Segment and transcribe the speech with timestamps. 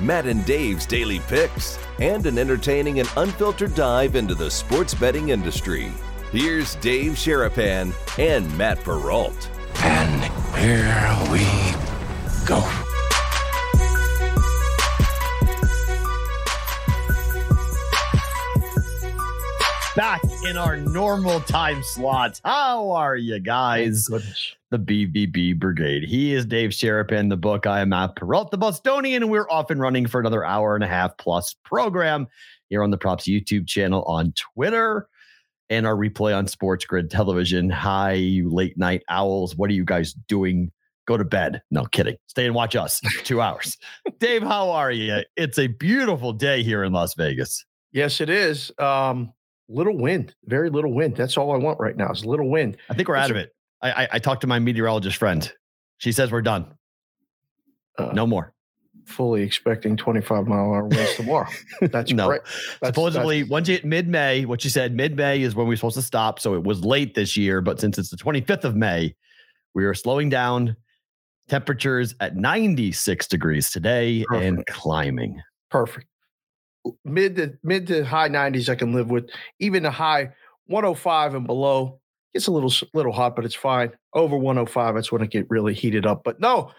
[0.00, 5.30] Matt and Dave's daily picks, and an entertaining and unfiltered dive into the sports betting
[5.30, 5.92] industry.
[6.32, 9.50] Here's Dave Sharapan and Matt Perrault.
[9.82, 10.24] And
[10.56, 11.44] here we
[12.46, 12.84] go.
[19.96, 22.40] back in our normal time slots.
[22.44, 24.08] How are you guys?
[24.74, 26.02] The BBB Brigade.
[26.02, 27.64] He is Dave Sharapan, the book.
[27.64, 30.82] I am Matt Perrault, the Bostonian, and we're off and running for another hour and
[30.82, 32.26] a half plus program
[32.70, 35.06] here on the Props YouTube channel on Twitter
[35.70, 37.70] and our replay on Sports Grid Television.
[37.70, 39.54] Hi, you late night owls.
[39.54, 40.72] What are you guys doing?
[41.06, 41.62] Go to bed.
[41.70, 42.16] No kidding.
[42.26, 43.00] Stay and watch us.
[43.22, 43.78] Two hours.
[44.18, 45.20] Dave, how are you?
[45.36, 47.64] It's a beautiful day here in Las Vegas.
[47.92, 48.72] Yes, it is.
[48.80, 49.32] Um,
[49.68, 51.14] little wind, very little wind.
[51.14, 52.76] That's all I want right now is little wind.
[52.90, 53.52] I think we're out of it.
[53.84, 55.50] I, I, I talked to my meteorologist friend.
[55.98, 56.66] She says we're done.
[57.98, 58.52] Uh, No more.
[59.06, 61.48] fully expecting 25 mile an hour winds tomorrow.
[61.82, 62.26] That's No.
[62.28, 62.40] great.
[62.80, 65.66] That's- Supposedly, that's- once you hit mid May, what she said, mid May is when
[65.68, 66.40] we're supposed to stop.
[66.40, 69.14] So it was late this year, but since it's the 25th of May,
[69.74, 70.76] we are slowing down.
[71.46, 75.42] Temperatures at 96 degrees today and climbing.
[75.70, 76.06] perfect.
[77.04, 79.28] Mid to mid to high 90s, I can live with.
[79.60, 80.30] Even the high
[80.68, 82.00] 105 and below,
[82.34, 83.92] it's a little little hot, but it's fine.
[84.12, 86.22] Over 105, that's when it get really heated up.
[86.24, 86.70] But no,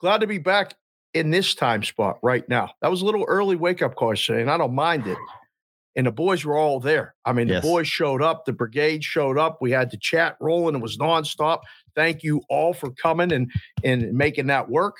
[0.00, 0.74] glad to be back
[1.12, 2.70] in this time spot right now.
[2.82, 5.18] That was a little early wake up call today, and I don't mind it.
[5.96, 7.14] And the boys were all there.
[7.24, 7.62] I mean, Yes.
[7.62, 9.58] the boys showed up, the brigade showed up.
[9.60, 10.74] We had the chat rolling.
[10.74, 11.60] It was nonstop.
[11.94, 13.48] Thank you all for coming and
[13.84, 14.96] and making that work.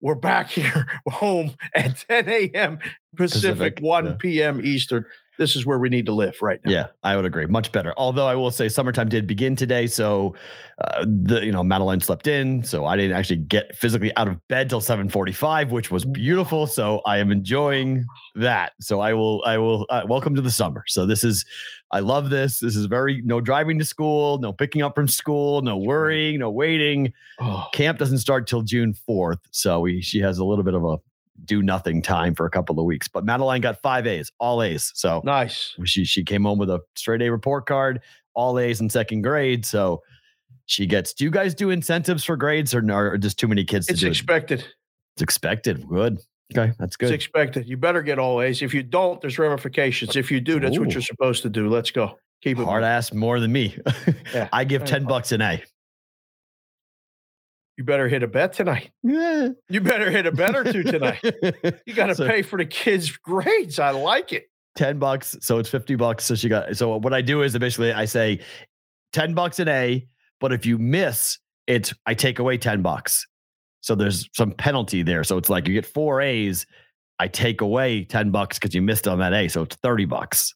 [0.00, 2.78] We're back here home at 10 a.m.
[3.16, 4.12] Pacific, Pacific, 1 yeah.
[4.20, 4.60] p.m.
[4.64, 5.04] Eastern.
[5.38, 6.72] This is where we need to live right now.
[6.72, 7.46] Yeah, I would agree.
[7.46, 7.94] Much better.
[7.96, 10.34] Although I will say summertime did begin today, so
[10.78, 14.46] uh, the you know Madeline slept in, so I didn't actually get physically out of
[14.48, 16.66] bed till seven forty-five, which was beautiful.
[16.66, 18.04] So I am enjoying
[18.34, 18.72] that.
[18.80, 20.82] So I will I will uh, welcome to the summer.
[20.88, 21.44] So this is
[21.92, 22.58] I love this.
[22.58, 26.50] This is very no driving to school, no picking up from school, no worrying, no
[26.50, 27.12] waiting.
[27.38, 30.84] Oh, Camp doesn't start till June fourth, so we she has a little bit of
[30.84, 30.98] a
[31.44, 33.08] do nothing time for a couple of weeks.
[33.08, 34.92] But Madeline got five A's, all A's.
[34.94, 35.74] So nice.
[35.84, 38.00] she she came home with a straight A report card,
[38.34, 39.64] all A's in second grade.
[39.64, 40.02] So
[40.66, 41.14] she gets.
[41.14, 44.00] Do you guys do incentives for grades or, or just too many kids to It's
[44.00, 44.10] do it?
[44.10, 44.64] expected.
[45.14, 45.86] It's expected.
[45.88, 46.18] Good.
[46.56, 47.10] Okay, that's good.
[47.12, 47.68] It's expected.
[47.68, 48.62] You better get all A's.
[48.62, 50.16] If you don't, there's ramifications.
[50.16, 51.68] If you do, that's what you're supposed to do.
[51.68, 52.18] Let's go.
[52.42, 52.84] Keep it Hard moving.
[52.92, 53.76] ass more than me.
[54.32, 54.48] Yeah.
[54.52, 55.62] I give ten bucks an A.
[57.78, 58.90] You better hit a bet tonight.
[59.04, 59.50] Yeah.
[59.70, 61.20] You better hit a bet or two tonight.
[61.86, 63.78] You got to So- pay for the kids' grades.
[63.78, 64.50] I like it.
[64.76, 65.36] 10 bucks.
[65.40, 66.24] So it's 50 bucks.
[66.24, 68.40] So she got, so what I do is basically I say
[69.12, 70.06] 10 bucks an A,
[70.40, 73.24] but if you miss, it's, I take away 10 bucks.
[73.80, 75.22] So there's some penalty there.
[75.24, 76.66] So it's like you get four A's,
[77.20, 79.46] I take away 10 bucks because you missed on that A.
[79.48, 80.52] So it's 30 bucks.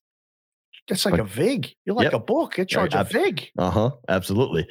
[0.89, 1.75] That's like But- a VIG.
[1.85, 2.13] You're like Yep.
[2.15, 2.59] a book.
[2.59, 3.51] It charge a ab- VIG.
[3.57, 3.91] Uh huh.
[4.09, 4.67] Absolutely.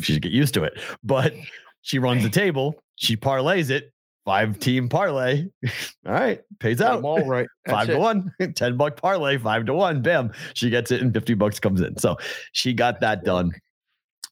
[0.00, 0.80] She should get used to it.
[1.04, 1.34] But
[1.82, 3.92] she runs the table, she parlays it,
[4.24, 5.46] five team parlay.
[6.06, 6.40] All right.
[6.58, 7.02] Pays out.
[7.02, 7.48] all right.
[7.66, 7.98] five That's to it.
[7.98, 10.02] one, 10 buck parlay, five to one.
[10.02, 10.32] Bam.
[10.54, 11.96] She gets it and 50 bucks comes in.
[11.98, 12.16] So
[12.52, 13.52] she got that done.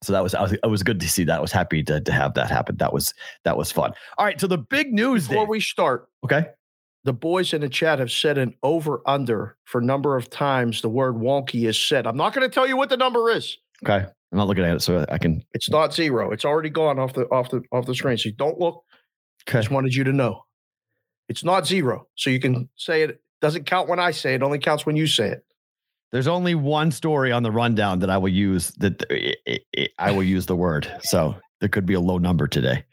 [0.03, 1.39] So that was, I was, it was good to see that.
[1.39, 2.77] I was happy to, to have that happen.
[2.77, 3.13] That was,
[3.45, 3.93] that was fun.
[4.19, 4.41] All right.
[4.41, 5.49] So the big news Before Dave.
[5.49, 6.47] we start, okay.
[7.03, 10.89] the boys in the chat have said an over under for number of times the
[10.89, 12.07] word wonky is said.
[12.07, 13.59] I'm not going to tell you what the number is.
[13.85, 14.07] Okay.
[14.33, 14.83] I'm not looking at it.
[14.83, 16.31] So I can, It's not zero.
[16.33, 18.19] It's already gone off the off the off the screen.
[18.19, 18.85] So don't look.
[19.49, 19.59] okay.
[19.61, 20.43] Just wanted you to know.
[21.29, 22.07] It's not zero.
[22.17, 23.21] So you can say it.
[23.41, 24.43] Doesn't count when I say it.
[24.43, 25.45] Only counts when you say it.
[26.11, 29.89] There's only one story on the rundown that I will use that i- i- i-
[29.99, 30.91] I will use the word.
[31.03, 32.85] So there could be a low number today.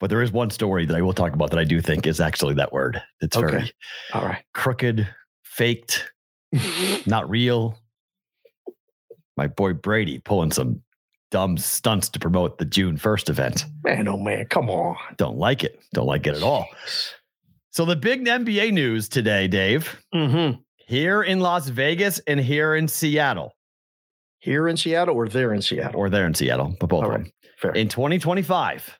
[0.00, 2.20] But there is one story that I will talk about that I do think is
[2.20, 3.00] actually that word.
[3.20, 3.50] It's Okay.
[3.50, 3.72] very
[4.12, 4.42] All right.
[4.54, 5.06] crooked,
[5.44, 6.10] faked,
[7.06, 7.78] not real.
[9.40, 10.82] My boy Brady pulling some
[11.30, 13.64] dumb stunts to promote the June 1st event.
[13.82, 14.96] Man, oh man, come on.
[15.16, 15.80] Don't like it.
[15.94, 16.66] Don't like it at all.
[17.70, 20.60] So the big NBA news today, Dave, Mm-hmm.
[20.76, 23.54] here in Las Vegas and here in Seattle,
[24.40, 25.98] Here in Seattle or there in Seattle?
[25.98, 27.22] or there in Seattle, but both of right.
[27.22, 27.32] them.
[27.56, 27.72] Fair.
[27.72, 28.98] In 2025,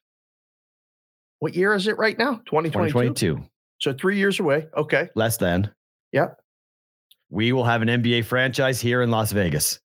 [1.41, 2.37] what year is it right now?
[2.47, 2.93] 2022?
[2.93, 3.47] 2022,
[3.79, 4.69] So three years away.
[4.75, 5.11] Okay.
[5.15, 5.71] Less than.
[6.13, 6.39] Yep.
[7.29, 9.81] We will have an NBA franchise here in Las Vegas.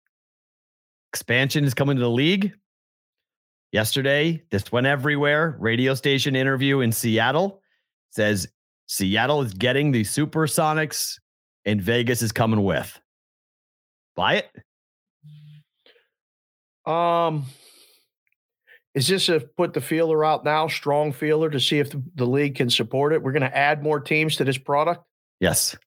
[1.16, 2.52] Expansion is coming to the league.
[3.72, 5.56] Yesterday, this went everywhere.
[5.62, 7.62] Radio station interview in Seattle
[8.12, 8.50] says
[8.88, 11.18] Seattle is getting the Supersonics
[11.64, 13.00] and Vegas is coming with.
[14.18, 14.50] Buy it?
[16.86, 17.46] Um,
[18.94, 22.26] is this a put the feeler out now, strong feeler to see if the, the
[22.26, 23.24] league can support it?
[23.24, 25.02] We're going to add more teams to this product.
[25.40, 25.78] Yes.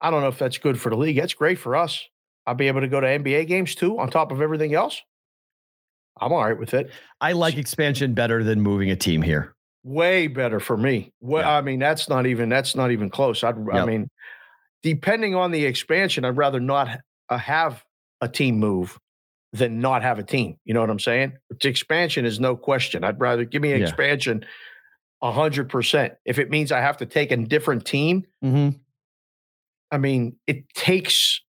[0.00, 1.16] I don't know if that's good for the league.
[1.16, 2.06] That's great for us.
[2.46, 5.00] I'll be able to go to NBA games too, on top of everything else.
[6.20, 6.90] I'm all right with it.
[7.20, 9.54] I like expansion better than moving a team here.
[9.84, 11.12] Way better for me.
[11.20, 11.56] Well, Yeah.
[11.56, 13.42] I mean, that's not even that's not even close.
[13.42, 14.10] I'd, I mean,
[14.82, 16.98] depending on the expansion, I'd rather not
[17.28, 17.82] uh, have
[18.20, 18.98] a team move
[19.52, 20.56] than not have a team.
[20.64, 21.32] You know what I'm saying?
[21.60, 23.02] The expansion is no question.
[23.04, 23.86] I'd rather give me an Yeah.
[23.86, 24.44] expansion
[25.22, 26.14] a hundred percent.
[26.24, 28.76] If it means I have to take a different team, Mm-hmm.
[29.92, 31.40] I mean, it takes.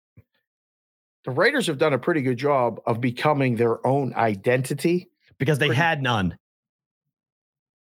[1.26, 5.10] The Raiders have done a pretty good job of becoming their own identity.
[5.38, 6.38] Because they Pretty- had none.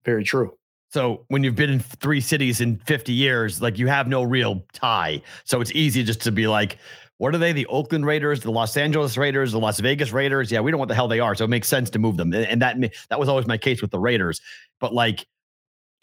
[0.04, 0.56] Very true.
[0.90, 4.64] So when you've been in three cities in 50 years, like you have no real
[4.72, 5.22] tie.
[5.44, 6.78] So it's easy just to be like,
[7.18, 7.52] what are they?
[7.52, 10.52] The Oakland Raiders, the Los Angeles Raiders, the Las Vegas Raiders.
[10.52, 11.34] Yeah, we don't know what the hell they are.
[11.34, 12.32] So it makes sense to move them.
[12.32, 12.76] And- And that
[13.08, 14.40] that was always my case with the Raiders.
[14.78, 15.26] But like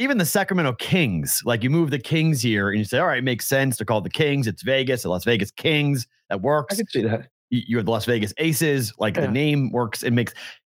[0.01, 3.19] even the Sacramento Kings, like you move the Kings here and you say, all right,
[3.19, 3.77] it makes sense.
[3.77, 4.47] They're called the Kings.
[4.47, 6.07] It's Vegas, the Las Vegas Kings.
[6.29, 7.27] That works I can see that.
[7.49, 9.21] you're the Las Vegas Aces, like Yeah.
[9.27, 10.33] the name works, it makes,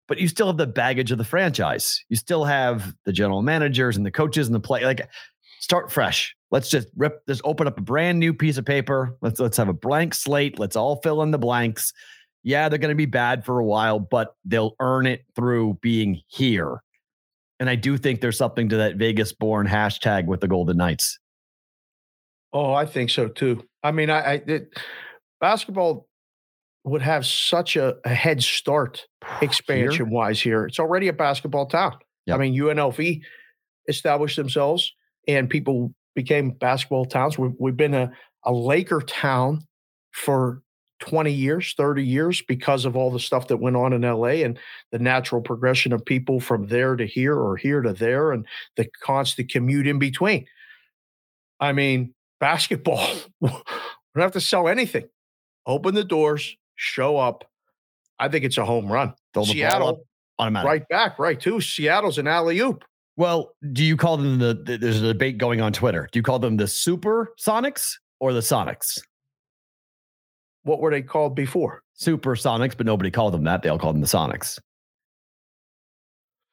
[0.08, 2.02] but you still have the baggage of the franchise.
[2.08, 4.84] You still have the general managers and the coaches and the play.
[4.84, 5.08] Like,
[5.60, 6.34] start fresh.
[6.50, 9.16] Let's just rip this, open up a brand new piece of paper.
[9.22, 10.58] Let's let's have a blank slate.
[10.58, 11.92] Let's all fill in the blanks.
[12.42, 16.20] Yeah, they're going to be bad for a while, but they'll earn it through being
[16.26, 16.82] here.
[17.60, 21.18] And I do think there's something to that Vegas born hashtag with the Golden Knights.
[22.52, 23.64] Oh, I think so too.
[23.82, 24.78] I mean, I, I it,
[25.40, 26.08] basketball
[26.84, 29.06] would have such a, a head start
[29.42, 30.66] expansion wise here.
[30.66, 31.96] It's already a basketball town.
[32.26, 32.36] Yep.
[32.36, 33.20] I mean, UNLV
[33.88, 34.92] established themselves
[35.26, 37.38] and people became basketball towns.
[37.38, 38.12] We've, we've been a,
[38.44, 39.60] a Laker town
[40.12, 40.62] for
[41.02, 44.56] 20 years, 30 years because of all the stuff that went on in LA and
[44.92, 48.46] the natural progression of people from there to here or here to there and
[48.76, 50.46] the constant commute in between.
[51.58, 53.04] I mean, basketball,
[53.40, 53.62] we don't
[54.22, 55.08] have to sell anything.
[55.66, 57.50] Open the doors, show up.
[58.20, 59.12] I think it's a home run.
[59.34, 60.04] Throw the ball up, Seattle,
[60.38, 60.68] automatic.
[60.68, 61.60] right back, right too.
[61.60, 62.84] Seattle's an alley oop.
[63.16, 66.08] Well, do you call them the, the- There's a debate going on Twitter.
[66.12, 69.00] Do you call them the Super Sonics or the Sonics?
[70.64, 71.82] What were they called before?
[71.94, 73.62] Super Sonics, but nobody called them that.
[73.62, 74.58] They all called them the Sonics.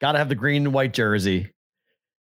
[0.01, 1.51] Got to have the green and white jersey.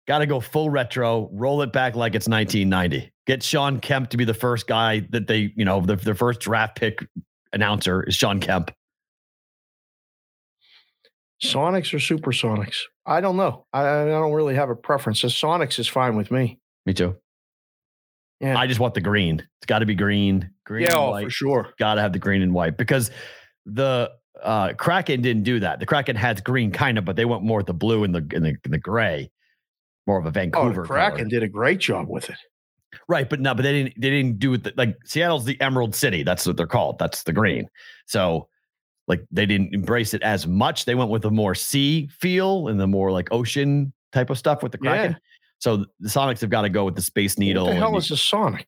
[0.07, 1.29] Got to go full retro.
[1.31, 3.11] Roll it back like it's 1990.
[3.27, 6.39] Get Shawn Kemp to be the first guy that they, you know, the, their first
[6.39, 7.05] draft pick
[7.53, 8.71] announcer is Shawn Kemp.
[11.43, 12.81] Sonics or Supersonics?
[13.05, 13.65] I don't know.
[13.73, 15.21] I, I don't really have a preference.
[15.21, 16.59] The Sonics is fine with me.
[16.85, 17.15] Me too.
[18.41, 18.57] Yeah.
[18.57, 19.39] I just want the green.
[19.59, 20.49] It's got to be green.
[20.65, 21.25] Green yeah, and oh, white.
[21.25, 21.73] for sure.
[21.77, 23.11] got to have the green and white because
[23.65, 24.11] the
[24.41, 25.79] uh, Kraken didn't do that.
[25.79, 28.19] The Kraken had green kind of, but they went more with the blue and the
[28.35, 29.29] and the, and the gray,
[30.07, 30.81] more of a Oh, Vancouver.
[30.81, 31.29] the Kraken color.
[31.29, 32.37] did a great job with it.
[33.07, 33.29] right?
[33.29, 34.01] But no, but they didn't.
[34.01, 34.63] They didn't do it.
[34.63, 36.23] the- Like Seattle's the Emerald City.
[36.23, 36.97] That's what they're called.
[36.99, 37.67] That's the green.
[38.05, 38.47] So.
[39.07, 40.85] Like they didn't embrace it as much.
[40.85, 44.63] They went with a more sea feel and the more like ocean type of stuff
[44.63, 45.11] with the Kraken.
[45.13, 45.17] Yeah.
[45.61, 47.65] So the Sonics have got to go with the Space Needle.
[47.65, 48.67] What the hell is a Sonic?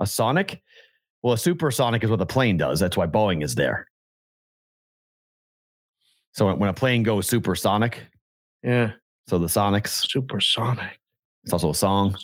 [0.00, 0.60] a Sonic?
[1.22, 2.80] Well, a supersonic is what the plane does.
[2.80, 3.86] That's why Boeing is there.
[6.32, 8.06] So when- when a plane goes supersonic,
[8.62, 8.92] Yeah,
[9.28, 10.98] so the Sonics, Supersonic.
[11.44, 12.16] it's also a song.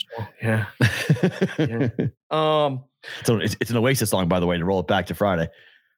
[0.43, 0.67] Yeah.
[1.59, 1.89] yeah.
[2.31, 2.85] Um.
[3.25, 5.49] So it's, it's an Oasis song, by the way, to roll it back to Friday.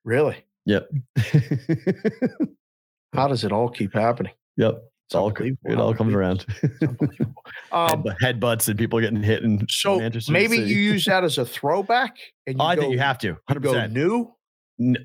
[0.05, 0.37] Really?
[0.67, 0.91] Yep.
[3.15, 4.33] How does it all keep happening?
[4.57, 4.83] yep.
[5.09, 6.45] It's all, it all comes around.
[7.73, 9.43] Um, Head, headbutts and people getting hit.
[9.43, 10.71] And so Manchester maybe City.
[10.71, 13.37] you use that as a throwback, and you Oh, I go, think you have to.
[13.51, 13.63] 100%.
[13.63, 14.97] go new.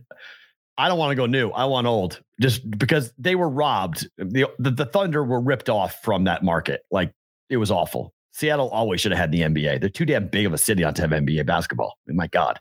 [0.78, 1.50] I don't want to go new.
[1.52, 4.08] I want old, just because they were robbed.
[4.18, 6.82] The, the the Thunder were ripped off from that market.
[6.90, 7.12] Like
[7.50, 8.14] it was awful.
[8.32, 9.80] Seattle always should have had the NBA.
[9.82, 11.98] They're too damn big of a city not to have NBA basketball.
[12.08, 12.60] I mean, my God,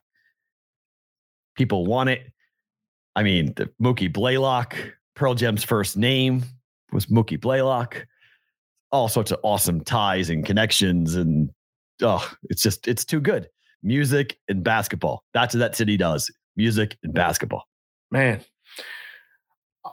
[1.57, 2.31] people want it.
[3.15, 4.77] I mean, the Mookie Blaylock,
[5.15, 6.45] Pearl Jam's first name
[6.93, 8.07] was Mookie Blaylock.
[8.91, 11.51] All sorts of awesome ties and connections, and
[12.03, 13.49] oh, it's just it's too good.
[13.83, 15.25] Music and basketball.
[15.33, 16.31] That's what that city does.
[16.57, 17.65] Music and basketball.
[18.11, 18.43] Man,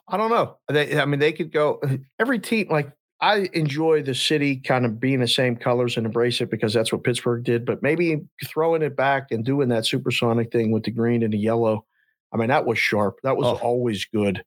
[0.07, 0.57] I don't know.
[0.67, 1.81] They, I mean, they could go
[2.19, 2.67] every team.
[2.69, 2.91] Like
[3.21, 6.91] I enjoy the city kind of being the same colors and embrace it because that's
[6.91, 7.65] what Pittsburgh did.
[7.65, 11.37] But maybe throwing it back and doing that supersonic thing with the green and the
[11.39, 11.85] yellow.
[12.33, 13.15] I mean, that was sharp.
[13.23, 13.55] That was Oh.
[13.65, 14.43] always good.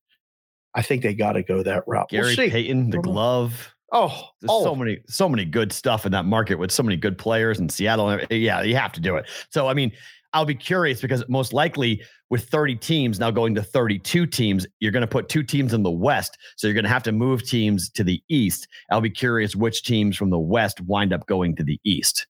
[0.75, 2.09] I think they got to go that route.
[2.11, 2.51] We'll Gary see.
[2.51, 3.75] Payton, the glove.
[3.93, 6.97] Oh, There's oh, so many, so many good stuff in that market with so many
[6.97, 8.21] good players in Seattle.
[8.31, 9.29] Yeah, you have to do it.
[9.51, 9.93] So, I mean,
[10.33, 14.93] I'll be curious because most likely with 30 teams now going to 32 teams, you're
[14.93, 16.39] going to put two teams in the West.
[16.57, 18.67] So you're going to have to move teams to the East.
[18.91, 22.27] I'll be curious which teams from the West wind up going to the East.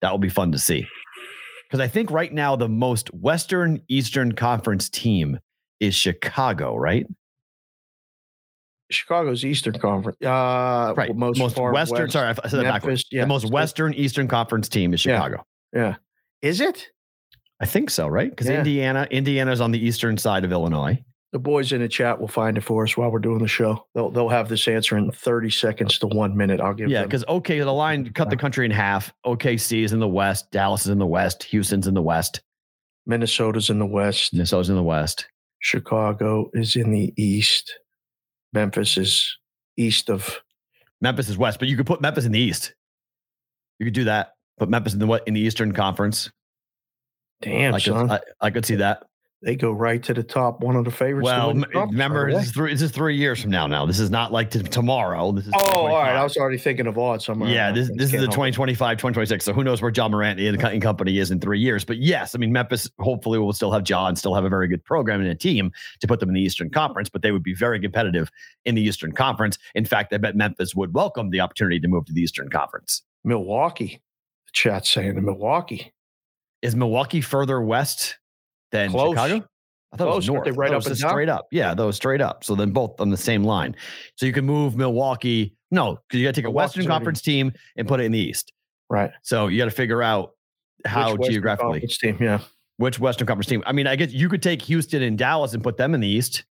[0.00, 0.86] That will be fun to see.
[1.68, 5.40] Because I think right now the most Western Eastern Conference team
[5.80, 7.06] is Chicago, right?
[8.92, 10.16] Chicago's Eastern Conference.
[10.24, 11.14] Uh, Right.
[11.16, 12.00] Most, Most, Western.
[12.02, 12.12] west.
[12.12, 13.04] Sorry, I said that backwards.
[13.10, 13.22] Yeah.
[13.22, 15.44] the most Western Eastern Conference team is Chicago.
[15.72, 15.96] Yeah.
[16.42, 16.88] Is it?
[17.60, 18.28] I think so, right?
[18.30, 18.58] Because Yeah.
[18.58, 21.02] Indiana, Indiana's on the eastern side of Illinois.
[21.32, 23.86] The boys in the chat will find it for us while we're doing the show.
[23.94, 26.60] They'll they'll have this answer in 30 seconds to one minute.
[26.60, 29.14] I'll give Yeah, because OK, the line cut the country in half.
[29.24, 32.42] OKC is in the west, Dallas is in the west, Houston's in the west,
[33.06, 34.34] Minnesota's in the west.
[34.34, 35.26] Minnesota's in the west.
[35.60, 37.78] Chicago is in the east.
[38.52, 39.38] Memphis is
[39.76, 40.40] east of
[41.00, 42.74] Memphis is west, but you could put Memphis in the east.
[43.78, 44.34] You could do that.
[44.58, 46.30] Put Memphis in the what in the Eastern Conference.
[47.40, 48.10] damn I could, son.
[48.10, 49.04] I, I could see that.
[49.42, 50.60] They go right to the top.
[50.60, 51.28] One of the favorites.
[51.28, 53.66] to Well, the remember, the this is, three, this is three years from now.
[53.66, 55.32] Now, this is not like t- tomorrow.
[55.32, 56.14] This is Oh, all right.
[56.14, 57.50] I was already thinking of odds somewhere.
[57.50, 59.44] Yeah, this, this is the 2025, 2026.
[59.44, 61.84] So who knows where Ja Morant and the company is in three years.
[61.84, 64.68] But yes, I mean, Memphis hopefully will still have John, and still have a very
[64.68, 67.42] good program and a team to put them in the Eastern Conference, but they would
[67.42, 68.30] be very competitive
[68.64, 69.58] in the Eastern Conference.
[69.74, 73.02] In fact, I bet Memphis would welcome the opportunity to move to the Eastern Conference.
[73.24, 74.00] Milwaukee.
[74.46, 75.92] The chat's saying the Milwaukee.
[76.62, 78.18] Is Milwaukee further west
[78.72, 79.10] than Close.
[79.10, 79.46] Chicago?
[79.92, 80.44] I thought Close, it was north.
[80.44, 81.46] they right it up was and straight up.
[81.50, 82.44] Yeah, those straight up.
[82.44, 83.76] So then both on the same line.
[84.16, 85.54] So you can move Milwaukee.
[85.70, 88.18] No, because you got to take a Western Conference team and put it in the
[88.18, 88.52] East.
[88.90, 89.10] Right.
[89.22, 90.32] So you got to figure out
[90.84, 91.80] how Which geographically.
[91.80, 92.16] Which team.
[92.20, 92.40] Yeah.
[92.78, 93.62] Which Western Conference team?
[93.66, 96.08] I mean, I guess you could take Houston and Dallas and put them in the
[96.08, 96.44] East.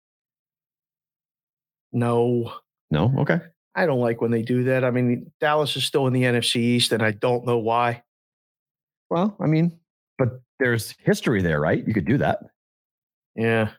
[1.91, 2.53] No.
[2.89, 3.39] No, okay.
[3.73, 4.83] I don't like when they do that.
[4.83, 8.03] I mean, Dallas is still in the NFC East, and I don't know why.
[9.09, 9.79] Well, I mean,
[10.21, 11.85] but there's history there, right?
[11.87, 12.39] You could do that
[13.35, 13.69] Yeah.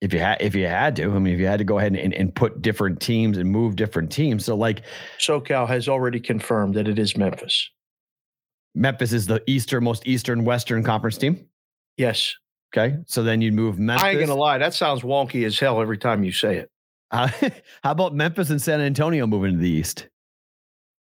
[0.00, 1.04] if you had if you had to.
[1.12, 3.74] I mean, if you had to go ahead and, and put different teams and move
[3.74, 4.44] different teams.
[4.44, 4.82] So, like
[5.18, 7.68] SoCal has already confirmed that it is Memphis.
[8.76, 11.46] Memphis is the easternmost Eastern Western Conference team.
[11.96, 12.34] Yes.
[12.76, 14.04] Okay, so then you'd move Memphis.
[14.04, 16.70] I ain't gonna lie, that sounds wonky as hell every time you say it.
[17.10, 17.28] Uh,
[17.82, 20.08] how about Memphis and San Antonio moving to the East?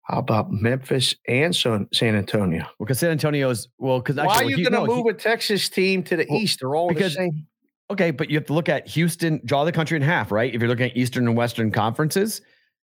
[0.07, 2.65] How about Memphis and San San Antonio?
[2.79, 6.25] Because San Antonio's well, because Why are you gonna move a Texas team to the
[6.29, 6.59] Well, east?
[6.61, 7.47] They're all because- the same.
[7.91, 10.51] Okay, but you have to look at Houston, draw the country in half, right?
[10.53, 12.41] If you're looking at Eastern and Western conferences,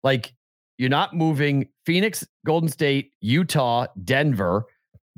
[0.05, 0.33] like
[0.79, 4.67] you're not moving Phoenix, Golden State, Utah, Denver,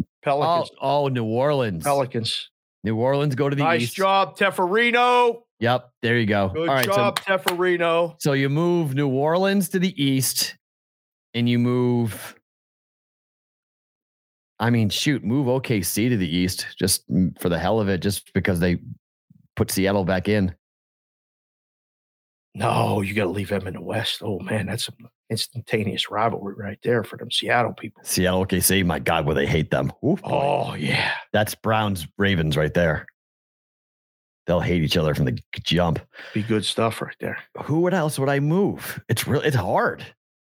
[0.01, 0.71] oh, Pelicans.
[0.81, 1.85] oh New Orleans.
[1.85, 2.51] Pelicans.
[2.85, 3.99] New Orleans go to the Nice east.
[3.99, 5.43] Nice job, Teferino.
[5.61, 6.51] Yep, there you go.
[6.55, 8.11] Good All right, job, Teferino.
[8.13, 10.57] so so you move New Orleans to the east,
[11.37, 12.35] and you move.
[14.59, 18.01] I mean, shoot, move OKC to the east just mm, for the hell of it,
[18.01, 18.79] just because they
[19.55, 20.55] put Seattle back in.
[22.55, 24.23] No, you got to leave them in the West.
[24.25, 24.95] Oh man, that's an
[25.29, 28.03] instantaneous rivalry right there for them Seattle people.
[28.03, 29.93] Seattle OKC, my God, will they hate them?
[30.03, 30.21] Oof.
[30.25, 33.07] Oh yeah, That's Browns Ravens right there.
[34.47, 35.99] They'll hate each other from the jump.
[36.33, 37.37] be good stuff right there.
[37.65, 39.03] Who would else would I move?
[39.09, 39.43] It's real.
[39.43, 40.07] It's hard.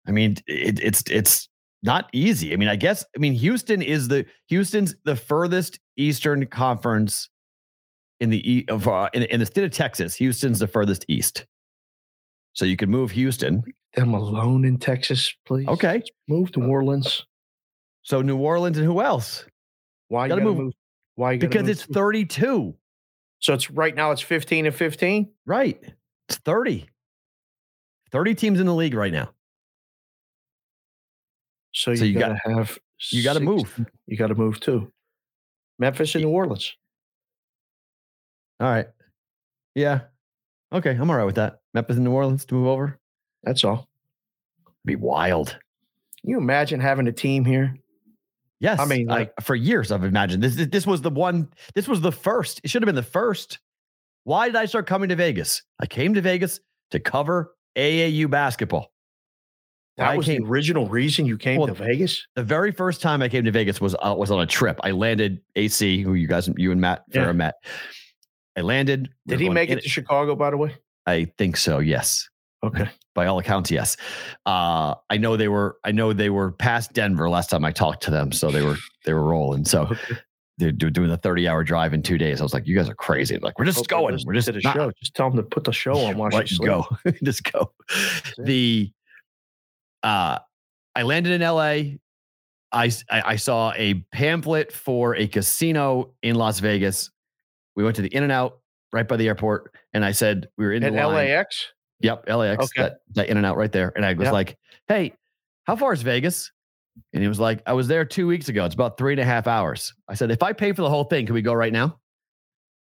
[0.07, 1.49] I mean, it, it's it's
[1.83, 2.53] not easy.
[2.53, 3.05] I mean, I guess.
[3.15, 7.29] I mean, Houston is the Houston's the furthest Eastern Conference
[8.19, 10.15] in the e- of uh, in, in the state of Texas.
[10.15, 11.45] Houston's the furthest east.
[12.53, 13.63] So you could move Houston.
[13.95, 15.67] Them alone in Texas, please.
[15.67, 16.01] Okay.
[16.27, 17.25] move to New Orleans.
[18.03, 19.45] So New Orleans and who else?
[20.07, 20.73] Why you Gotta gotta move- move?
[21.15, 22.75] Why you gotta Because move it's 32.
[23.39, 25.31] so it's right now it's fifteen and fifteen.
[25.45, 25.79] Right.
[26.29, 26.87] It's 30.
[28.11, 29.29] 30 teams in the league right now.
[31.77, 32.79] So you, So you gotta have
[33.11, 33.85] You got to move.
[34.07, 34.91] You got to move too.
[35.77, 36.73] Memphis and New Orleans.
[38.59, 38.87] All right.
[39.75, 40.01] Yeah.
[40.73, 40.89] Okay.
[40.91, 41.59] I'm all right with that.
[41.75, 42.97] Memphis and New Orleans to move over.
[43.43, 43.87] That's all.
[44.85, 45.49] Be wild.
[46.21, 47.75] Can you imagine having a team here?
[48.59, 48.79] Yes.
[48.79, 50.55] I mean, like- for years, I've imagined this.
[50.55, 51.49] This was the one.
[51.75, 52.59] This was the first.
[52.63, 53.59] It should have been the first.
[54.23, 55.61] Why did I start coming to Vegas?
[55.79, 58.91] I came to Vegas to cover AAU basketball.
[59.97, 62.25] That I was came- the original reason you came Well, to Vegas.
[62.35, 64.79] The very first time I came to Vegas was uh, was on a trip.
[64.83, 67.31] I landed AC, who you guys, you and Matt Farah Yeah.
[67.33, 67.55] met.
[68.55, 69.09] I landed.
[69.27, 70.35] Did he make it to Chicago?
[70.35, 70.75] By the way,
[71.05, 71.79] I think so.
[71.79, 72.27] Yes.
[72.63, 72.89] Okay.
[73.13, 73.97] By all accounts, yes.
[74.45, 75.77] Uh, I know they were.
[75.83, 78.77] I know they were past Denver last time I talked to them, so they were
[79.05, 79.63] they were rolling.
[79.65, 79.95] So
[80.59, 82.39] they're doing the thirty hour drive in two days.
[82.39, 83.35] I was like, you guys are crazy.
[83.35, 84.17] They're like we're just going.
[84.25, 84.91] We're just the not- show.
[84.99, 86.67] Just tell them to put the show on while you sleep.
[86.67, 86.85] go.
[87.23, 87.71] just go.
[88.39, 88.91] The
[90.03, 90.39] uh,
[90.95, 91.97] I landed in LA.
[92.71, 97.09] I, I saw a pamphlet for a casino in Las Vegas.
[97.75, 98.59] We went to the In and Out
[98.91, 101.29] right by the airport, and I said we were in At the line.
[101.29, 101.67] LAX.
[102.01, 102.63] Yep, LAX.
[102.65, 102.81] Okay.
[102.83, 103.91] That, that in and out right there.
[103.95, 104.33] And I was Yep.
[104.33, 105.13] like, hey,
[105.63, 106.51] how far is Vegas?
[107.13, 108.65] And he was like, I was there two weeks ago.
[108.65, 109.93] It's about three and a half hours.
[110.07, 111.99] I said, if I pay for the whole thing, can we go right now?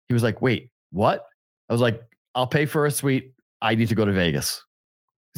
[0.07, 1.25] He was like, wait, what?
[1.69, 2.01] I was like,
[2.35, 3.33] I'll pay for a suite.
[3.61, 4.63] I need to go to Vegas.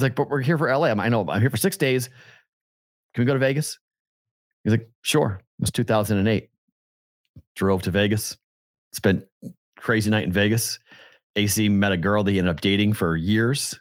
[0.01, 0.87] He's like, but we're here for LA.
[0.87, 2.09] I'm, I know, I'm here for six days.
[3.13, 3.77] Can we go to Vegas?
[4.63, 5.39] He's like, sure.
[5.59, 6.49] It was 2008.
[7.55, 8.35] Drove to Vegas,
[8.93, 9.23] spent
[9.77, 10.79] crazy night in Vegas.
[11.35, 13.79] AC met a girl that he ended up dating for years.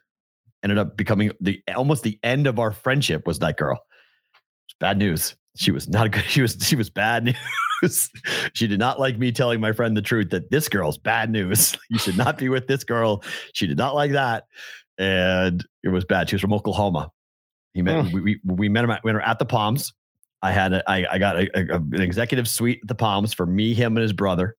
[0.63, 3.81] Ended up becoming the almost the end of our friendship was that girl.
[4.69, 5.35] It's bad news.
[5.57, 6.25] She was not a good.
[6.25, 7.35] She was she was bad
[7.83, 8.11] news.
[8.53, 11.77] she did not like me telling my friend the truth that this girl's bad news.
[11.89, 13.25] You should not be with this girl.
[13.55, 14.45] She did not like that,
[15.01, 16.29] and it was bad.
[16.29, 17.11] She was from Oklahoma.
[17.75, 18.13] He met Hmm.
[18.13, 19.93] we, we we met him at, we were at the Palms.
[20.43, 23.45] I had a, I, I got a, a- an executive suite at the Palms for
[23.47, 24.57] me, him, and his brother,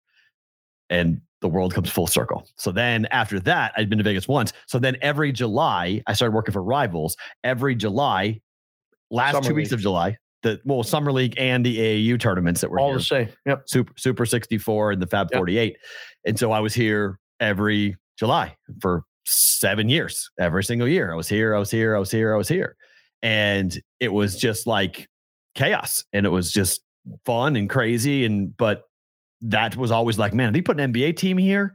[0.89, 2.47] and the world comes full circle.
[2.57, 4.53] So then after that, I'd been to Vegas once.
[4.67, 7.17] So then every July, I started working for Rivals.
[7.43, 8.41] Every July,
[9.09, 12.69] last Summer two weeks of July, the well summer league and the AAU tournaments that
[12.71, 13.29] were All here, the same.
[13.45, 13.63] Yep.
[13.67, 15.37] super super 64 and the Fab Yep.
[15.39, 15.77] 48.
[16.25, 21.11] And so I was here every July for seven years, every single year.
[21.11, 22.75] I was here, I was here, I was here, I was here.
[23.23, 25.07] And it was just like
[25.55, 26.03] chaos.
[26.13, 26.81] And it was just
[27.25, 28.25] fun and crazy.
[28.25, 28.83] And but
[29.41, 31.73] that was always like, man, if they put an NBA team here,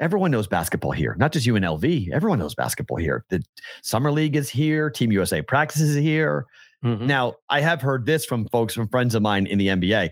[0.00, 2.10] everyone knows basketball here, not just UNLV.
[2.10, 3.24] Everyone knows basketball here.
[3.28, 3.42] The
[3.82, 6.46] summer league is here, Team USA practices here.
[6.84, 7.02] Mhm.
[7.02, 10.10] Now, I have heard this from folks, from friends of mine in the NBA,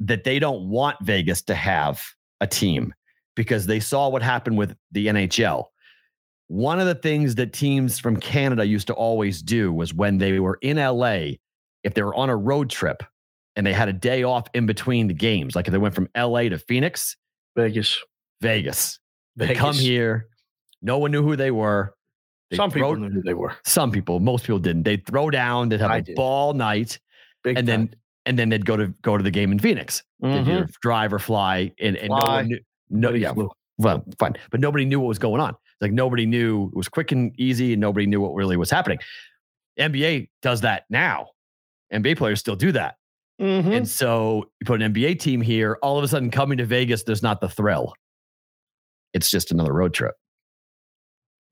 [0.00, 2.02] that they don't want Vegas to have
[2.40, 2.92] a team
[3.36, 5.64] because they saw what happened with the NHL.
[6.48, 10.40] One of the things that teams from Canada used to always do was when they
[10.40, 11.36] were in LA,
[11.84, 13.02] if they were on a road trip
[13.56, 16.08] and they had a day off in between the games, like if they went from
[16.16, 17.16] LA to Phoenix,
[17.56, 17.98] Vegas.
[18.40, 18.98] Vegas,
[19.36, 20.26] they come here.
[20.82, 21.94] No one knew who they were.
[22.50, 23.54] They Some people throw- knew who they were.
[23.64, 24.82] some people, most people didn't.
[24.82, 26.16] They'd throw down, they'd have I a did.
[26.16, 26.98] ball night,
[27.44, 27.94] Big and then
[28.26, 30.02] and then they'd go to go to the game in Phoenix.
[30.20, 30.48] They'd Mhm.
[30.48, 32.58] either drive or fly, and, and no one knew.
[32.90, 35.54] No, yeah, well, fine, but nobody knew what was going on.
[35.80, 38.98] Like nobody knew it was quick and easy, and nobody knew what really was happening.
[39.78, 41.28] NBA does that now.
[41.92, 42.96] NBA players still do that,
[43.40, 43.74] Mhm.
[43.76, 45.78] and so you put an NBA team here.
[45.82, 47.94] All of a sudden, coming to Vegas, there's not the thrill.
[49.14, 50.14] It's just another road trip.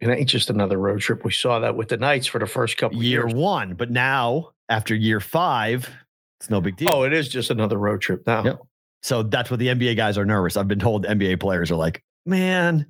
[0.00, 1.24] It ain't just another road trip.
[1.24, 3.34] We saw that with the Knights for the first couple Year years.
[3.34, 5.90] one, but now after year five,
[6.38, 6.88] it's no big deal.
[6.92, 8.44] Oh, it is just another road trip now.
[8.44, 8.60] Yep.
[9.02, 10.56] So that's what the NBA guys are nervous.
[10.56, 12.86] I've been told NBA players are like, man,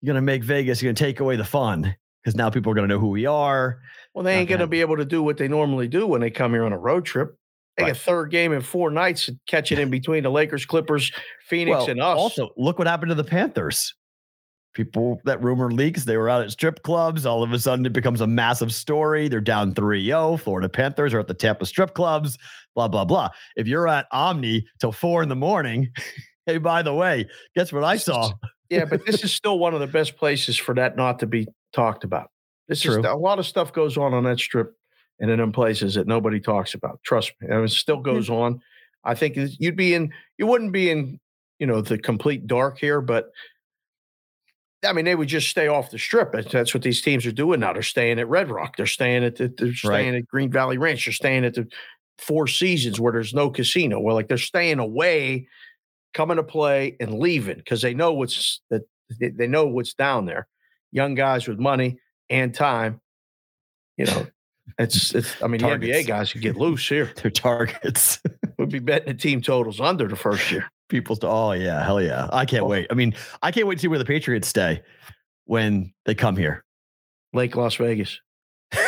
[0.00, 2.72] you're going to make Vegas, you're going to take away the fun because now people
[2.72, 3.80] are going to know who we are.
[4.14, 6.30] Well, they ain't going to be able to do what they normally do when they
[6.30, 7.36] come here on a road trip.
[7.78, 7.92] Take Right.
[7.92, 11.12] a third game in four nights and catch it in between the Lakers, Clippers,
[11.46, 12.18] Phoenix, Well, and us.
[12.18, 13.94] Also, look what happened to the Panthers.
[14.74, 17.26] People that rumor leaks, they were out at strip clubs.
[17.26, 19.28] All of a sudden, it becomes a massive story.
[19.28, 20.36] They're down 3 0.
[20.36, 22.38] Florida Panthers are at the Tampa strip clubs,
[22.74, 23.30] blah, blah, blah.
[23.56, 25.88] If you're at Omnia till four in the morning,
[26.46, 28.32] hey, by the way, guess what I saw?
[28.70, 31.48] yeah, but this is still one of the best places for that not to be
[31.72, 32.30] talked about.
[32.68, 34.74] This is a lot of stuff goes on on that strip
[35.20, 37.00] and in them places that nobody talks about.
[37.02, 38.02] Trust me, and it still hmm.
[38.02, 38.60] goes on.
[39.04, 41.18] I think you'd be in, you wouldn't be in,
[41.58, 43.30] you know, the complete dark here, but
[44.84, 46.32] I mean, they would just stay off the strip.
[46.32, 47.72] That's- That's what these teams are doing now.
[47.72, 48.76] They're staying at Red Rock.
[48.76, 51.04] They're staying at the, they're staying at Green Valley Ranch.
[51.06, 51.68] They're staying at the
[52.18, 53.98] Four Seasons where there's no casino.
[54.00, 55.48] Well, like they're staying away,
[56.14, 58.82] coming to play and leaving because they know what's that
[59.20, 60.46] they, know what's down there.
[60.92, 61.98] Young guys with money
[62.30, 63.00] and time.
[63.96, 64.26] You know,
[64.78, 65.40] it's it's.
[65.42, 67.12] I mean, the NBA guys could get loose here.
[67.22, 68.20] Their targets.
[68.58, 70.70] We'd be betting the team totals under the first year.
[70.88, 72.28] People's, to oh, yeah, hell yeah.
[72.32, 72.68] I can't Oh.
[72.68, 72.86] wait.
[72.90, 74.82] I mean, I can't wait to see where the Patriots stay
[75.44, 76.64] when they come here.
[77.34, 78.18] Lake Las Vegas.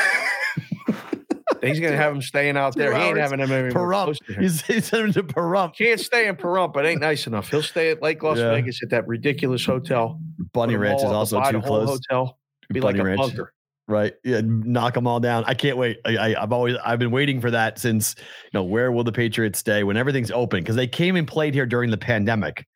[1.62, 2.94] He's to have them staying out Two there.
[2.96, 3.30] He ain't hours.
[3.30, 4.04] having them anywhere Pahrump.
[4.04, 4.40] close to here.
[4.42, 5.76] He's, he sent him to Pahrump.
[5.76, 7.50] Can't stay in Pahrump, but ain't nice enough.
[7.50, 8.50] He'll stay at Lake Las Yeah.
[8.52, 10.18] Vegas at that ridiculous hotel.
[10.54, 11.88] Bunny Ranch is also too close.
[11.88, 12.38] Hotel
[12.72, 13.20] be Bunny like a Ranch.
[13.20, 13.52] bunker.
[13.90, 14.14] Right.
[14.22, 14.40] Yeah.
[14.44, 15.42] Knock them all down.
[15.48, 15.98] I can't wait.
[16.06, 19.10] I, I, I've always, I've been waiting for that since, you know, where will the
[19.10, 20.60] Patriots stay when everything's open?
[20.60, 22.66] Because they came and played here during the pandemic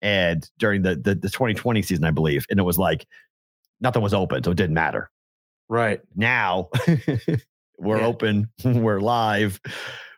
[0.00, 2.46] and during the, the, the 2020 season, I believe.
[2.50, 3.04] And it was like,
[3.80, 5.10] nothing was open, so it didn't matter.
[5.68, 6.00] Right.
[6.14, 6.68] Now
[7.78, 8.06] we're Yeah.
[8.06, 9.60] open, we're live.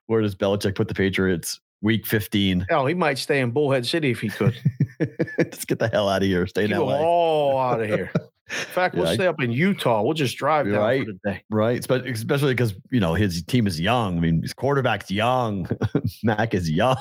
[0.04, 1.58] Where does Belichick put the Patriots?
[1.80, 2.66] Week 15.
[2.70, 4.54] Oh, he might stay in Bullhead City if he could.
[5.50, 6.46] Just get the hell out of here.
[6.46, 6.98] Stay in LA.
[7.00, 8.10] all out of here.
[8.48, 10.02] In fact, we'll Yeah, stay up in Utah.
[10.02, 11.04] We'll just drive down Right.
[11.04, 11.42] for the day.
[11.50, 11.80] Right.
[11.82, 14.16] Espe- Especially because, you know, his team is young.
[14.18, 15.68] I mean, his quarterback's young.
[16.22, 16.96] Mac is young.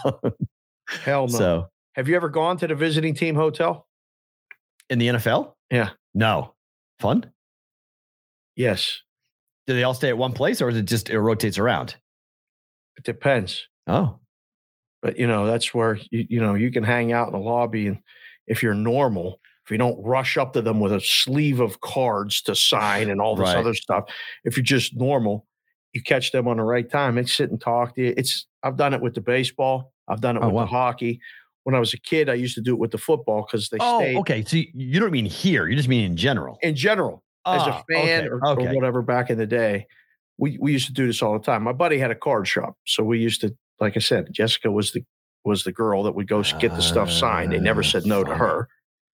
[0.87, 1.37] Hell no.
[1.37, 3.87] So Have you ever gone to the visiting team hotel?
[4.89, 5.53] in the NFL?
[5.71, 5.89] Yeah.
[6.13, 6.53] No.
[6.99, 7.31] Fun?
[8.55, 9.01] Yes.
[9.67, 11.95] Do they all stay at one place or is it just it rotates around?
[12.97, 13.67] It depends.
[13.87, 14.19] Oh.
[15.01, 17.87] But you know, that's where you, you know you can hang out in the lobby
[17.87, 17.99] and
[18.47, 22.41] if you're normal, if you don't rush up to them with a sleeve of cards
[22.43, 23.57] to sign and all this Right.
[23.57, 24.05] other stuff,
[24.43, 25.47] if you're just normal,
[25.93, 27.15] you catch them on the right time.
[27.15, 28.13] They sit and talk to you.
[28.17, 29.93] It's I've done it with the baseball.
[30.07, 30.61] I've done it Oh, with wow.
[30.63, 31.19] the hockey.
[31.63, 33.79] When I was a kid, I used to do it with the football because they
[33.79, 34.43] Oh, stayed okay.
[34.43, 35.67] So you, don't mean here.
[35.67, 36.59] You just mean in general.
[36.61, 37.23] in general.
[37.51, 39.87] as a Ah, fan okay, or, or whatever back in the day,
[40.37, 41.63] we, we used to do this all the time.
[41.63, 44.91] My buddy had a card shop, so we used to, like I said, Jessica was
[44.91, 45.03] the
[45.43, 47.51] was the girl that would go get the stuff signed.
[47.51, 48.67] They never Ah, said no to her.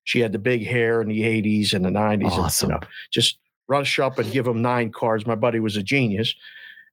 [0.06, 2.30] She had the big hair in the '80s and the '90s.
[2.30, 2.70] Awesome.
[2.70, 3.38] And, you know, just
[3.68, 5.26] rush up and give them nine cards.
[5.26, 6.34] My buddy was a genius,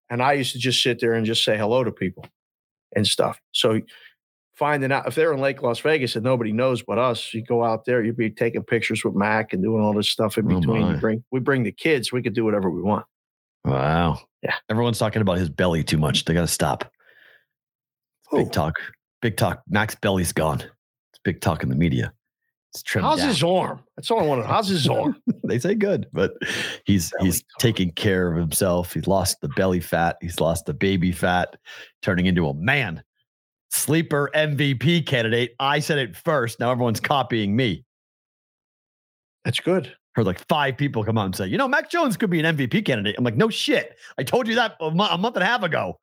[0.09, 2.25] and I used to just sit there and just say hello to people
[2.95, 3.39] and stuff.
[3.51, 3.81] So
[4.55, 7.63] finding out if they're in Lake Las Vegas and nobody knows but us, you go
[7.63, 10.59] out there, you'd be taking pictures with Mac and doing all this stuff in Oh,
[10.59, 10.87] between.
[10.87, 13.05] You bring we bring the kids, we could do whatever we want.
[13.65, 14.19] Wow.
[14.41, 14.55] Yeah.
[14.69, 16.25] Everyone's talking about his belly too much.
[16.25, 16.91] They got to stop.
[18.31, 18.75] Big talk.
[19.21, 19.61] Big talk.
[19.69, 20.59] Mac's belly's gone.
[20.61, 22.11] It's big talk in the media.
[22.73, 23.27] It's trimmed How's down.
[23.27, 23.83] his arm?
[23.95, 24.45] That's all I wanted.
[24.47, 25.15] How's his arm?
[25.43, 26.33] they say good, but
[26.85, 27.59] he's Belly he's talk.
[27.59, 28.93] taking care of himself.
[28.93, 30.17] He's lost the belly fat.
[30.21, 31.55] He's lost the baby fat,
[32.01, 33.03] turning into a man.
[33.69, 35.53] Sleeper MVP candidate.
[35.59, 36.59] I said it first.
[36.59, 37.85] Now everyone's copying me.
[39.45, 39.93] That's good.
[40.15, 42.57] Heard like five people come out and say, you know, Mac Jones could be an
[42.57, 43.15] MVP candidate.
[43.17, 43.97] I'm like, no shit.
[44.17, 45.99] I told you that a month and a half ago.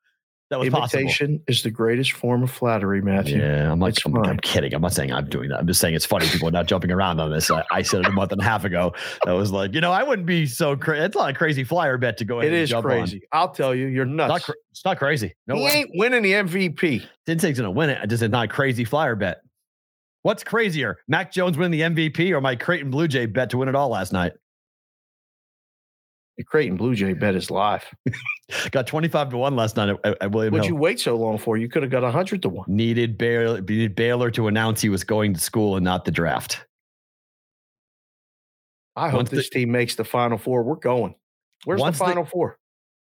[0.51, 0.99] That was possible.
[0.99, 3.39] Imitation is the greatest form of flattery, Matthew.
[3.39, 4.73] Yeah, I'm like, I'm, I'm kidding.
[4.73, 5.59] I'm not saying I'm doing that.
[5.59, 6.27] I'm just saying it's funny.
[6.27, 7.49] People are not jumping around on this.
[7.49, 8.93] I, I said it a month and a half ago.
[9.25, 11.03] I was like, you know, I wouldn't be so crazy.
[11.05, 12.91] It's not a crazy flyer bet to go ahead It and is jump on.
[12.91, 13.21] crazy.
[13.31, 14.49] I'll tell you, you're It's not, nuts.
[14.71, 15.33] it's not crazy.
[15.47, 15.71] No he way.
[15.71, 17.01] ain't winning the MVP.
[17.25, 17.99] Didn't say he's to win it.
[18.01, 19.37] I just said not a crazy flyer bet.
[20.23, 23.69] What's crazier, Mac Jones winning the MVP or my Creighton Blue Jay bet to win
[23.69, 24.33] it all last night?
[26.37, 27.83] The Creighton Blue Jay bet is live.
[28.71, 30.75] Got 25 to 1 last night at, at William What'd Hill.
[30.75, 31.57] you wait so long for?
[31.57, 32.65] You could have got hundred to one.
[32.67, 36.65] needed Baylor, needed Baylor to announce he was going to school and not the draft.
[38.95, 40.63] I hope Once the- this team makes the Final Four.
[40.63, 41.15] We're going.
[41.65, 42.57] Where's the the- Final Four?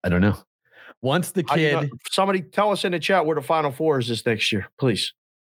[0.04, 0.36] I don't know.
[1.02, 3.42] Once the How do you kid, know- somebody tell us in the chat where the
[3.42, 5.12] Final Four is this next year, please.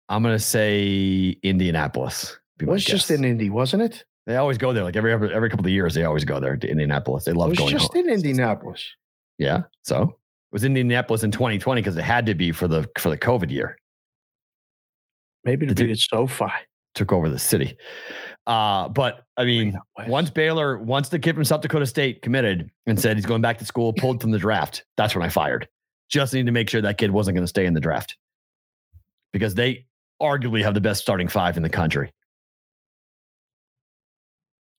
[0.08, 2.38] I'm going to say Indianapolis.
[2.60, 4.04] It was just in Indy, wasn't it?
[4.26, 4.84] They always go there.
[4.84, 7.24] Like every every, couple of years, they always go there to Indianapolis.
[7.24, 7.70] They love It was going.
[7.72, 8.06] just home.
[8.06, 8.84] in Indianapolis.
[9.38, 9.62] Yeah.
[9.82, 13.18] So it was Indianapolis in 2020 because it had to be for the for the
[13.18, 13.76] COVID year.
[15.44, 16.46] Maybe to Did beat it SoFi.
[16.94, 17.76] Took over the city.
[18.46, 22.98] Uh, but I mean, once Baylor, once the kid from South Dakota State committed and
[23.00, 25.66] said he's going back to school, pulled from the draft, that's when I fired.
[26.08, 28.16] Just need to make sure that kid wasn't going to stay in the draft
[29.32, 29.86] because they
[30.22, 32.12] arguably have the best starting five in the country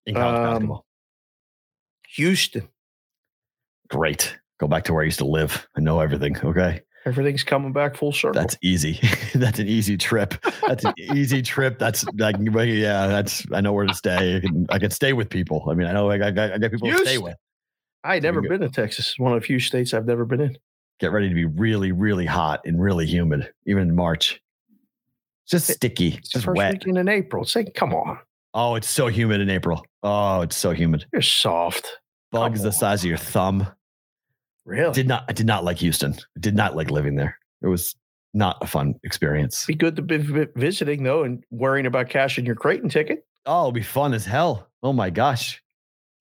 [0.06, 0.86] in college Um, basketball.
[2.16, 2.68] Houston.
[3.90, 4.38] Great.
[4.60, 5.68] Go back to where I used to live.
[5.78, 6.38] I know everything.
[6.38, 6.82] Okay.
[7.06, 8.42] Everything's coming back full circle.
[8.42, 9.00] That's easy.
[9.36, 10.34] that's an easy trip.
[10.66, 11.78] That's an easy trip.
[11.78, 14.38] That's like, yeah, that's, I know where to stay.
[14.38, 15.68] I can, I can stay with people.
[15.70, 17.36] I mean, I know I got, I got people to stay with.
[18.04, 19.10] I had never been to Texas.
[19.10, 20.58] It's one of the few states I've never been in.
[21.00, 24.42] Get ready to be really, really hot and really humid, even in March.
[25.44, 26.08] It's just sticky.
[26.08, 26.74] It's It's just first wet.
[26.74, 27.44] weekend in April.
[27.44, 28.18] It's like, come on,
[28.58, 29.86] Oh, it's so humid in April.
[30.02, 31.06] Oh, it's so humid.
[31.12, 32.00] you're soft.
[32.32, 33.68] Bugs the size of your thumb.
[34.64, 34.94] Really?
[34.94, 36.14] Did not, I did not like Houston.
[36.14, 37.38] I did not like living there.
[37.62, 37.94] It was
[38.34, 39.66] not a fun experience.
[39.66, 40.18] be good to be
[40.56, 43.26] visiting though, and worrying about cashing your Creighton ticket.
[43.46, 44.70] Oh, it'll be fun as hell.
[44.82, 45.62] Oh my gosh.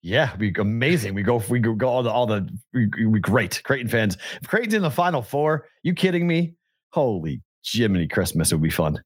[0.01, 1.13] Yeah, it'd be amazing.
[1.13, 3.61] We go, we go, go all the, all the, we, we great.
[3.63, 4.17] Creighton fans.
[4.41, 6.55] If Creighton's in the final four, you kidding me?
[6.91, 8.51] Holy Jiminy Christmas.
[8.51, 9.01] It would be fun.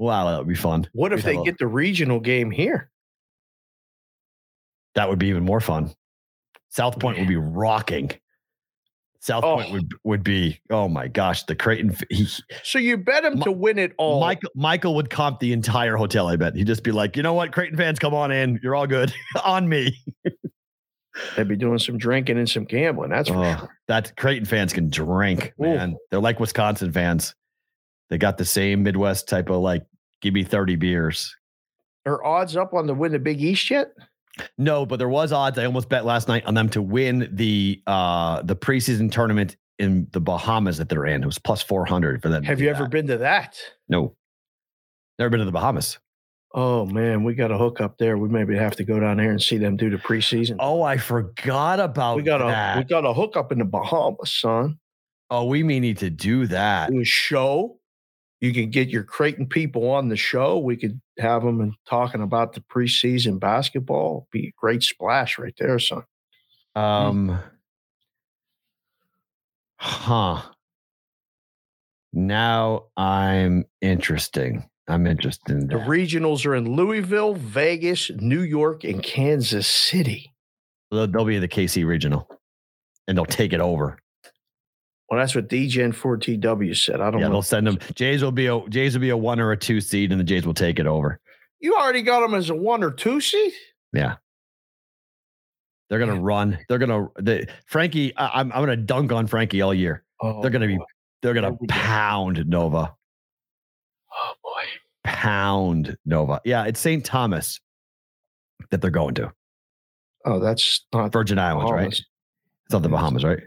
[0.00, 0.88] Wow, that would be fun.
[0.94, 2.90] What if We'd they get the regional game here?
[4.94, 5.92] That would be even more fun.
[6.70, 8.10] South Point would be rocking.
[9.20, 9.72] South Point Oh.
[9.74, 11.94] would would be, oh my gosh, the Creighton.
[12.08, 12.26] He,
[12.64, 14.20] So you bet him Mi- to win it all.
[14.20, 16.28] Michael Michael would comp the entire hotel.
[16.28, 18.58] I bet he'd just be like, you know what, Creighton fans, come on in.
[18.62, 19.12] You're all good
[19.44, 19.98] on me.
[21.36, 23.10] They'd be doing some drinking and some gambling.
[23.10, 23.76] That's for Oh, sure.
[23.88, 25.64] that Creighton fans can drink, Ooh.
[25.64, 25.96] man.
[26.10, 27.34] They're like Wisconsin fans.
[28.10, 29.84] They got the same Midwest type of like,
[30.20, 31.34] give me 30 beers.
[32.06, 33.88] Are odds up on the win the Big East yet?
[34.58, 35.58] No, but there was odds.
[35.58, 40.06] I almost bet last night on them to win the uh the preseason tournament in
[40.12, 41.22] the Bahamas that they're in.
[41.22, 42.42] It was plus four hundred for them.
[42.44, 43.58] Have you ever been to that?
[43.88, 44.14] No,
[45.18, 45.98] never been to the Bahamas.
[46.54, 48.16] Oh man, we got a hook up there.
[48.18, 50.56] We maybe have to go down there and see them do the preseason.
[50.58, 54.32] Oh, I forgot about we got a we got a hook up in the Bahamas,
[54.32, 54.78] son.
[55.28, 56.90] oh, we may need to do that.
[56.90, 57.79] Do a show.
[58.40, 60.58] You can get your Creighton people on the show.
[60.58, 64.28] We could have them and talking about the preseason basketball.
[64.32, 66.04] Be a great splash right there, son.
[66.74, 67.38] Um,
[69.76, 70.42] huh.
[72.12, 74.68] Now I'm interesting.
[74.88, 80.32] I'm interested in The regionals are in Louisville, Vegas, New York, and Kansas City.
[80.90, 82.28] They'll, they'll be the KC regional,
[83.06, 83.98] and they'll take it over.
[85.10, 87.00] Well, that's what DGen 4TW said.
[87.00, 87.32] I don't Yeah, know.
[87.34, 87.78] they'll send them.
[87.94, 90.24] Jays will be a Jays will be a one or a two seed, and the
[90.24, 91.18] Jays will take it over.
[91.58, 93.52] You already got them as a one or two seed?
[93.92, 94.16] Yeah.
[95.88, 96.22] They're gonna Man.
[96.22, 96.58] run.
[96.68, 98.16] They're gonna the Frankie.
[98.16, 100.04] I, I'm I'm gonna dunk on Frankie all year.
[100.20, 100.78] Oh, They're gonna be
[101.22, 102.94] they're gonna pound Nova.
[104.12, 104.62] Oh boy.
[105.02, 106.40] Pound Nova.
[106.44, 107.04] Yeah, it's St.
[107.04, 107.58] Thomas
[108.70, 109.32] that they're going to.
[110.24, 111.88] Oh, that's not Virgin Islands, right?
[111.88, 112.04] It's
[112.70, 113.40] not the Bahamas, right?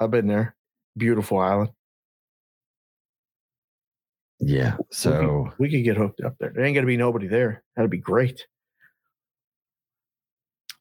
[0.00, 0.56] I've been there.
[0.96, 1.70] Beautiful island.
[4.38, 4.76] Yeah.
[4.90, 6.52] So we could get hooked up there.
[6.54, 7.62] There ain't gonna be nobody there.
[7.74, 8.46] That'd be great.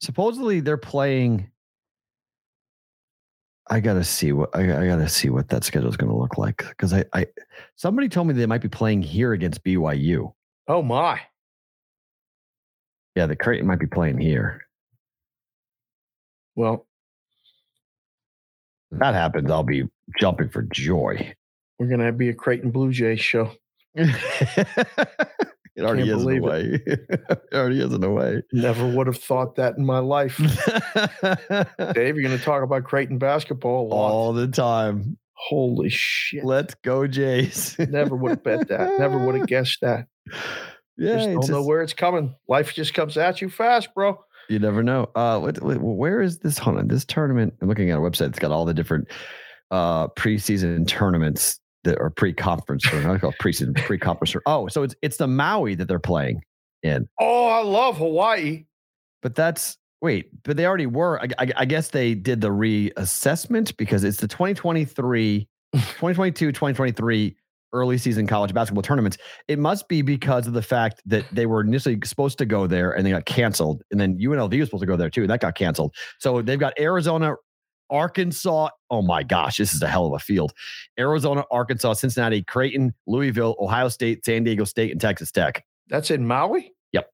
[0.02, 1.50] supposedly they're playing.
[3.68, 6.38] I gotta see what I, I gotta see what that schedule is going to look
[6.38, 7.28] like because I, I
[7.76, 10.34] somebody told me they might be playing here against BYU.
[10.68, 11.20] Oh my.
[13.16, 14.62] Yeah, the Creighton might be playing here.
[16.56, 16.86] Well,
[19.00, 19.84] that happens, I'll be
[20.20, 21.34] jumping for joy.
[21.80, 23.52] we're gonna be a Creighton Blue Jays show.
[23.96, 24.08] it
[25.80, 26.80] already is in a way.
[26.86, 28.42] it already is in a way.
[28.52, 30.38] Never would have thought that in my life.
[31.94, 33.92] Dave, you're gonna talk about Creighton basketball.
[33.94, 35.18] All the time.
[35.34, 36.46] Holy shit.
[36.46, 37.78] Let's go, Jays.
[37.78, 39.00] Never would have bet that.
[39.00, 40.08] Never would have guessed that.
[40.98, 42.36] yeah, just don't know where it's coming.
[42.48, 44.18] Life just comes at you fast, bro.
[44.50, 45.10] You never know.
[45.16, 46.58] Uh, what, where is this?
[46.58, 46.88] Hold on.
[46.88, 47.54] This tournament.
[47.62, 48.30] I'm looking at a website.
[48.30, 49.08] It's got all the different
[49.72, 54.36] uh preseason tournaments that are pre-conference or not called preseason pre-conference.
[54.46, 56.42] Oh, so it's it's the Maui that they're playing
[56.84, 57.08] in.
[57.20, 58.66] Oh, I love Hawaii.
[59.22, 60.30] But that's wait.
[60.44, 61.22] But they already were.
[61.22, 67.36] I, I, I guess they did the reassessment because it's the 2023, 2022, 2023
[67.76, 69.18] early season college basketball tournaments.
[69.48, 72.92] It must be because of the fact that they were initially supposed to go there
[72.92, 75.42] and they got canceled, and then UNLV was supposed to go there too, and that
[75.42, 75.94] got canceled.
[76.20, 77.36] So they've got Arizona,
[77.92, 78.70] Arkansas.
[78.90, 80.54] Oh my gosh, this is a hell of a field.
[80.98, 85.64] Arizona, Arkansas, Cincinnati, Creighton, Louisville, Ohio State, San Diego State, and Texas Tech.
[85.88, 86.72] That's in Maui?
[86.94, 87.10] Yep.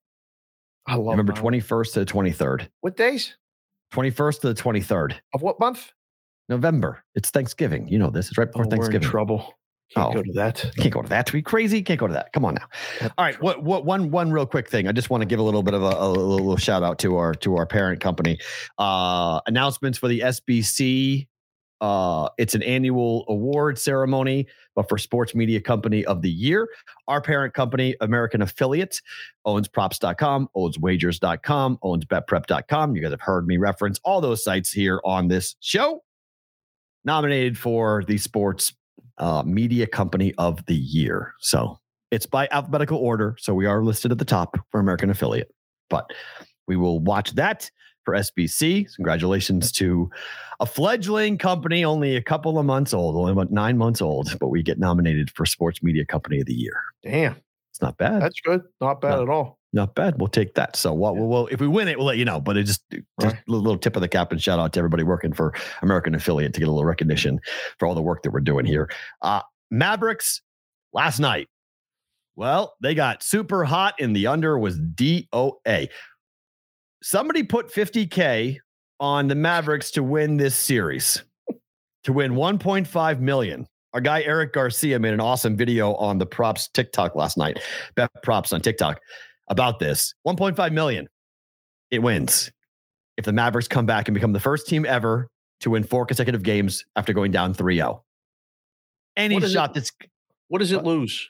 [0.88, 1.60] I love November Maui.
[1.60, 2.70] 21st to the 23rd.
[2.80, 3.36] What days?
[3.94, 5.16] 21st to the 23rd.
[5.34, 5.92] Of what month?
[6.48, 7.04] November.
[7.16, 7.88] It's Thanksgiving.
[7.90, 8.30] You know this.
[8.30, 9.08] It's right before Oh, Thanksgiving.
[9.10, 9.54] trouble.
[9.96, 10.14] Can't Oh.
[10.14, 10.72] go to that.
[10.78, 11.26] Can't go to that.
[11.28, 11.82] To be crazy.
[11.82, 12.32] Can't go to that.
[12.34, 13.10] Come on now.
[13.18, 13.42] All right.
[13.42, 14.88] What what one one real quick thing.
[14.88, 16.98] I just want to give a little bit of a, a little, little shout out
[17.00, 18.40] to our to our parent company.
[18.78, 21.28] Uh announcements for the SBC.
[21.82, 26.70] Uh it's an annual award ceremony, but for sports media company of the year.
[27.10, 29.02] Our parent company, American Affiliate,
[29.46, 32.96] owns props.com, owns wagers.com, owns betprep.com.
[32.96, 36.04] You guys have heard me reference all those sites here on this show.
[37.04, 38.74] Nominated for the sports
[39.22, 41.34] uh, media company of the year.
[41.40, 41.80] So
[42.12, 43.36] it's by alphabetical order.
[43.40, 45.54] So we are listed at the top for American affiliate,
[45.90, 46.12] but
[46.68, 47.72] we will watch that
[48.04, 48.94] for SBC.
[48.96, 50.10] Congratulations to
[50.60, 54.48] a fledgling company, only a couple of months old, only about nine months old, but
[54.50, 56.82] we get nominated for sports media company of the year.
[57.04, 57.36] Damn.
[57.70, 58.22] It's not bad.
[58.22, 58.62] That's good.
[58.82, 59.24] Not bad No.
[59.24, 59.60] at all.
[59.74, 60.20] Not bad.
[60.20, 60.76] We'll take that.
[60.76, 62.40] So what we'll, we'll if we win it, we'll let you know.
[62.42, 63.36] But it just, just Right.
[63.48, 66.54] a little tip of the cap and shout out to everybody working for American Affiliate
[66.54, 67.40] to get a little recognition
[67.80, 68.90] for all the work that we're doing here.
[69.22, 70.42] Uh Mavericks
[70.94, 71.48] last night.
[72.36, 75.88] Well, they got super hot and the under was DOA.
[77.04, 78.58] Somebody put 50K
[79.00, 81.24] on the Mavericks to win this series,
[82.04, 83.68] to win 1.5 million.
[83.94, 87.60] Our guy Eric Garcia made an awesome video on the props TikTok last night.
[87.96, 89.02] Bet props on TikTok
[89.52, 90.16] about this.
[90.26, 91.08] 1.5 million.
[91.92, 92.52] It wins.
[93.18, 95.28] If the Mavericks come back and become the first team ever
[95.60, 98.02] to win four consecutive games after going down 3-0.
[99.18, 99.92] Any What is it- shot that's
[100.48, 101.30] What does it lose?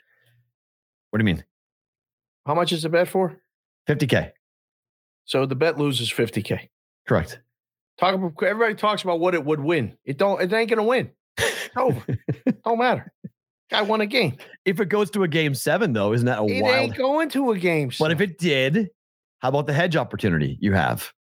[1.10, 1.44] what do you mean?
[2.46, 3.42] How much is the bet for?
[3.90, 4.32] 50K.
[5.26, 6.70] So the bet loses 50K.
[7.08, 7.40] Correct.
[8.00, 9.98] Talk about everybody talks about what it would win.
[10.06, 11.12] It don't it ain't gonna win.
[11.38, 12.02] It's over.
[12.66, 13.12] don't matter.
[13.72, 14.36] Guy won a game.
[14.66, 16.76] If it goes to a game seven, though, isn't that a It wild?
[16.76, 17.90] ain't going to a game.
[17.98, 18.90] But if it did,
[19.40, 21.12] How about the hedge opportunity you have?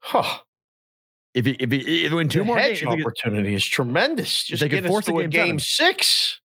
[0.00, 0.38] Huh.
[1.34, 4.44] If you if you, if win two the more hedge games, opportunity is tremendous.
[4.44, 6.40] Just they get us force a to a game game, six.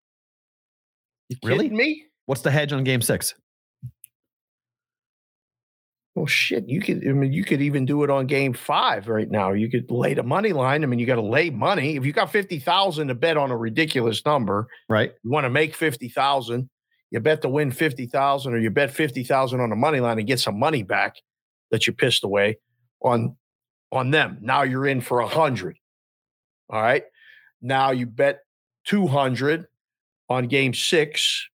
[1.29, 1.69] You Really?
[1.69, 2.05] me?
[2.27, 3.35] what's the hedge on game six?
[6.15, 6.69] Well, shit.
[6.69, 7.07] You could.
[7.07, 9.53] I mean, you could even do it on game five right now.
[9.53, 10.83] You could lay the money line.
[10.83, 11.97] I mean, you got to lay money.
[11.97, 15.13] If you got fifty thousand to bet on a ridiculous number, Right.
[15.23, 16.69] you want to make fifty thousand.
[17.13, 20.19] You bet to win fifty thousand, or you bet fifty thousand on the money line
[20.19, 21.15] and get some money back
[21.71, 22.59] that you pissed away
[23.03, 23.37] on
[23.93, 24.39] on them.
[24.41, 25.77] Now you're in for a hundred.
[26.69, 27.05] All right.
[27.63, 28.41] Now you bet
[28.85, 29.67] two hundred
[30.29, 31.49] on game six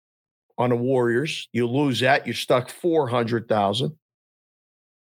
[0.58, 1.48] on the Warriors.
[1.52, 2.24] You lose that.
[2.26, 3.96] You're stuck four hundred thousand.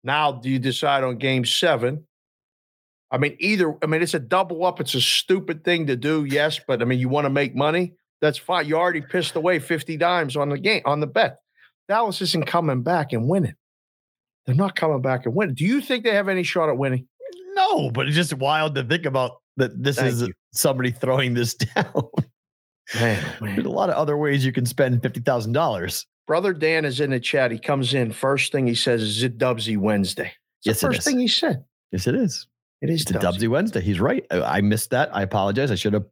[0.05, 2.07] Now do you decide on game seven?
[3.11, 4.81] I mean, either I mean it's a double up.
[4.81, 7.95] It's a stupid thing to do, yes, but I mean you want to make money.
[8.21, 8.67] That's fine.
[8.67, 11.39] You already pissed away 50 dimes on the game, on the bet.
[11.89, 13.55] Dallas isn't coming back and winning.
[14.47, 15.55] They're not coming back and winning.
[15.55, 17.07] Do you think they have any shot at winning?
[17.55, 20.33] No, but it's just wild to think about that this Thank is you.
[20.53, 22.09] somebody throwing this down.
[22.95, 26.07] Man, oh There's a lot of other ways you can spend fifty thousand dollars.
[26.27, 27.51] Brother Dan is in the chat.
[27.51, 28.13] He comes in.
[28.13, 30.33] First thing he says is it Dubsy Wednesday.
[30.61, 31.65] It's Yes, the first thing he said.
[31.91, 32.47] Yes, it is.
[32.81, 33.21] It is It's Dubsy.
[33.23, 33.81] Dubsy Wednesday.
[33.81, 34.25] He's right.
[34.31, 35.15] I, missed that.
[35.15, 35.71] I apologize.
[35.71, 36.05] I should have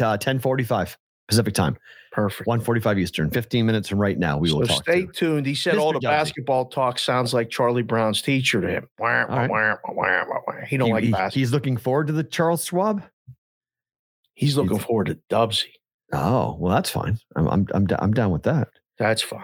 [0.00, 0.96] uh, ten forty five
[1.28, 1.76] Pacific time,
[2.12, 2.46] Perfect.
[2.46, 3.30] one forty five Eastern.
[3.30, 4.82] Fifteen minutes from right now, we will so talk.
[4.82, 5.46] stay tuned.
[5.46, 6.02] He said all the Dubsy.
[6.02, 8.88] basketball talk sounds like Charlie Brown's teacher to him.
[8.98, 9.78] Wah, wah, right.
[9.88, 10.52] wah.
[10.68, 11.30] He don't He- like he- basketball.
[11.40, 13.02] he's looking forward to the Charles Schwab.
[14.34, 15.68] He's looking he's- forward to Dubsy.
[16.12, 17.18] Oh well, that's fine.
[17.36, 18.68] I'm I'm I'm, I'm down with that.
[18.98, 19.42] That's fine.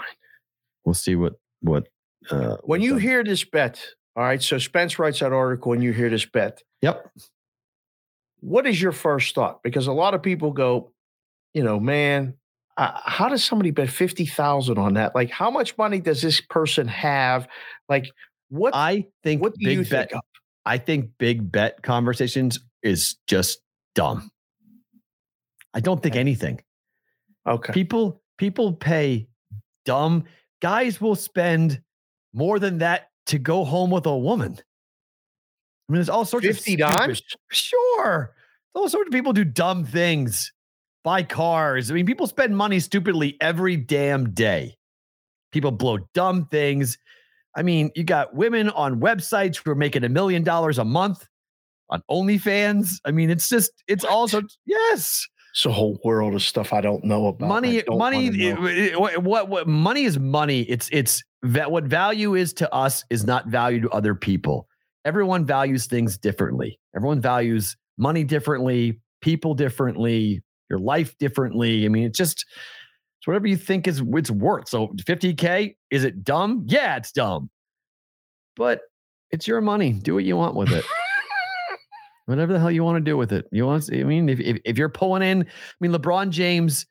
[0.84, 1.88] We'll see what what.
[2.30, 3.82] Uh, When you the- hear this bet,
[4.16, 4.42] all right.
[4.42, 5.72] So Spence writes that article.
[5.72, 7.10] and you hear this bet, yep,
[8.40, 9.62] what is your first thought?
[9.62, 10.92] Because a lot of people go,
[11.54, 12.34] you know, man,
[12.76, 15.14] uh, how does somebody bet fifty thousand on that?
[15.14, 17.48] Like, how much money does this person have?
[17.88, 18.06] Like,
[18.48, 18.74] what?
[18.74, 20.10] I think what do big you bet.
[20.10, 20.20] think of?
[20.64, 23.60] I think big bet conversations is just
[23.94, 24.30] dumb.
[25.74, 26.20] I don't think Okay.
[26.20, 26.60] anything.
[27.46, 29.26] Okay, People people pay
[29.84, 30.24] dumb
[30.60, 31.80] guys will spend
[32.32, 34.52] more than that to go home with a woman.
[34.52, 37.22] I mean, there's all sorts fifty of stupid- dimes.
[37.50, 38.34] Sure.
[38.74, 40.52] All sorts of people do dumb things,
[41.02, 41.90] buy cars.
[41.90, 44.76] I mean, people spend money stupidly every damn day.
[45.50, 46.96] People blow dumb things.
[47.56, 51.26] I mean, you got women on websites who are making a million dollars a month
[51.88, 53.00] on OnlyFans.
[53.04, 55.26] I mean, it's just, it's all also, yes.
[55.52, 57.48] It's a whole world of stuff I don't know about.
[57.48, 60.62] money, money, it- it- what, what, what money is money.
[60.62, 64.68] It's, it's that what value is to us is not value to other people.
[65.04, 66.78] Everyone values things differently.
[66.94, 71.84] Everyone values money differently, people differently, your life differently.
[71.84, 72.44] I mean, it's just,
[73.18, 74.68] it's whatever you think is it's worth.
[74.68, 76.64] So 50K, is it dumb?
[76.68, 77.50] Yeah, it's dumb.
[78.56, 78.82] But
[79.30, 79.92] it's your money.
[79.94, 80.84] Do what you want with it.
[82.30, 83.46] Whatever the hell you want to do with it.
[83.50, 86.86] You want, to, I mean, if, if, if you're pulling in, I mean, LeBron James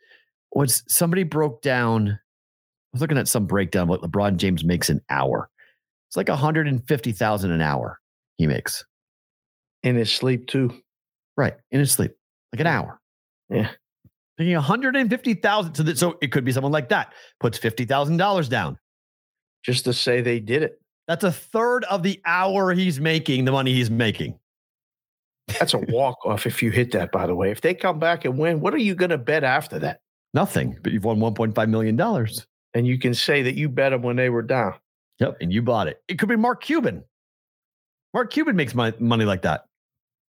[0.52, 2.10] was somebody broke down.
[2.10, 2.18] I
[2.92, 5.50] was looking at some breakdown of what LeBron James makes an hour.
[6.10, 8.00] It's like 150,000 an hour
[8.38, 8.84] he makes.
[9.84, 10.74] in his sleep too.
[11.38, 11.54] Right.
[11.72, 12.12] In his sleep.
[12.52, 13.00] Like an hour.
[13.50, 13.70] Yeah.
[14.38, 15.76] Making 150,000.
[15.76, 17.14] So that so it could be someone like that.
[17.40, 18.78] Puts $50,000 down.
[19.64, 20.82] Just to say they did it.
[21.08, 24.39] That's a third of the hour he's making, the money he's making.
[25.58, 27.52] That's a walk off if you hit that, by the way.
[27.52, 30.02] If they come back and win, what are you going to bet after that?
[30.34, 30.78] Nothing.
[30.84, 32.00] But you've won $1.5 million.
[32.74, 34.74] And you can say that you bet them when they were down.
[35.20, 35.38] Yep.
[35.42, 36.02] And you bought it.
[36.08, 37.04] It could be Mark Cuban.
[38.14, 39.66] Mark Cuban makes my money like that.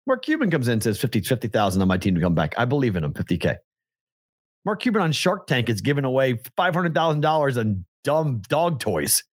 [0.07, 2.55] Mark Cuban comes in and says 50 50,000 on my team to come back.
[2.59, 3.57] I believe in him, 50K.
[4.65, 9.25] Mark Cuban on Shark Tank is giving away $500,000 on dumb dog toys.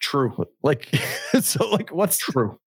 [0.00, 0.46] True.
[0.62, 0.88] Like,
[1.40, 2.58] so like, what's True.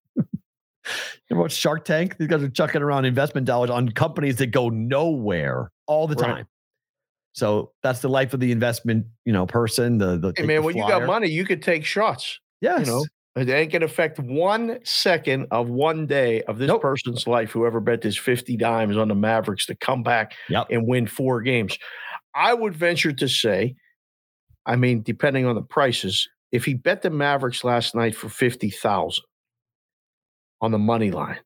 [1.28, 2.16] You know Shark Tank?
[2.18, 6.36] These guys are chucking around investment dollars on companies that go nowhere all the Right.
[6.36, 6.48] time.
[7.32, 9.98] So that's the life of the investment, you know, person.
[9.98, 12.40] The the Hey, man, the when you got money, you could take shots.
[12.60, 13.04] yes, You know,
[13.36, 16.80] it ain't to affect one second of one day of this Nope.
[16.80, 17.50] person's life.
[17.50, 20.68] Whoever bet this 50 dimes on the Mavericks to come back Yep.
[20.70, 21.78] and win four games.
[22.34, 23.76] I would venture to say,
[24.64, 29.22] I mean, depending on the prices, if he bet the Mavericks last night for 50,000
[30.60, 31.38] on the money line,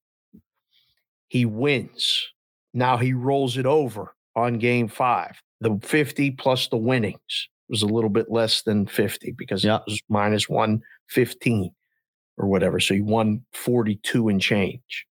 [1.29, 2.29] he wins.
[2.75, 5.41] Now he rolls it over on game five.
[5.61, 9.77] The 50 plus the winnings was a little bit less than 50 because Yeah.
[9.77, 11.73] it was minus 115
[12.39, 12.81] or whatever.
[12.81, 15.07] So he won 42 and change.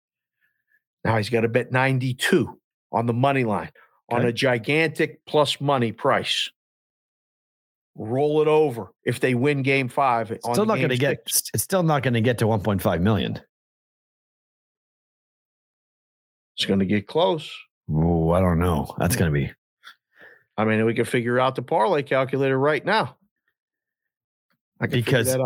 [1.05, 2.59] Now he's got to bet 92
[2.91, 3.71] on the money line
[4.11, 4.29] on Okay.
[4.29, 6.49] a gigantic plus money price.
[7.95, 10.31] roll it over if they win game five.
[10.31, 11.19] on Still not going to get.
[11.53, 13.41] It's still not going to get to 1.5 million.
[16.59, 17.49] It's going to get close.
[17.89, 18.93] Oh, I don't know.
[18.97, 19.49] That's going to be.
[20.57, 23.15] I mean, we can figure out the parlay calculator right now.
[24.81, 25.37] I can Because,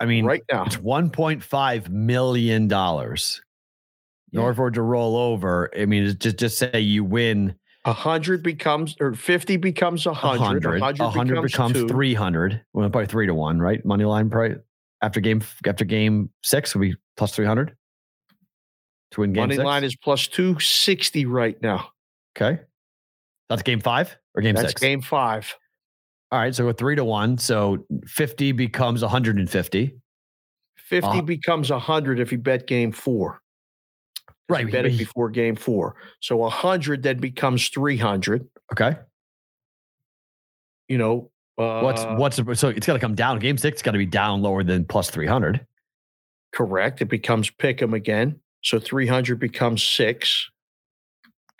[0.00, 0.64] I mean, right now.
[0.64, 3.42] it's 1.5 million dollars.
[4.32, 4.44] In Yeah.
[4.44, 7.54] order for it to roll over, I mean, it's just just say you win
[7.84, 10.80] A hundred becomes or fifty becomes a hundred.
[10.80, 11.86] A hundred becomes two.
[11.86, 12.62] three hundred.
[12.72, 13.84] Well, probably three to one, right?
[13.84, 14.56] Money line price
[15.02, 17.76] after game after game six will be plus three hundred
[19.12, 19.64] to win game Money six.
[19.64, 21.88] line is plus two sixty right now.
[22.36, 22.60] okay.
[23.48, 24.80] That's game five or game That's six.
[24.80, 25.54] game five.
[26.30, 27.36] All right, so we're three to one.
[27.38, 29.94] So fifty becomes one hundred and fifty.
[30.76, 31.22] Fifty Uh-huh.
[31.22, 33.40] becomes a hundred if you bet game four.
[34.48, 34.66] Right.
[34.66, 35.94] You bet it before game four.
[36.20, 38.46] So a hundred then becomes three hundred.
[38.72, 38.96] Okay.
[40.88, 42.04] You know, uh, What's
[42.38, 43.38] what's so it's got to come down.
[43.38, 45.66] Game six got to be down lower than plus three hundred.
[46.54, 47.00] correct?
[47.00, 48.40] It becomes pick 'em again.
[48.62, 50.50] So three hundred becomes six.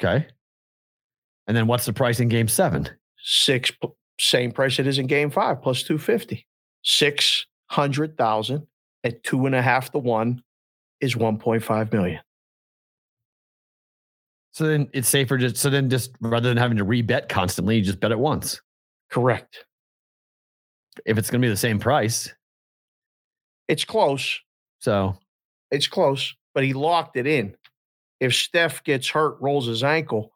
[0.00, 0.26] Okay.
[1.46, 2.88] And then what's the price in game seven?
[3.22, 3.72] Six
[4.20, 6.46] same price it is in game five plus two fifty.
[6.84, 8.66] Six hundred thousand
[9.04, 10.42] at two and a half to one
[11.00, 12.20] is one point five million.
[14.52, 17.82] So then it's safer just so then just rather than having to rebet constantly, you
[17.82, 18.60] just bet it once.
[19.10, 19.64] Correct.
[21.06, 22.32] If it's going to be the same price,
[23.66, 24.38] It's close.
[24.78, 25.16] so
[25.70, 27.54] It's close, but he locked it in.
[28.20, 30.32] If Steph gets hurt, rolls his ankle,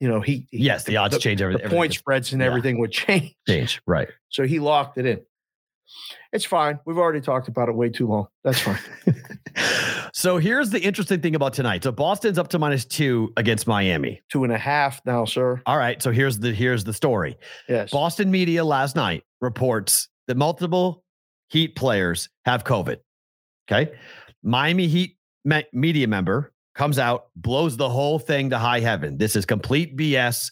[0.00, 1.68] you know, he, he- yes, the odds change everything.
[1.68, 2.48] the point spreads and yeah.
[2.48, 3.34] everything would change.
[3.48, 4.08] change, right?
[4.28, 5.20] So he locked it in.
[6.32, 6.78] It's fine.
[6.86, 8.26] We've already talked about it way too long.
[8.44, 8.78] That's fine.
[10.14, 11.84] so here's the interesting thing about tonight.
[11.84, 14.22] So Boston's up to minus two against Miami.
[14.30, 15.60] Two and a half now, sir.
[15.66, 16.00] All right.
[16.02, 17.36] So here's the here's the story.
[17.68, 17.90] Yes.
[17.90, 21.04] Boston media last night reports that multiple
[21.52, 22.96] Heat players have COVID.
[23.70, 23.92] Okay.
[24.42, 29.18] Miami Heat me- media member comes out, blows the whole thing to high heaven.
[29.18, 30.50] This is complete BS.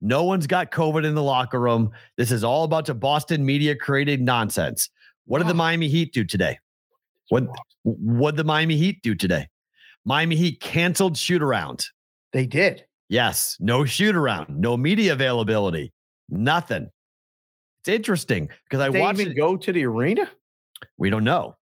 [0.00, 1.90] No one's got COVID in the locker room.
[2.16, 4.88] This is all about the Boston media created nonsense.
[5.26, 6.58] What did the Miami Heat do today?
[7.28, 7.44] What
[7.82, 9.48] what did the Miami Heat do today?
[10.04, 11.86] Miami Heat canceled shoot around.
[12.32, 12.84] They did.
[13.08, 15.92] Yes, no shoot around, no media availability,
[16.28, 16.90] nothing.
[17.80, 19.36] It's interesting because I watched even it.
[19.36, 20.30] go to the arena?
[20.98, 21.56] We don't know,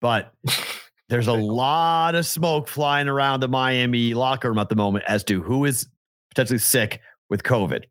[0.00, 0.32] but
[1.12, 5.22] there's a lot of smoke flying around the Miami locker room at the moment as
[5.24, 5.86] to who is
[6.30, 7.84] potentially sick with COVID,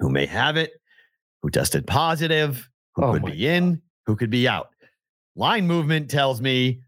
[0.00, 0.72] who may have it,
[1.40, 4.70] who tested positive, who Oh could be in, who could be out.
[5.36, 6.80] Line movement tells me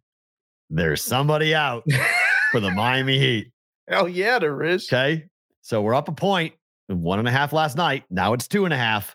[0.71, 1.85] there's somebody out
[2.51, 3.53] for the Miami Heat.
[3.87, 4.93] Hell yeah, there is.
[4.93, 5.29] Okay.
[5.61, 6.53] So we're up a point,
[6.89, 8.03] one and a half last night.
[8.11, 9.15] Now it's two and a half.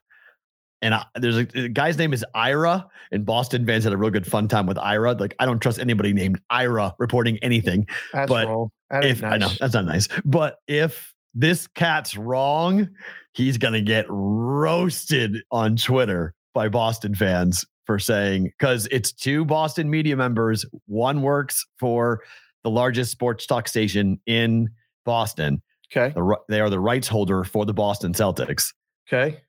[0.82, 4.09] And I, there's a, a guy's name is Ira, and Boston fans had a real
[4.09, 5.13] good fun time with Ira.
[5.13, 7.88] Like, I don't trust anybody named Ira reporting anything.
[8.13, 8.47] That's but.
[8.89, 12.89] That if I know that's not nice, but if this cat's wrong,
[13.34, 19.89] he's gonna get roasted on Twitter by Boston fans for saying because it's two Boston
[19.89, 20.65] media members.
[20.88, 22.21] One works for
[22.63, 24.69] the largest sports talk station in
[25.05, 25.61] Boston.
[25.95, 26.13] Okay.
[26.13, 28.73] The, they are the rights holder for the Boston Celtics,
[29.11, 29.41] Okay.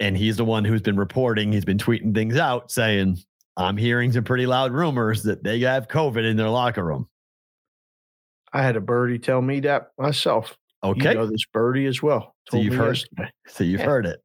[0.00, 1.52] And he's the one who's been reporting.
[1.52, 3.18] He's been tweeting things out saying,
[3.56, 7.08] "I'm hearing some pretty loud rumors that they have COVID in their locker room."
[8.52, 10.56] I had a birdie tell me that myself.
[10.84, 12.34] Okay, You know this birdie as well.
[12.50, 13.30] So you've me heard- yesterday.
[13.46, 13.86] so you've yeah.
[13.86, 14.20] heard it.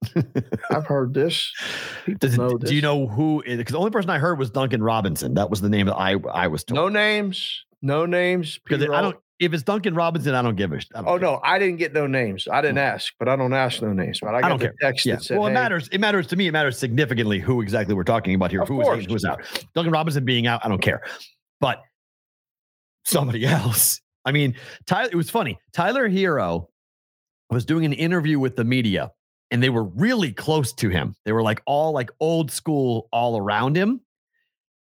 [0.71, 1.51] I've heard this.
[2.07, 2.37] It, this.
[2.37, 3.43] do you know who?
[3.45, 5.33] Because the only person I heard was Duncan Robinson.
[5.33, 6.77] That was the name that I I was told.
[6.77, 7.65] No names.
[7.81, 8.59] No names.
[8.63, 9.17] because I don't.
[9.39, 10.79] If it's Duncan Robinson, I don't give a.
[10.79, 11.19] sh- don't Oh care.
[11.19, 12.47] no, I didn't get no names.
[12.51, 12.81] I didn't mm.
[12.93, 14.19] ask, but I don't ask no names.
[14.19, 14.75] But I got don't the care.
[14.81, 15.15] text Yeah.
[15.15, 15.89] that said, Well, it hey, matters.
[15.91, 16.47] It matters to me.
[16.47, 18.63] It matters significantly who exactly we're talking about here.
[18.63, 19.41] Of Who is in, who is out.
[19.75, 21.03] Duncan Robinson being out, I don't care.
[21.61, 21.81] But
[23.05, 24.01] somebody else.
[24.25, 25.09] I mean, Tyler.
[25.11, 25.57] It was funny.
[25.73, 26.67] Tyler Herro
[27.49, 29.11] was doing an interview with the media,
[29.51, 31.15] and they were really close to him.
[31.25, 34.01] They were like all like old school, all around him.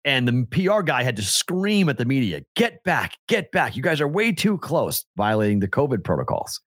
[0.06, 3.18] And the PR guy had to scream at the media, "Get back!
[3.28, 3.76] Get back!
[3.76, 6.62] You guys are way too close, violating the COVID protocols."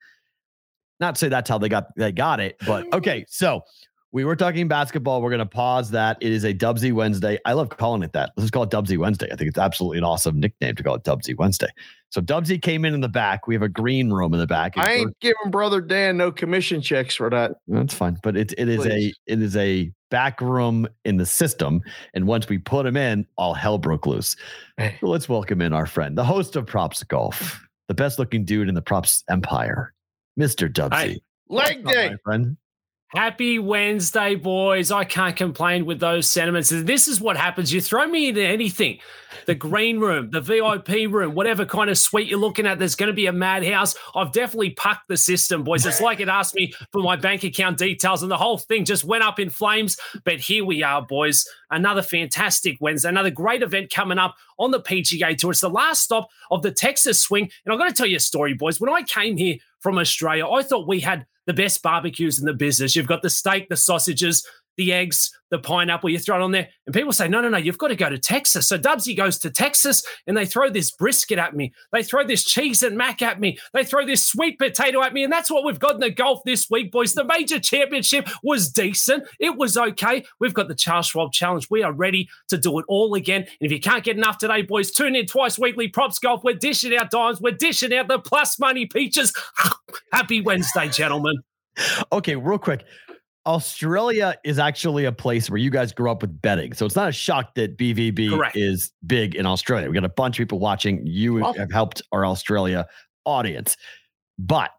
[1.01, 3.25] Not to say that's how they got they got it, but okay.
[3.29, 3.63] So
[4.11, 5.21] we were talking basketball.
[5.21, 6.17] We're going to pause that.
[6.21, 7.39] It is a Dubsy Wednesday.
[7.45, 8.33] I love calling it that.
[8.37, 9.29] Let's just call it Dubsy Wednesday.
[9.31, 11.69] I think it's absolutely an awesome nickname to call it Dubsy Wednesday.
[12.11, 13.47] So Dubsy came in in the back.
[13.47, 14.79] We have a green room in the back.
[14.79, 17.53] I ain't giving brother Dan no commission checks for that.
[17.67, 19.15] that's fine, but it it is Please.
[19.29, 21.83] a it is a back room in the system,
[22.15, 24.37] and once we put him in, all hell broke loose.
[24.77, 24.97] Hey.
[25.01, 28.69] So let's welcome in our friend, the host of Props Golf, the best looking dude
[28.69, 29.95] in the props empire,
[30.37, 31.19] Mister Dubsy.
[31.49, 32.11] Leg day.
[32.11, 32.57] my friend.
[33.15, 34.93] Happy Wednesday, boys.
[34.93, 36.69] I can't complain with those sentiments.
[36.69, 37.73] This is what happens.
[37.73, 38.99] You throw me into anything
[39.47, 43.07] the green room, the VIP room, whatever kind of suite you're looking at, there's going
[43.07, 43.95] to be a madhouse.
[44.15, 45.87] I've definitely pucked the system, boys.
[45.87, 49.05] It's like it asked me for my bank account details, and the whole thing just
[49.05, 49.97] went up in flames.
[50.25, 51.47] But here we are, boys.
[51.71, 55.53] Another fantastic Wednesday, another great event coming up on the PGA Tour.
[55.53, 57.51] It's the last stop of the Texas swing.
[57.65, 58.81] And I've got to tell you a story, boys.
[58.81, 62.53] When I came here from Australia, I thought we had the best barbecues in the
[62.53, 62.95] business.
[62.95, 64.47] You've got the steak, the sausages,
[64.79, 66.69] the eggs, the pineapple, you throw it on there.
[66.87, 68.69] And people say, no, no, no, you've got to go to Texas.
[68.69, 71.75] So Dubsy goes to Texas and they throw this brisket at me.
[71.93, 73.59] They throw this cheese and mac at me.
[73.75, 75.25] They throw this sweet potato at me.
[75.25, 77.13] And that's what we've got in the golf this week, boys.
[77.13, 79.25] The major championship was decent.
[79.41, 80.25] It was okay.
[80.39, 81.67] We've got the Charles Schwab Challenge.
[81.69, 83.43] We are ready to do it all again.
[83.43, 85.89] And if you can't get enough today, boys, tune in twice weekly.
[85.89, 86.45] Props Golf.
[86.45, 87.41] We're dishing out dimes.
[87.41, 89.33] We're dishing out the plus money peaches.
[90.13, 91.43] Happy Wednesday, gentlemen.
[92.13, 92.85] Okay, real quick.
[93.49, 96.75] Australia is actually a place where you guys grew up with betting.
[96.75, 98.55] So it's not a shock that BVB Correct.
[98.55, 99.89] is big in Australia.
[99.89, 101.01] We got a bunch of people watching.
[101.07, 102.87] You have helped our Australia
[103.25, 103.79] audience.
[104.39, 104.73] But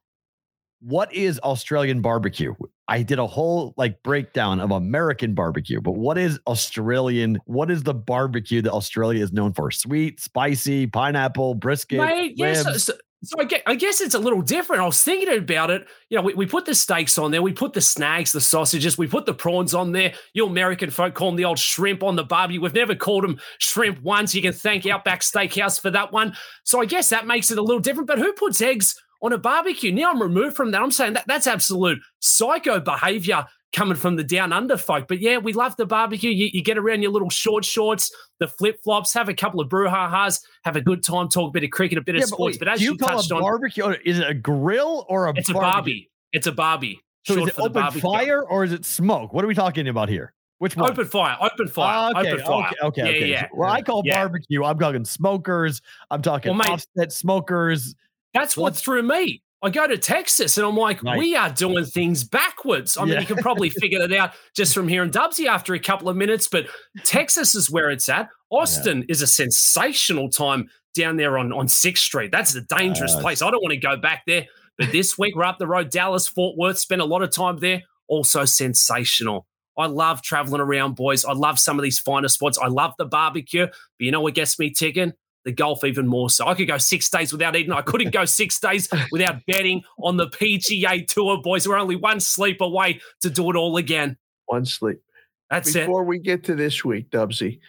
[0.82, 2.54] what is Australian barbecue?
[2.88, 7.40] I did a whole like breakdown of American barbecue, but what is Australian?
[7.46, 9.72] What is the barbecue that Australia is known for?
[9.72, 12.64] Sweet, spicy, pineapple, brisket, Mate, yes.
[12.64, 12.84] ribs.
[12.84, 13.00] so, so
[13.38, 14.82] I, guess, I guess it's a little different.
[14.82, 15.86] I was thinking about it.
[16.10, 18.98] You know, we, we put the steaks on there, we put the snags, the sausages,
[18.98, 20.14] we put the prawns on there.
[20.34, 22.60] You American folk call them the old shrimp on the barbie.
[22.60, 24.34] We've never called them shrimp once.
[24.34, 26.36] You can thank Outback Steakhouse for that one.
[26.64, 28.08] So I guess that makes it a little different.
[28.08, 29.92] But who puts eggs on a barbecue?
[29.92, 30.82] Now I'm removed from that.
[30.82, 35.08] I'm saying that that's absolute psycho behavior coming from the down under folk.
[35.08, 36.32] But yeah, we love the barbecue.
[36.32, 39.70] You, you get around your little short shorts, the flip flops, have a couple of
[39.70, 42.36] brouhahas, have a good time, talk a bit of cricket, a bit Yeah, of but
[42.36, 42.54] sports.
[42.56, 43.86] wait, But, as you, you call touched a on, barbecue?
[44.06, 45.34] Is it a grill or a?
[45.36, 46.10] it's a barbie.
[46.34, 47.00] It's a barbie.
[47.26, 49.34] So is it open fire or is it smoke?
[49.34, 50.34] What are we talking about here?
[50.58, 50.90] Which one?
[50.92, 51.38] Open fire.
[51.40, 52.12] Open fire.
[52.16, 52.66] Ah, okay, open fire.
[52.68, 53.28] okay, okay, yeah, okay.
[53.30, 53.48] yeah.
[53.54, 54.16] Well, I call Yeah.
[54.16, 54.64] barbecue.
[54.64, 55.82] I'm talking smokers.
[56.12, 57.94] I'm talking Well, mate- offset smokers.
[58.34, 59.42] That's what threw me.
[59.62, 61.18] I go to Texas and I'm like, Right.
[61.20, 62.96] we are doing things backwards.
[62.98, 66.08] I mean, you can probably figure that out just from hearing Dubsy after a couple
[66.08, 66.68] of minutes, but
[67.04, 68.30] Texas is where it's at.
[68.50, 72.32] Austin is a sensational time down there on, on 6th Street.
[72.32, 73.22] That's a dangerous Yes.
[73.22, 73.42] place.
[73.42, 74.46] I don't want to go back there.
[74.78, 77.58] But this week we're up the road, Dallas, Fort Worth, spent a lot of time
[77.58, 77.82] there.
[78.08, 79.46] Also sensational.
[79.78, 81.24] I love traveling around, boys.
[81.26, 82.58] I love some of these finer spots.
[82.58, 83.66] I love the barbecue.
[83.66, 85.14] But you know what gets me ticking?
[85.50, 86.46] The golf even more so.
[86.46, 87.72] I could go six days without eating.
[87.72, 91.68] I couldn't go six days without betting on the PGA Tour, boys.
[91.68, 94.16] We're only one sleep away to do it all again.
[94.46, 95.02] One sleep.
[95.50, 95.88] That's it.
[95.88, 97.62] Before we get to this week, Dubsy,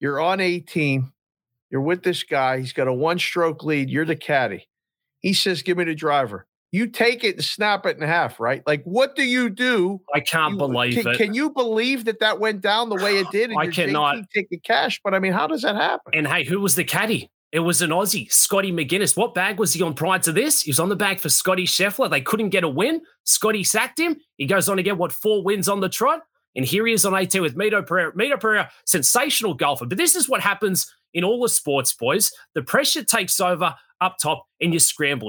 [0.00, 1.12] you're on 18.
[1.68, 2.60] You're with this guy.
[2.60, 3.90] He's got a one stroke lead.
[3.90, 4.66] You're the caddy.
[5.18, 6.46] He says, Give me the driver.
[6.74, 8.60] You take it and snap it in half, right?
[8.66, 10.00] Like, what do you do?
[10.12, 11.16] I can't You- uh, believe can, it.
[11.18, 13.50] can you believe that that went down the way it did?
[13.50, 14.16] And I cannot.
[14.34, 16.12] take the cash, but I mean, how does that happen?
[16.12, 17.30] And hey, who was the caddy?
[17.52, 19.16] It was an Aussie, Scotty McGuinness.
[19.16, 20.62] What bag was he on prior to this?
[20.62, 22.10] He was on the bag for Scotty Scheffler.
[22.10, 23.00] They couldn't get a win.
[23.22, 24.16] Scotty sacked him.
[24.38, 26.22] He goes on to get what four wins on the trot.
[26.56, 28.12] And here he is on 18 with Mito Pereira.
[28.14, 29.86] Mito Pereira, sensational golfer.
[29.86, 32.30] But this is what happens in all the sports, boys.
[32.54, 34.72] The pressure takes over up top and.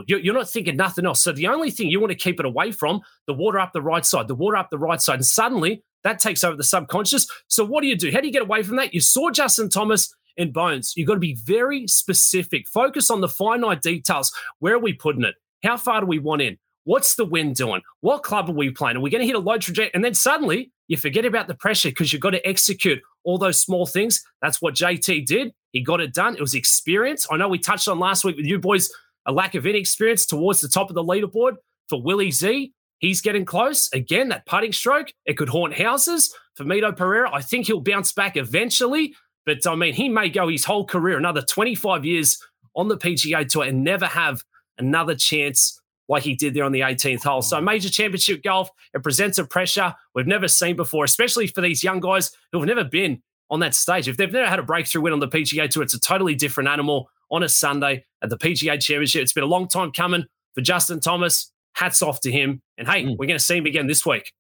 [0.07, 1.23] You're, you're not thinking nothing else.
[1.23, 3.81] So the only thing you want to keep it away from, the water up the
[3.81, 5.15] right side, the water up the right side.
[5.15, 7.27] And suddenly that takes over the subconscious.
[7.47, 8.11] So what do you do?
[8.11, 8.93] How do you get away from that?
[8.93, 10.93] You saw Justin Thomas and Bones.
[10.95, 12.67] You've got to be very specific.
[12.67, 14.33] Focus on the finite details.
[14.59, 15.36] Where are we putting it?
[15.63, 16.57] How far do we want in?
[16.83, 17.81] What's the wind doing?
[18.01, 18.97] What club are we playing?
[18.97, 19.93] Are we going to hit a low trajectory?
[19.95, 23.59] And then suddenly you forget about the pressure because you've got to execute all those
[23.59, 24.23] small things.
[24.41, 25.53] That's what JT did.
[25.76, 26.36] He got it done.
[26.36, 27.28] It was experience.
[27.30, 28.89] I know we touched on last week with you boys
[29.26, 31.57] a lack of inexperience towards the top of the leaderboard
[31.89, 32.71] for Willie Z.
[32.99, 33.91] He's getting close.
[33.91, 36.34] Again, that putting stroke, it could haunt houses.
[36.55, 39.13] For Mito Pereira, I think he'll bounce back eventually.
[39.45, 42.41] But I mean, he may go his whole career, another 25 years
[42.73, 44.43] on the PGA Tour and never have
[44.78, 47.41] another chance like he did there on the 18th hole.
[47.41, 47.65] So, mm-hmm.
[47.65, 51.99] major championship golf, it presents a pressure we've never seen before, especially for these young
[51.99, 54.07] guys who have never been on that stage.
[54.07, 56.69] If they've never had a breakthrough win on the PGA Tour, it's a totally different
[56.69, 59.21] animal on a Sunday at the PGA Championship.
[59.21, 61.51] It's been a long time coming for Justin Thomas.
[61.73, 62.61] Hats off to him.
[62.77, 63.17] And hey, Mm.
[63.17, 64.31] we're going to see him again this week.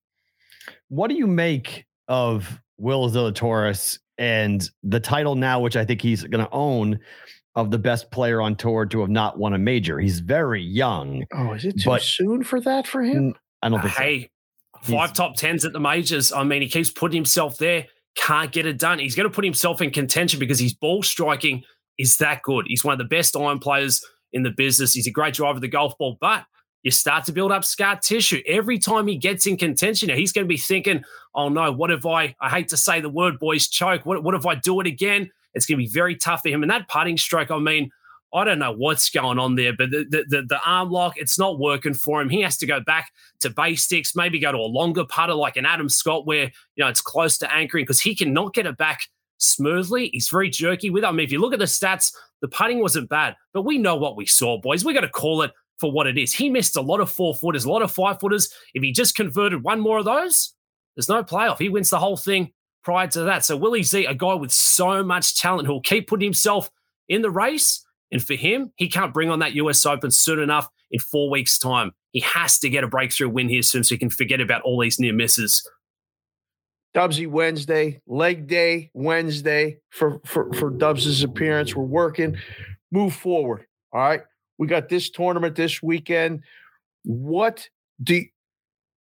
[0.89, 6.23] What do you make of Will Zalatoris and the title now, which I think he's
[6.23, 6.99] going to own,
[7.55, 9.99] of the best player on tour to have not won a major?
[9.99, 11.25] He's very young.
[11.33, 13.35] Oh, is it too But- soon for that for him?
[13.61, 14.01] I don't think so.
[14.01, 14.29] Hey,
[14.83, 16.31] five He's- top tens at the majors.
[16.31, 18.99] I mean, he keeps putting himself there, can't get it done.
[18.99, 21.63] He's going to put himself in contention because his ball striking
[21.97, 22.65] is that good.
[22.67, 24.03] He's one of the best iron players
[24.33, 24.93] in the business.
[24.93, 26.45] He's a great driver of the golf ball, but
[26.83, 28.41] you start to build up scar tissue.
[28.47, 31.03] Every time he gets in contention, he's going to be thinking,
[31.33, 34.05] oh no, what if I, I hate to say the word, boys, choke.
[34.05, 35.31] What, what if I do it again?
[35.55, 36.61] It's going to be very tough for him.
[36.61, 37.89] And that putting stroke, I mean,
[38.35, 41.57] I don't know what's going on there, but the, the, the, arm lock, it's not
[41.57, 42.27] working for him.
[42.27, 45.65] He has to go back to basics, maybe go to a longer putter like an
[45.65, 49.03] Adam Scott where, you know, it's close to anchoring because he cannot get it back
[49.37, 50.09] smoothly.
[50.11, 51.07] He's very jerky with it.
[51.07, 53.95] I mean, if you look at the stats, the putting wasn't bad, but we know
[53.95, 54.83] what we saw, boys.
[54.83, 56.33] We got to call it for what it is.
[56.33, 58.49] He missed a lot of four footers, a lot of five footers.
[58.73, 60.53] If he just converted one more of those,
[60.95, 61.59] there's no playoff.
[61.59, 62.51] He wins the whole thing
[62.83, 63.45] prior to that.
[63.45, 66.69] So Willie Z, a guy with so much talent who'll keep putting himself
[67.07, 67.84] in the race.
[68.15, 71.57] And for him, he can't bring on that US Open soon enough in four weeks'
[71.57, 71.91] time.
[72.11, 74.79] He has to get a breakthrough win here soon so he can forget about all
[74.79, 75.69] these near misses.
[76.95, 81.75] Dubsy Wednesday, leg day Wednesday for, for, for Dubs' appearance.
[81.75, 82.37] We're working,
[82.89, 83.65] move forward.
[83.91, 84.21] All right
[84.57, 86.41] we got this tournament this weekend.
[87.03, 87.69] What
[88.01, 88.23] do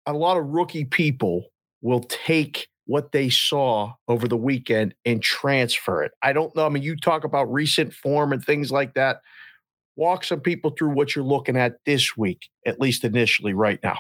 [0.07, 1.47] a lot of rookie people
[1.83, 6.13] will take what they saw over the weekend and transfer it?
[6.23, 6.67] I don't know.
[6.67, 9.21] I mean, you talk about recent form and things like that.
[9.97, 13.99] Walk some people through what you're looking at this week, at least initially, right now.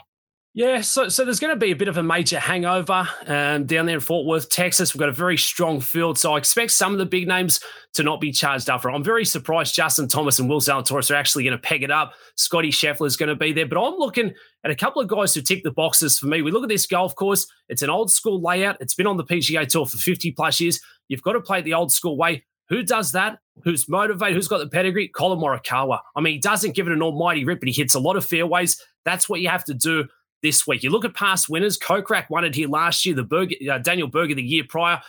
[0.57, 3.86] Yeah, so so there's going to be a bit of a major hangover um, down
[3.86, 4.94] there in Fort Worth, Texas.
[4.94, 7.59] We've got a very strong field, so I expect some of the big names
[7.94, 8.92] to not be charged up for.
[8.92, 12.12] I'm very surprised Justin Thomas and Will Zalatoris are actually going to peg it up.
[12.36, 14.32] Scotty Scheffler is going to be there, but I'm looking
[14.62, 16.40] at a couple of guys who tick the boxes for me.
[16.40, 18.76] We look at this golf course; it's an old school layout.
[18.78, 20.78] It's been on the PGA Tour for 50 plus years.
[21.09, 22.44] You've got to play the old school way.
[22.68, 23.40] Who does that?
[23.64, 24.36] Who's motivated?
[24.36, 25.09] Who's got the pedigree?
[25.09, 25.98] Collin Morikawa.
[26.14, 28.24] I mean, he doesn't give it an almighty rip, but he hits a lot of
[28.24, 28.80] fairways.
[29.05, 30.07] That's what you have to do
[30.45, 30.84] this week.
[30.84, 31.76] You look at past winners.
[31.76, 33.16] Kokrak won it here last year.
[33.16, 35.01] The Berger, uh, Daniel Berger the year prior.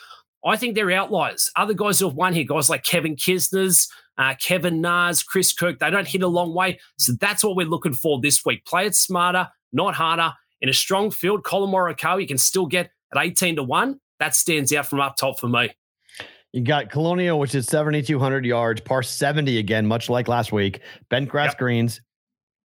[0.43, 1.51] I think they're outliers.
[1.55, 5.79] Other guys who have won here, guys like Kevin Kisner's, uh, Kevin Na's, Chris Kirk,
[5.79, 6.79] they don't hit a long way.
[6.97, 8.65] So that's what we're looking for this week.
[8.65, 10.33] Play it smarter, not harder.
[10.61, 13.99] In a strong field, Collin Morikawa, you can still get at 18 to 1.
[14.19, 15.71] That stands out from up top for me.
[16.53, 20.79] You got Colonial, which is 7,200 yards, par 70 again, much like last week.
[21.09, 21.57] Bent grass yep.
[21.57, 21.99] greens.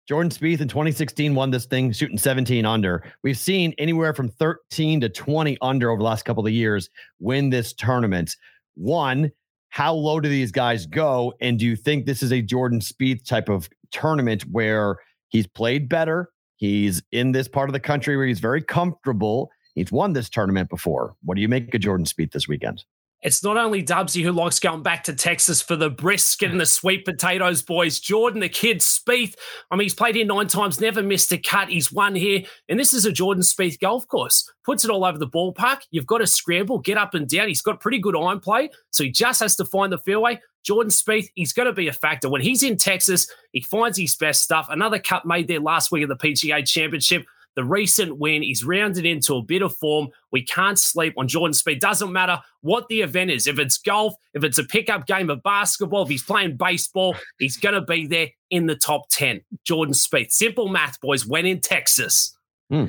[0.09, 3.03] Jordan Spieth in 2016 won this thing shooting 17 under.
[3.21, 6.89] We've seen anywhere from 13 to 20 under over the last couple of years
[7.19, 8.35] win this tournament.
[8.73, 9.29] One,
[9.69, 11.33] how low do these guys go?
[11.41, 14.95] And do you think this is a Jordan Spieth type of tournament where
[15.27, 16.31] he's played better?
[16.55, 19.51] He's in this part of the country where he's very comfortable.
[19.75, 21.13] He's won this tournament before.
[21.21, 22.83] What do you make of Jordan Spieth this weekend?
[23.21, 26.65] It's not only Dubsy who likes going back to Texas for the brisket and the
[26.65, 27.99] sweet potatoes, boys.
[27.99, 29.35] Jordan, the kid, Spieth.
[29.69, 31.67] I mean, he's played here nine times, never missed a cut.
[31.67, 32.43] He's won here.
[32.69, 34.49] And this is a Jordan Spieth golf course.
[34.63, 35.81] Puts it all over the ballpark.
[35.91, 37.49] You've got to scramble, get up and down.
[37.49, 40.39] He's got pretty good iron play, so he just has to find the fairway.
[40.63, 42.29] Jordan Spieth, he's going to be a factor.
[42.29, 44.67] When he's in Texas, he finds his best stuff.
[44.69, 47.25] Another cut made there last week of the PGA Championship
[47.55, 48.43] the recent win.
[48.43, 50.09] is rounded into a bit of form.
[50.31, 51.79] We can't sleep on Jordan Spieth.
[51.79, 53.47] Doesn't matter what the event is.
[53.47, 57.57] If it's golf, if it's a pickup game of basketball, if he's playing baseball, he's
[57.57, 59.41] going to be there in the top 10.
[59.65, 60.31] Jordan Spieth.
[60.31, 61.25] Simple math, boys.
[61.25, 62.35] When in Texas.
[62.69, 62.85] Hmm.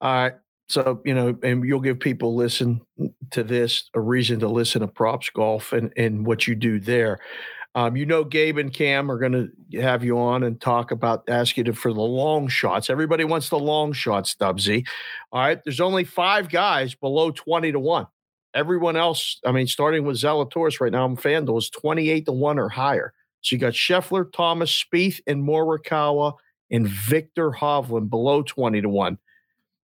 [0.00, 0.34] All right.
[0.68, 2.80] So, you know, and you'll give people listen
[3.30, 7.20] to this a reason to listen to props golf and, and what you do there.
[7.76, 11.24] Um, you know, Gabe and Cam are going to have you on and talk about,
[11.28, 12.88] ask you to, for the long shots.
[12.88, 14.86] Everybody wants the long shots, Dubsy.
[15.30, 15.62] All right.
[15.62, 18.06] There's only five guys below 20 to 1.
[18.54, 22.58] Everyone else, I mean, starting with Zalatoris right now, I'm FanDuel is 28 to 1
[22.58, 23.12] or higher.
[23.42, 26.32] So you got Scheffler, Thomas, Spieth, and Morikawa,
[26.70, 29.18] and Viktor Hovland below 20 to 1.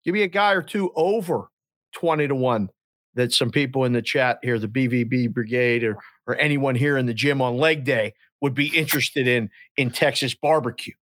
[0.04, 1.52] Give me a guy or two over
[1.94, 2.68] 20 to 1
[3.14, 7.06] that some people in the chat here, the BVB Brigade or or anyone here in
[7.06, 10.94] the gym on leg day would be interested in in Texas barbecue.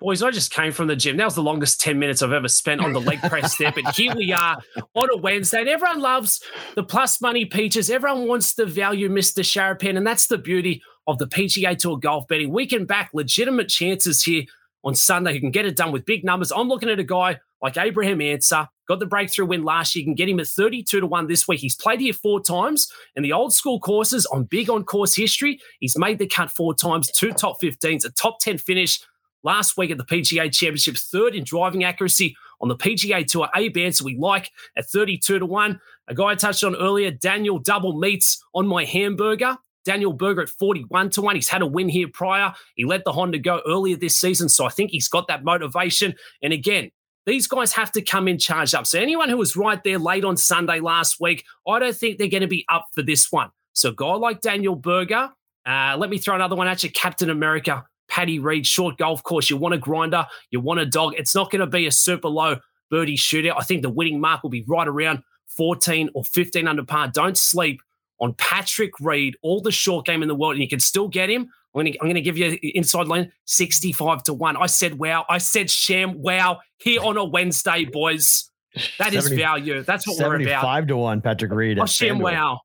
[0.00, 1.18] Boys, I just came from the gym.
[1.18, 3.76] That was the longest 10 minutes I've ever spent on the leg press step.
[3.76, 4.56] And here we are
[4.94, 5.60] on a Wednesday.
[5.60, 6.42] And everyone loves
[6.74, 7.90] the plus money peaches.
[7.90, 9.44] Everyone wants the value, Mr.
[9.44, 9.98] Sharapan.
[9.98, 12.50] And that's the beauty of the PGA Tour golf betting.
[12.50, 14.44] We can back legitimate chances here
[14.84, 16.50] on Sunday who can get it done with big numbers.
[16.50, 20.00] I'm looking at a guy like Abraham Ancer, got the breakthrough win last year.
[20.00, 21.60] You can get him at 32 to 1 this week.
[21.60, 25.60] He's played here four times, and the old school courses on big on course history,
[25.78, 29.00] he's made the cut four times, two top 15s, a top 10 finish
[29.42, 33.48] last week at the PGA Championship, third in driving accuracy on the PGA Tour.
[33.54, 35.80] Abe Ancer we like at 32 to 1.
[36.08, 39.56] A guy I touched on earlier, Daniel Double Meets on my hamburger.
[39.84, 41.36] Daniel Berger at 41 to 1.
[41.36, 42.52] He's had a win here prior.
[42.74, 44.50] He let the Honda go earlier this season.
[44.50, 46.14] So I think he's got that motivation.
[46.42, 46.90] And again,
[47.30, 48.88] these guys have to come in charged up.
[48.88, 52.26] So anyone who was right there late on Sunday last week, I don't think they're
[52.26, 53.50] going to be up for this one.
[53.72, 55.30] So a guy like Daniel Berger,
[55.64, 59.48] uh, let me throw another one at you, Captain America, Paddy Reed, short golf course.
[59.48, 61.14] You want a grinder, you want a dog.
[61.16, 62.56] It's not going to be a super low
[62.90, 63.54] birdie shootout.
[63.56, 65.22] I think the winning mark will be right around
[65.56, 67.12] 14 or 15 under par.
[67.14, 67.80] Don't sleep
[68.18, 71.30] on Patrick Reed, all the short game in the world, and you can still get
[71.30, 71.48] him.
[71.74, 74.56] I'm going, to, I'm going to give you inside line 65 to 1.
[74.56, 75.24] I said wow.
[75.28, 78.50] I said sham wow here on a Wednesday, boys.
[78.98, 79.82] That 70, is value.
[79.82, 80.62] That's what we're about.
[80.62, 81.78] 75 to 1, Patrick Reed.
[81.78, 82.60] Oh, sham wow.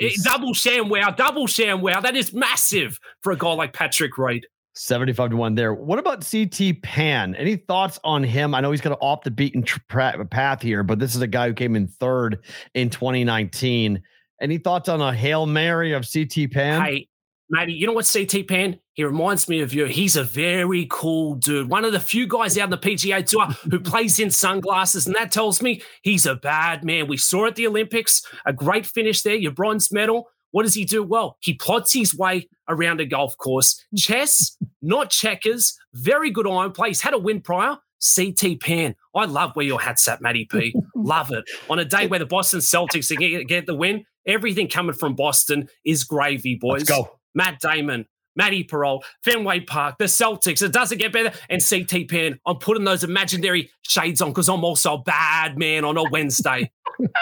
[0.00, 1.10] Eh, double sham wow.
[1.10, 2.00] Double sham wow.
[2.00, 4.46] That is massive for a guy like Patrick Reed.
[4.74, 5.74] 75 to 1 there.
[5.74, 7.34] What about CT Pan?
[7.34, 8.54] Any thoughts on him?
[8.54, 11.48] I know he's going to off the beaten path here, but this is a guy
[11.48, 12.38] who came in third
[12.74, 14.02] in 2019.
[14.40, 16.82] Any thoughts on a Hail Mary of CT Pan?
[16.82, 17.08] Hey,
[17.52, 18.80] matey, you know what, CT Pan?
[18.94, 19.84] He reminds me of you.
[19.84, 21.68] He's a very cool dude.
[21.68, 25.14] One of the few guys out in the PGA Tour who plays in sunglasses, and
[25.14, 27.06] that tells me he's a bad man.
[27.06, 30.28] We saw at the Olympics a great finish there, your bronze medal.
[30.50, 31.36] What does he do well?
[31.40, 33.82] He plots his way around a golf course.
[33.96, 35.78] Chess, not checkers.
[35.94, 36.88] Very good iron play.
[36.88, 37.76] He's had a win prior.
[38.16, 38.96] CT Pan.
[39.14, 40.74] I love where your hat's at, Matty P.
[40.96, 41.44] love it.
[41.70, 45.68] On a day where the Boston Celtics get, get the win, Everything coming from Boston
[45.84, 46.88] is gravy, boys.
[46.88, 47.18] Let's go.
[47.34, 48.06] Matt Damon,
[48.36, 50.62] Matty Parole, Fenway Park, the Celtics.
[50.62, 51.32] It doesn't get better.
[51.50, 55.84] And CT Pan, I'm putting those imaginary shades on because I'm also a bad man
[55.84, 56.70] on a Wednesday.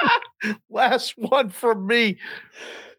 [0.71, 2.19] Last one from me.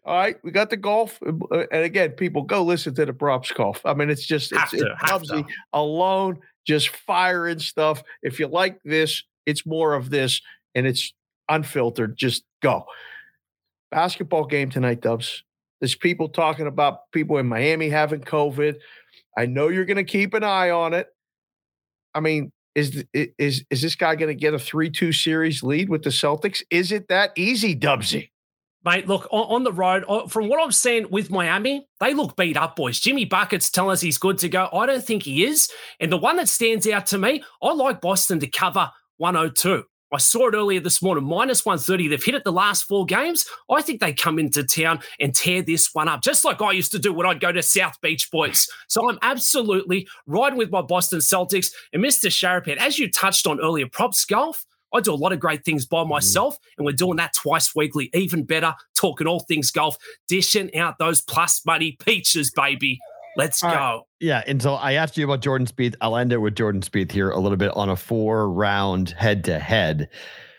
[0.04, 3.52] All right, we got the golf, uh, and again, people go listen to the props
[3.52, 3.80] golf.
[3.84, 8.02] I mean, it's just it's, to, it's alone, just firing stuff.
[8.20, 10.40] If you like this, it's more of this,
[10.74, 11.14] and it's
[11.48, 12.16] unfiltered.
[12.16, 12.84] Just go
[13.92, 15.44] basketball game tonight, Dubs.
[15.82, 18.76] There's people talking about people in Miami having COVID.
[19.36, 21.08] I know you're going to keep an eye on it.
[22.14, 26.04] I mean, is is is this guy going to get a three-two series lead with
[26.04, 26.62] the Celtics?
[26.70, 28.30] Is it that easy, Dubsy?
[28.84, 30.04] Mate, look on, on the road.
[30.30, 33.00] From what I've seen with Miami, they look beat up, boys.
[33.00, 34.68] Jimmy Buckets telling us he's good to go.
[34.72, 35.68] I don't think he is.
[35.98, 39.82] And the one that stands out to me, I like Boston to cover 102.
[40.12, 42.08] I saw it earlier this morning, minus 130.
[42.08, 43.46] They've hit it the last four games.
[43.70, 46.92] I think they come into town and tear this one up, just like I used
[46.92, 48.68] to do when I'd go to South Beach Boys.
[48.88, 51.72] So I'm absolutely riding with my Boston Celtics.
[51.94, 52.28] And Mr.
[52.28, 54.66] Sharapan, as you touched on earlier, props golf.
[54.94, 56.10] I do a lot of great things by mm-hmm.
[56.10, 59.96] myself, and we're doing that twice weekly, even better, talking all things golf,
[60.28, 63.00] dishing out those plus money peaches, baby.
[63.36, 63.68] Let's go.
[63.68, 64.00] Right.
[64.20, 64.42] Yeah.
[64.46, 65.94] And so I asked you about Jordan Spieth.
[66.00, 69.44] I'll end it with Jordan Spieth here a little bit on a four round head
[69.44, 70.08] to head.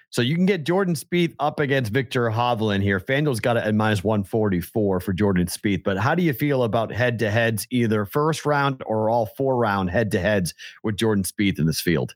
[0.09, 2.99] So you can get Jordan Spieth up against Viktor Hovland here.
[2.99, 5.83] FanDuel's got it at minus 144 for Jordan Spieth.
[5.83, 9.57] But how do you feel about head to heads, either first round or all four
[9.57, 10.53] round head to heads
[10.83, 12.13] with Jordan Spieth in this field?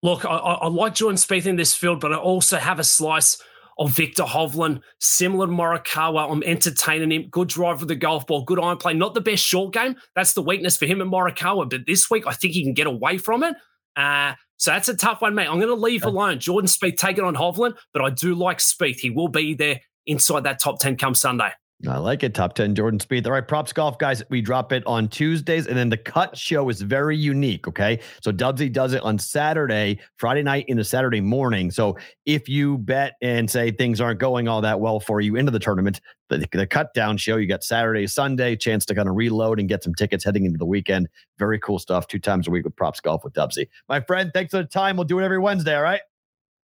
[0.00, 3.42] Look, I, I like Jordan Spieth in this field, but I also have a slice
[3.78, 6.30] of Viktor Hovland, similar to Morikawa.
[6.30, 7.28] I'm entertaining him.
[7.30, 8.94] Good drive with the golf ball, good iron play.
[8.94, 9.96] Not the best short game.
[10.16, 11.70] That's the weakness for him and Morikawa.
[11.70, 13.54] But this week, I think he can get away from it.
[13.96, 15.46] Uh, so that's a tough one, mate.
[15.46, 16.40] I'm going to leave alone.
[16.40, 18.98] Jordan Spieth taking on Hovland, but I do like Spieth.
[18.98, 21.50] He will be there inside that top 10 come Sunday.
[21.86, 22.34] I like it.
[22.34, 23.24] Top 10 Jordan Spieth.
[23.26, 24.20] All right, props golf, guys.
[24.30, 25.68] We drop it on Tuesdays.
[25.68, 27.68] And then the cut show is very unique.
[27.68, 28.00] Okay.
[28.20, 31.70] So Dubsy does it on Saturday, Friday night into Saturday morning.
[31.70, 35.52] So if you bet and say things aren't going all that well for you into
[35.52, 36.00] the tournament,
[36.30, 39.68] the, the cut down show, you got Saturday, Sunday, chance to kind of reload and
[39.68, 41.08] get some tickets heading into the weekend.
[41.38, 42.08] Very cool stuff.
[42.08, 43.68] Two times a week with props golf with Dubsy.
[43.88, 44.96] My friend, thanks for the time.
[44.96, 45.76] We'll do it every Wednesday.
[45.76, 46.00] All right.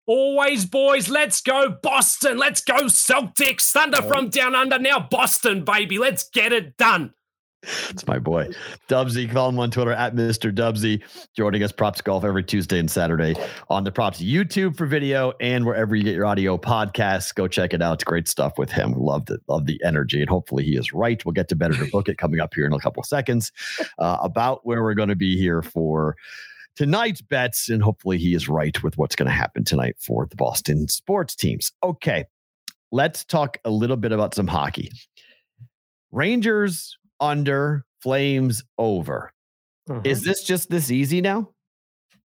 [0.06, 1.08] Always, boys.
[1.08, 2.38] Let's go, Boston.
[2.38, 3.70] Let's go, Celtics.
[3.70, 4.08] Thunder oh.
[4.08, 4.78] from down under.
[4.78, 5.98] Now, Boston, baby.
[5.98, 7.14] Let's get it done.
[7.62, 8.48] It's my boy,
[8.88, 9.30] Dubsy.
[9.30, 10.50] Follow him on Twitter at Mr.
[10.50, 11.02] Dubsy.
[11.36, 13.34] Joining us, Props Golf, every Tuesday and Saturday
[13.68, 17.34] on the Props YouTube for video and wherever you get your audio podcasts.
[17.34, 17.94] Go check it out.
[17.94, 18.92] It's great stuff with him.
[18.92, 19.40] Loved it.
[19.46, 20.20] Love the energy.
[20.20, 21.22] And hopefully he is right.
[21.24, 23.06] We'll get to Bet it or Book It coming up here in a couple of
[23.06, 23.52] seconds
[23.98, 26.16] uh, about where we're going to be here for
[26.76, 30.36] tonight's bets, and hopefully he is right with what's going to happen tonight for the
[30.36, 31.72] Boston sports teams.
[31.82, 32.24] Okay,
[32.92, 34.90] let's talk a little bit about some hockey.
[36.10, 39.30] Rangers under, Flames over.
[39.88, 40.00] Uh-huh.
[40.04, 41.50] Is this just this easy now?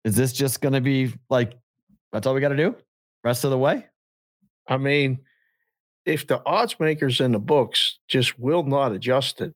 [0.05, 1.55] Is this just going to be like
[2.13, 2.77] that's all we got to do
[3.25, 3.87] rest of the way?
[4.69, 5.19] I mean,
[6.07, 9.53] if the odds makers in the books just will not adjust it,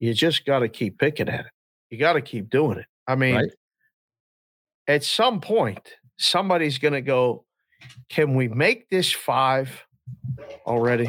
[0.00, 1.52] you just got to keep picking at it.
[1.90, 2.86] You got to keep doing it.
[3.06, 3.50] I mean, right
[4.88, 7.44] at some point, somebody's going to go,
[8.08, 9.84] Can we make this five
[10.66, 11.08] already?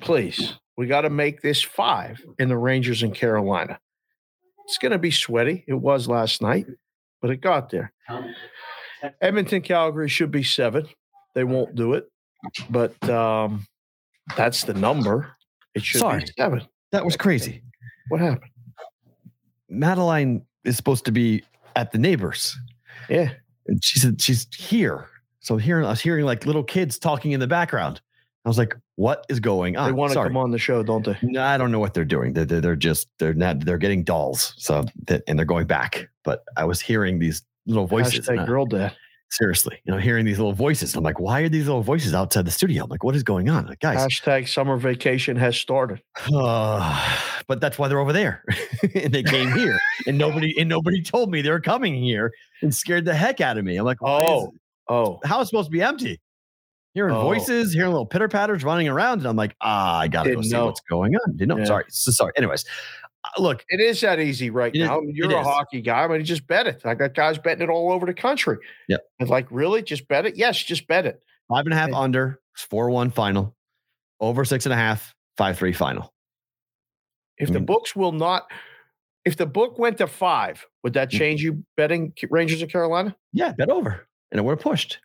[0.00, 3.78] Please, we got to make this five in the Rangers in Carolina.
[4.64, 5.64] It's going to be sweaty.
[5.66, 6.66] It was last night,
[7.20, 7.92] but it got there.
[9.20, 10.86] Edmonton, Calgary should be seven.
[11.34, 12.06] They won't do it,
[12.70, 13.66] but um,
[14.36, 15.36] that's the number.
[15.74, 16.20] It should Sorry.
[16.20, 16.62] be seven.
[16.92, 17.62] That was crazy.
[18.08, 18.50] What happened?
[19.68, 21.42] Madeline is supposed to be
[21.76, 22.58] at the neighbors.
[23.08, 23.30] Yeah.
[23.66, 25.08] And she said she's here.
[25.40, 28.00] So here I was hearing like little kids talking in the background.
[28.44, 29.86] I was like, what is going on?
[29.86, 30.28] They want to Sorry.
[30.28, 31.16] come on the show, don't they?
[31.22, 32.32] No, I don't know what they're doing.
[32.32, 34.54] They're, they're, they're just they're not they're getting dolls.
[34.56, 34.84] So
[35.26, 36.08] and they're going back.
[36.24, 38.28] But I was hearing these little voices.
[38.28, 38.96] Hashtag girl dad.
[39.32, 40.94] Seriously, you know, hearing these little voices.
[40.94, 42.84] I'm like, why are these little voices outside the studio?
[42.84, 43.66] I'm like, what is going on?
[43.66, 46.02] Like, guys, Hashtag summer vacation has started.
[46.34, 47.18] uh,
[47.48, 48.44] but that's why they're over there.
[48.94, 49.78] and they came here.
[50.06, 52.30] And nobody and nobody told me they were coming here
[52.60, 53.76] and scared the heck out of me.
[53.76, 54.52] I'm like, Oh,
[54.88, 56.20] oh, the house supposed to be empty.
[56.94, 57.22] Hearing Oh.
[57.22, 60.50] voices, hearing little pitter patters running around, and I'm like, ah, I gotta go Didn't
[60.50, 60.66] see know.
[60.66, 61.36] what's going on.
[61.38, 61.56] Didn't know.
[61.56, 61.64] Yeah.
[61.64, 62.32] Sorry, so sorry.
[62.36, 62.66] Anyways,
[63.38, 64.98] look, it is that easy right now.
[64.98, 65.46] I mean, you're a is.
[65.46, 66.04] hockey guy.
[66.04, 66.82] I mean, you just bet it.
[66.84, 68.58] I got guys betting it all over the country.
[68.88, 68.96] Yeah.
[69.20, 69.82] And like, really?
[69.82, 70.36] Just bet it?
[70.36, 71.22] Yes, just bet it.
[71.48, 71.98] five and a half Okay.
[71.98, 73.54] under, four one final,
[74.20, 76.12] over six and a half, five three final.
[77.38, 78.50] If the books will not,
[79.24, 81.18] if the book went to five, would that Mm.
[81.18, 83.16] change you betting Rangers of Carolina?
[83.32, 84.98] Yeah, bet over, and it would have pushed.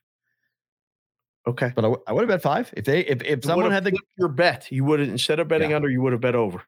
[1.47, 1.71] Okay.
[1.75, 3.85] But I, w- I would have bet five if they if, if You someone had
[3.85, 5.77] the your bet, you would have instead of betting Yeah.
[5.77, 6.61] under, you would have bet over.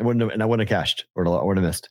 [0.00, 1.88] I wouldn't have, and I wouldn't have cashed or I would have missed.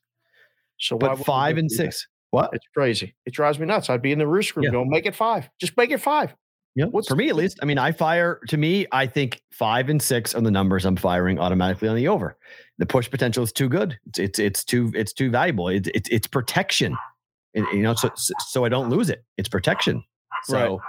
[0.80, 2.08] So But five and six.
[2.32, 2.50] What?
[2.54, 3.16] It's crazy.
[3.26, 3.90] It drives me nuts.
[3.90, 4.72] I'd be in the roost group Yeah.
[4.72, 5.50] going, make it five.
[5.60, 6.36] Just make it five.
[6.76, 7.58] Yeah, What's- for me at least.
[7.64, 8.86] I mean, I fire to me.
[8.92, 12.38] I think five and six are the numbers I'm firing automatically on the over.
[12.78, 13.98] The push potential is too good.
[14.08, 15.70] It's it's, it's too it's too valuable.
[15.70, 16.96] It's it's, it's protection.
[17.56, 19.24] You know, so so I don't lose it.
[19.38, 20.04] It's protection.
[20.44, 20.80] So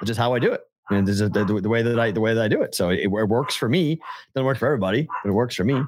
[0.00, 0.62] it's just how I do it.
[0.90, 2.74] And this is the, the, the way that I the way that I do it.
[2.74, 4.00] So it, it works for me.
[4.34, 5.80] Doesn't work for everybody, but it works for me.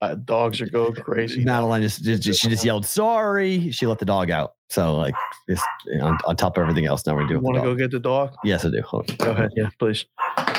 [0.00, 1.44] Uh, dogs are going crazy.
[1.44, 3.70] Madeline just, just, just- she just yelled sorry.
[3.70, 4.54] She let the dog out.
[4.68, 5.14] So like
[5.46, 5.62] this
[6.00, 7.06] on, on top of everything else.
[7.06, 7.42] Now we're doing.
[7.42, 8.34] want to go get the dog?
[8.42, 8.82] Yes, I do.
[9.18, 9.50] Go ahead.
[9.54, 10.06] Yeah, please.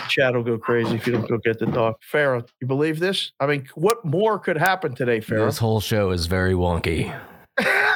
[0.08, 1.96] Chad will go crazy if you don't go get the dog.
[2.12, 3.32] Farrah, you believe this?
[3.40, 5.48] I mean, what more could happen today, Farrah?
[5.48, 7.14] This whole show is very wonky.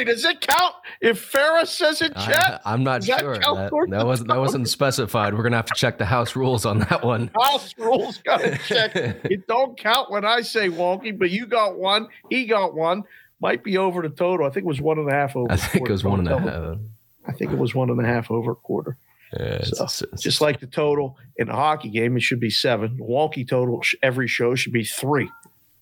[0.00, 2.60] hey, does it count if Farrah says it, Chad?
[2.64, 3.36] I, am not Does that sure.
[3.38, 5.34] count That, that wasn't that wasn't specified.
[5.34, 7.30] We're gonna have to check the house rules on that one.
[7.40, 8.94] House rules got to check.
[9.24, 12.08] It don't count when I say wonky, but you got one.
[12.30, 13.04] He got one.
[13.40, 14.46] Might be over the total.
[14.46, 15.50] I think it was one and a half over.
[15.52, 16.66] I think it was one and a Don't tell me.
[16.66, 16.78] half.
[17.26, 18.96] I think it was one and a half over a quarter.
[19.32, 22.40] Yeah, it's- So, it's- it's- Just like the total in a hockey game, it should
[22.40, 22.96] be seven.
[22.96, 25.30] The wonky total every show should be three.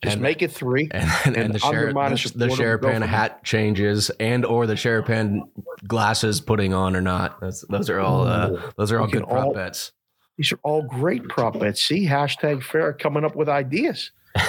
[0.02, 0.88] Just And- make it three.
[0.94, 4.10] and, and, and the share minus the, a the quarter share pan from- hat changes
[4.20, 5.42] and or the share pan
[5.86, 7.40] glasses putting on or not.
[7.40, 9.92] That's, those are all uh, those are all good prop all- bets.
[10.36, 11.82] These are all great prop bets.
[11.82, 14.12] See, hashtag fair coming up with ideas.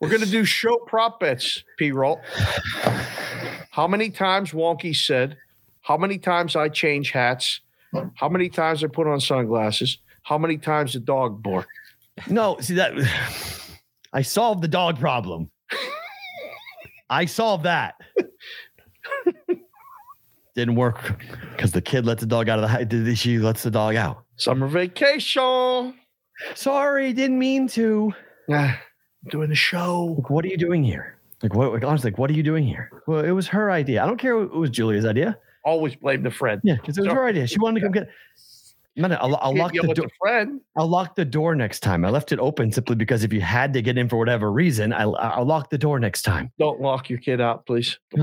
[0.00, 1.90] We're going to do show prop bets, P.
[1.92, 2.20] Roll.
[3.70, 5.36] How many times Wonky said,
[5.80, 7.60] how many times I change hats,
[8.14, 11.70] how many times I put on sunglasses, how many times the dog barked.
[12.28, 12.92] No, see that
[14.12, 15.50] I solved the dog problem.
[17.10, 17.94] I solved that.
[20.54, 21.18] Didn't work
[21.52, 22.84] because the kid let the dog out of the house.
[22.86, 24.24] Did she lets the dog out?
[24.36, 25.94] Summer vacation.
[26.54, 28.12] Sorry, didn't mean to.
[28.50, 28.78] Ah,
[29.24, 30.16] I'm doing the show.
[30.18, 31.16] Like, what are you doing here?
[31.42, 31.72] Like, what?
[31.72, 32.90] Like, honestly, like, what are you doing here?
[33.06, 34.02] Well, it was her idea.
[34.02, 34.38] I don't care.
[34.42, 35.38] It was Julia's idea.
[35.64, 36.60] Always blame the friend.
[36.64, 37.14] Yeah, because it was Sure.
[37.22, 37.46] her idea.
[37.46, 38.08] She wanted to come get.
[38.96, 40.06] Man, I'll, I'll lock the door.
[40.20, 40.60] friend.
[40.76, 42.04] I'll lock the door next time.
[42.04, 44.92] I left it open simply because if you had to get in for whatever reason,
[44.92, 46.50] I, I'll lock the door next time.
[46.58, 47.98] Don't lock your kid out, please.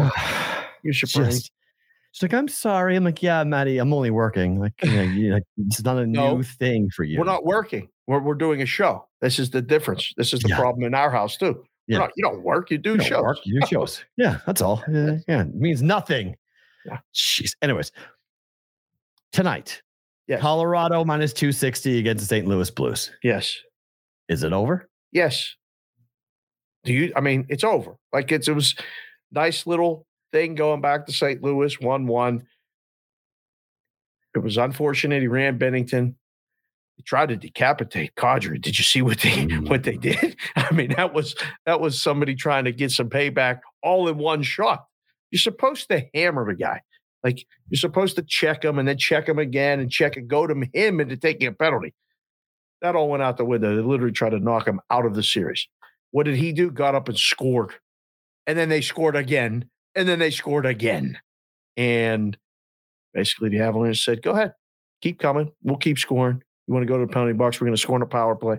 [0.82, 1.52] You should just
[2.14, 2.96] she's like, I'm sorry.
[2.96, 4.62] I'm like, yeah, Maddie, I'm only working.
[4.62, 7.20] Like, you know, you, it's not a No, new thing for you.
[7.20, 7.90] We're not working.
[8.08, 9.06] We're, we're doing a show.
[9.20, 10.14] This is the difference.
[10.16, 10.58] This is the Yeah.
[10.58, 11.66] problem in our house too.
[11.88, 11.98] Yeah.
[11.98, 12.72] Not, you don't work.
[12.72, 13.22] You do You shows.
[13.24, 14.06] work, you do shows.
[14.16, 14.82] yeah, that's all.
[14.90, 16.38] Yeah, yeah, it means nothing.
[16.86, 17.00] Yeah.
[17.14, 17.52] Jeez.
[17.62, 17.92] Anyways,
[19.34, 19.82] tonight,
[20.30, 20.42] Yes.
[20.42, 22.48] Colorado minus 260 against the St.
[22.48, 23.10] Louis Blues.
[23.24, 23.58] Yes.
[24.30, 24.88] Is it over?
[25.12, 25.56] Yes.
[26.84, 27.12] Do you?
[27.16, 27.96] I mean, it's over.
[28.14, 28.76] Like it's it was
[29.32, 31.42] nice little thing going back to St.
[31.42, 32.44] Louis one one.
[34.36, 35.22] It was unfortunate.
[35.22, 36.14] He ran Binnington.
[36.96, 38.62] He tried to decapitate Kadri.
[38.62, 39.68] Did you see what they mm.
[39.68, 40.38] what they did?
[40.56, 44.44] I mean, that was that was somebody trying to get some payback all in one
[44.44, 44.86] shot.
[45.32, 46.82] You're supposed to hammer the guy.
[47.24, 50.48] Like you're supposed to check him and then check him again and check and go
[50.48, 51.94] to him into taking a penalty.
[52.82, 53.76] That all went out the window.
[53.76, 55.68] They literally tried to knock him out of the series.
[56.12, 56.72] What did he do?
[56.72, 57.74] Got up and scored.
[58.48, 59.70] And then they scored again.
[59.96, 61.20] And then they scored again.
[61.76, 62.38] And
[63.14, 64.54] basically the Avalanche said, go ahead,
[65.02, 65.52] keep coming.
[65.64, 66.42] We'll keep scoring.
[66.68, 67.60] You want to go to the penalty box?
[67.60, 68.58] We're going to score in a power play.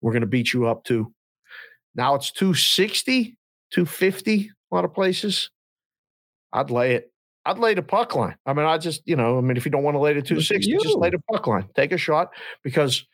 [0.00, 1.12] We're going to beat you up too.
[1.94, 3.36] Now it's 260,
[3.72, 5.50] 250, a lot of places.
[6.52, 7.10] I'd lay it.
[7.46, 8.36] I'd lay the puck line.
[8.44, 10.20] I mean, I just, you know, I mean, if you don't want to lay the
[10.20, 11.68] 260, just lay the puck line.
[11.76, 12.32] Take a shot
[12.64, 13.06] because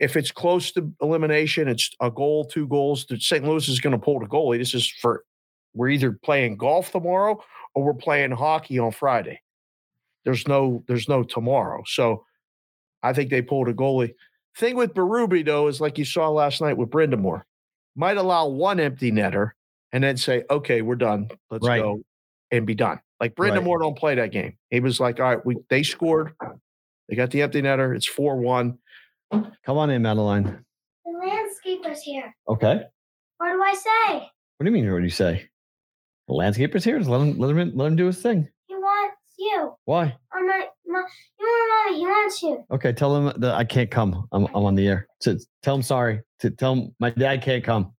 [0.00, 3.06] if it's close to elimination, it's a goal, two goals.
[3.18, 3.44] St.
[3.44, 4.58] Louis is going to pull the goalie.
[4.58, 5.24] This is for
[5.72, 7.42] we're either playing golf tomorrow
[7.74, 9.40] or we're playing hockey on Friday.
[10.24, 11.82] There's no there's no tomorrow.
[11.86, 12.24] So
[13.02, 14.14] I think they pulled a goalie.
[14.56, 17.42] Thing with Berube though is like you saw last night with Brind'Amour,
[17.94, 19.52] might allow one empty netter
[19.92, 21.28] and then say, okay, we're done.
[21.50, 21.80] Let's Right.
[21.82, 22.00] go
[22.50, 23.00] and be done.
[23.20, 23.64] Like Brandon Right.
[23.64, 24.56] Moore don't play that game.
[24.70, 26.32] He was like, all right, we they scored.
[27.08, 27.94] They got the empty netter.
[27.94, 28.78] It's four one.
[29.32, 30.64] Come on in, Madeline.
[31.04, 32.34] The landscaper's here.
[32.48, 32.82] Okay.
[33.38, 34.14] What do I say?
[34.56, 34.90] What do you mean?
[34.92, 35.48] What do you say?
[36.28, 36.98] The landscaper's here.
[36.98, 38.48] Just let him let him in- let him do his thing.
[38.66, 39.74] He wants you.
[39.84, 40.16] Why?
[40.34, 41.02] Or my, my,
[41.38, 41.98] you want mommy.
[42.00, 42.64] He wants you.
[42.72, 44.26] Okay, tell him that I can't come.
[44.32, 45.06] I'm I'm on the air.
[45.22, 46.20] To tell him sorry.
[46.40, 47.92] To tell him my dad can't come.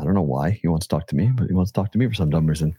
[0.00, 1.90] I don't know why he wants to talk to me, but he wants to talk
[1.92, 2.76] to me for some dumb reason.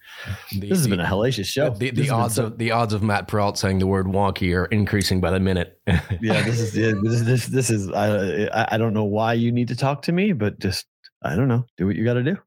[0.52, 1.70] The, This has the- been a hellacious show.
[1.72, 4.66] The, the odds so- of the odds of Matt Peralt saying the word wonky are
[4.66, 5.80] increasing by the minute.
[5.88, 9.34] yeah, this is yeah, this is this, this is I, I I don't know why
[9.34, 10.86] you need to talk to me, but just
[11.24, 11.66] I don't know.
[11.78, 12.38] Do what you got to do.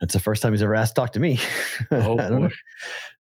[0.00, 1.38] That's the first time he's ever asked to talk to me.
[1.92, 2.50] Oh, I don't know.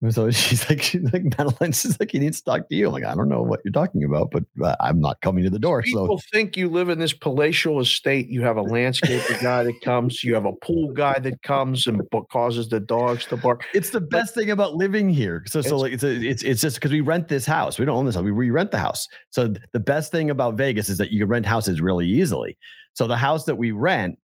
[0.02, 0.10] Boy.
[0.10, 2.88] So she's like, she's like, Madeline, she's like, he needs to talk to you.
[2.88, 5.50] I'm like, I don't know what you're talking about, but uh, I'm not coming to
[5.50, 5.82] the door.
[5.82, 8.28] People So think you live in this palatial estate.
[8.28, 10.22] You have a landscaper guy that comes.
[10.22, 12.00] You have a pool guy that comes and
[12.30, 13.64] causes the dogs to bark.
[13.72, 15.44] it's the best thing about living here.
[15.46, 17.78] So, so It's- like, it's a, it's it's just because we rent this house.
[17.78, 18.24] We don't own this house.
[18.24, 19.06] We, we rent the house.
[19.30, 22.58] So the best thing about Vegas is that you can rent houses really easily.
[22.94, 24.18] So the house that we rent,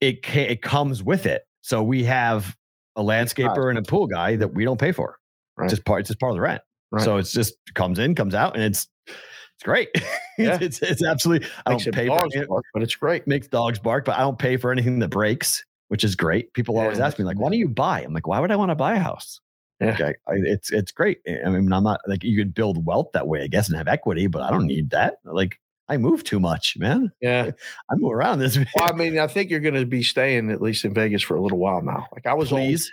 [0.00, 1.42] it it comes with it.
[1.62, 2.56] So we have
[2.96, 5.16] a landscaper and a pool guy that we don't pay for.
[5.56, 5.66] Right.
[5.66, 6.00] It's just part.
[6.00, 6.62] It's just part of the rent.
[6.90, 7.04] Right.
[7.04, 9.88] So it's just comes in, comes out, and it's it's great.
[10.38, 10.56] Yeah.
[10.58, 11.46] it's, it's absolutely.
[11.66, 12.48] I Makes don't pay for it.
[12.48, 13.26] bark, but it's great.
[13.26, 16.50] Makes dogs bark, but I don't pay for anything that breaks, which is great.
[16.54, 18.56] People Yeah, always ask me like, "Why do you buy?" I'm like, "Why would I
[18.56, 19.38] want to buy a house?"
[19.82, 19.92] Yeah.
[19.92, 21.18] Okay, I, it's it's great.
[21.28, 23.86] I mean, I'm not like you could build wealth that way, I guess, and have
[23.86, 25.16] equity, but I don't need that.
[25.26, 25.60] Like,
[25.90, 27.10] I move too much, man.
[27.20, 27.50] Yeah.
[27.90, 28.56] I move around this.
[28.76, 31.36] Well, I mean, I think you're going to be staying at least in Vegas for
[31.36, 32.06] a little while now.
[32.12, 32.90] Like I was, always-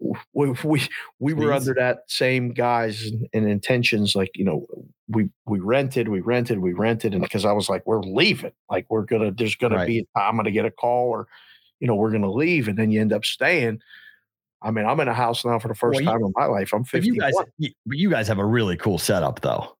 [0.00, 0.82] Please, we we,
[1.18, 4.14] we were under that same guise and, and intentions.
[4.14, 4.64] Like you know,
[5.08, 8.52] we we rented, we rented, we rented, and because I was like, we're leaving.
[8.70, 9.86] Like we're gonna, there's gonna Right.
[9.88, 11.26] be, I'm gonna get a call, or
[11.80, 13.80] you know, we're gonna leave, and then you end up staying.
[14.62, 16.46] I mean, I'm in a house now for the first Well, you- time in my
[16.46, 16.72] life.
[16.72, 17.14] I'm but 51.
[17.14, 19.76] you guys, you, you guys have a really cool setup, though.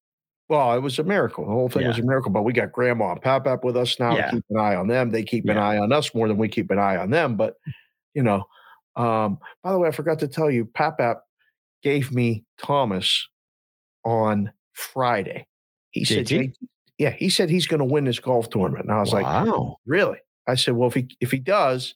[0.49, 1.44] Well, it was a miracle.
[1.44, 2.30] The whole thing was a miracle.
[2.30, 4.16] But we got Grandma and Pap with us now.
[4.16, 4.30] Yeah.
[4.30, 5.11] to Keep an eye on them.
[5.11, 7.36] They keep an eye on us more than we keep an eye on them.
[7.36, 7.55] But
[8.14, 8.44] you know,
[8.96, 11.01] um, by the way, I forgot to tell you, Pap
[11.82, 13.28] gave me Thomas
[14.05, 15.46] on Friday.
[15.90, 16.40] He said, JT?
[16.40, 16.55] "JT
[16.96, 18.86] "Yeah." He said he's going to win this golf tournament.
[18.86, 19.76] And I was like, wow.
[19.84, 21.94] "Really?" I said, "Well, if he if he does,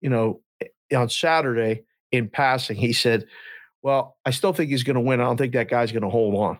[0.00, 3.26] you know, eh, on Saturday in passing, he said."
[3.82, 5.22] Well, I still think he's going to win.
[5.22, 6.58] I don't think that guy's going to hold on.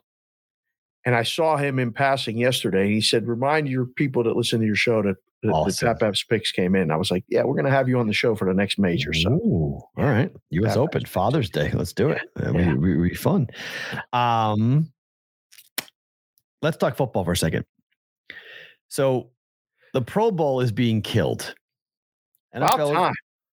[1.07, 2.89] And I saw him in passing yesterday.
[2.89, 5.87] He said, "Remind your people that listen to your show that the, Awesome.
[5.89, 7.99] the Tap Apps picks came in." I was like, "Yeah, we're going to have you
[7.99, 10.31] on the show for the next major." So Ooh, all right.
[10.51, 10.75] U.S.
[10.77, 11.71] Yeah, Open, Father's Day.
[11.73, 12.21] Let's do it.
[12.37, 13.09] That'd be- Yeah.
[13.09, 13.49] be, fun.
[14.13, 14.93] Um,
[16.63, 17.65] let's talk football for a second.
[18.89, 19.31] So,
[19.95, 21.55] the Pro Bowl is being killed.
[22.55, 23.13] NFL.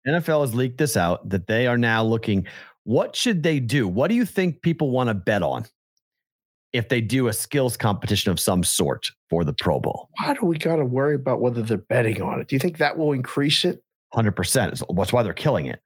[0.07, 2.45] NFL has leaked this out that they are now looking.
[2.83, 3.87] What should they do?
[3.87, 5.65] What do you think people want to bet on
[6.73, 10.09] if they do a skills competition of some sort for the Pro Bowl?
[10.19, 12.47] Why do we got to worry about whether they're betting on it?
[12.47, 13.83] Do you think that will increase it?
[14.11, 14.81] Hundred percent.
[14.95, 15.79] That's why they're killing it.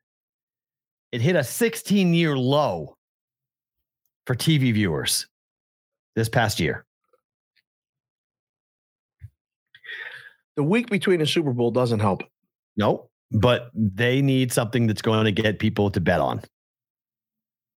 [1.11, 2.97] It hit a 16 year low
[4.25, 5.27] for TV viewers
[6.15, 6.85] this past year.
[10.55, 12.23] The week between the Super Bowl doesn't help.
[12.75, 13.09] Nope.
[13.31, 16.41] But they need something that's going to get people to bet on.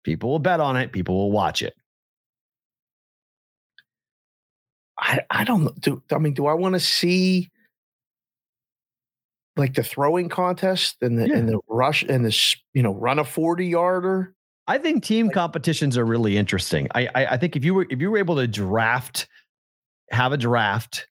[0.04, 0.92] People will bet on it.
[0.92, 1.74] People will watch it.
[5.08, 5.80] I I don't.
[5.82, 6.34] Do I mean?
[6.34, 7.50] Do I want to see
[9.56, 11.38] like the throwing contest and the Yeah.
[11.38, 14.34] and the rush and the you know run a forty yarder?
[14.68, 16.88] I think team competitions are really interesting.
[16.94, 19.28] I, I I think if you were if you were able to draft,
[20.12, 21.08] have a draft,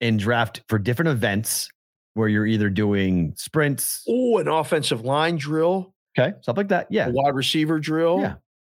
[0.00, 1.68] and draft for different events
[2.14, 6.86] where you're either doing sprints, Oh, an offensive line drill, okay, stuff like that.
[6.90, 8.36] Yeah, a wide receiver drill, Yeah.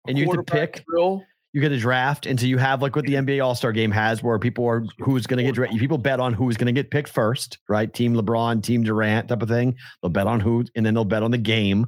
[0.09, 0.85] And you to pick.
[0.89, 1.23] drill.
[1.57, 3.91] You get a draft, and so you have like what the NBA All Star Game
[3.91, 6.73] has, where people are who's going to get dra- people bet on who's going to
[6.73, 7.91] get picked first, right?
[7.95, 9.75] Team LeBron, Team Durant, type of thing.
[10.03, 11.87] They'll bet on who, and then they'll bet on the game.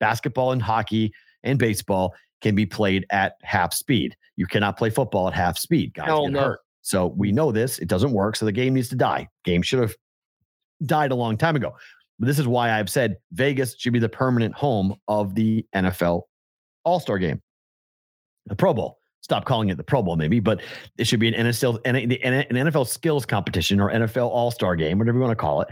[0.00, 4.16] Basketball and hockey and baseball can be played at half speed.
[4.36, 5.92] You cannot play football at half speed.
[5.92, 6.40] Guys get no.
[6.40, 6.60] hurt.
[6.80, 7.78] So we know this.
[7.78, 8.34] It doesn't work.
[8.34, 9.28] So the game needs to die.
[9.44, 9.94] Game should have
[10.86, 11.74] died a long time ago.
[12.18, 16.22] But this is why I've said Vegas should be the permanent home of the NFL
[16.84, 17.42] All Star game,
[18.46, 18.98] the Pro Bowl.
[19.20, 20.60] stop calling it the Pro Bowl, maybe, but
[20.98, 25.18] it should be an NFL, an NFL skills competition or NFL All Star game, whatever
[25.18, 25.68] you want to call it.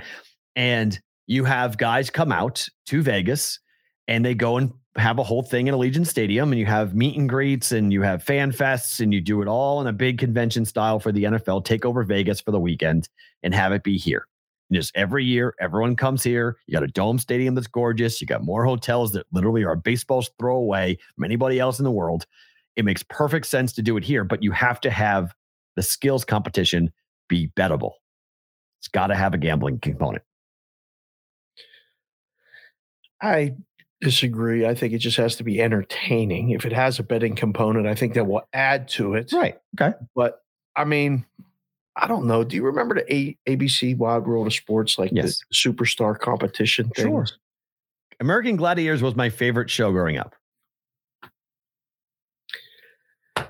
[0.56, 3.58] And you have guys come out to Vegas
[4.08, 7.16] and they go and have a whole thing in Allegiant Stadium and you have meet
[7.16, 10.18] and greets and you have fan fests and you do it all in a big
[10.18, 13.08] convention style for the NFL, take over Vegas for the weekend
[13.42, 14.26] and have it be here.
[14.70, 16.56] And just every year, everyone comes here.
[16.66, 18.20] You got a dome stadium that's gorgeous.
[18.20, 21.84] You got more hotels that literally are a baseball's throw away from anybody else in
[21.84, 22.26] the world.
[22.76, 25.34] It makes perfect sense to do it here, but you have to have
[25.76, 26.92] the skills competition
[27.28, 27.92] be bettable.
[28.80, 30.22] It's got to have a gambling component.
[33.22, 33.54] I
[34.00, 34.66] disagree.
[34.66, 36.50] I think it just has to be entertaining.
[36.50, 39.32] If it has a betting component, I think that will add to it.
[39.32, 39.58] Right.
[39.80, 39.96] Okay.
[40.14, 40.42] But
[40.76, 41.24] I mean,
[41.96, 42.44] I don't know.
[42.44, 45.40] Do you remember the a- ABC Wild World of Sports, like yes.
[45.48, 47.06] the superstar competition things?
[47.06, 47.26] Sure.
[48.20, 50.34] American Gladiators was my favorite show growing up.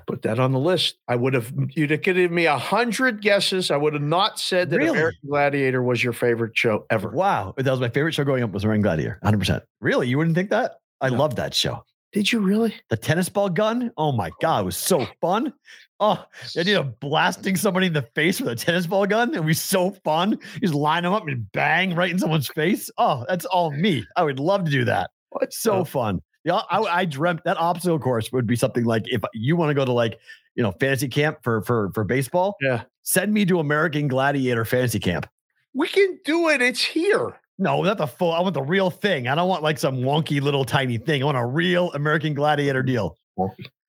[0.07, 0.95] Put that on the list.
[1.07, 3.69] I would have you'd have given me a hundred guesses.
[3.71, 4.89] I would have not said that Really?
[4.97, 7.09] American Gladiator was your favorite show ever.
[7.09, 7.53] Wow.
[7.57, 9.19] That was my favorite show growing up was American Gladiator.
[9.23, 9.61] 100%.
[9.81, 10.07] Really?
[10.07, 10.73] You wouldn't think that?
[11.01, 11.17] I No.
[11.17, 11.83] love that show.
[12.13, 12.73] Did you really?
[12.89, 13.91] The tennis ball gun.
[13.97, 14.61] Oh my God.
[14.61, 15.53] It was so fun.
[15.99, 16.23] Oh,
[16.53, 19.33] the idea of blasting somebody in the face with a tennis ball gun.
[19.35, 20.31] It was so fun.
[20.55, 22.89] You just line them up and bang right in someone's face.
[22.97, 24.05] Oh, that's all me.
[24.15, 25.09] I would love to do that.
[25.41, 26.21] It's So fun.
[26.45, 29.73] Yeah, I, I dreamt that obstacle course would be something like if you want to
[29.73, 30.19] go to like,
[30.53, 32.83] you know, fantasy camp for for for baseball, yeah.
[33.01, 35.27] send me to American Gladiator fantasy camp.
[35.73, 36.61] We can do it.
[36.61, 37.35] It's here.
[37.57, 38.31] No, not the full.
[38.31, 39.27] I want the real thing.
[39.27, 41.23] I don't want like some wonky little tiny thing.
[41.23, 43.17] I want a real American Gladiator deal.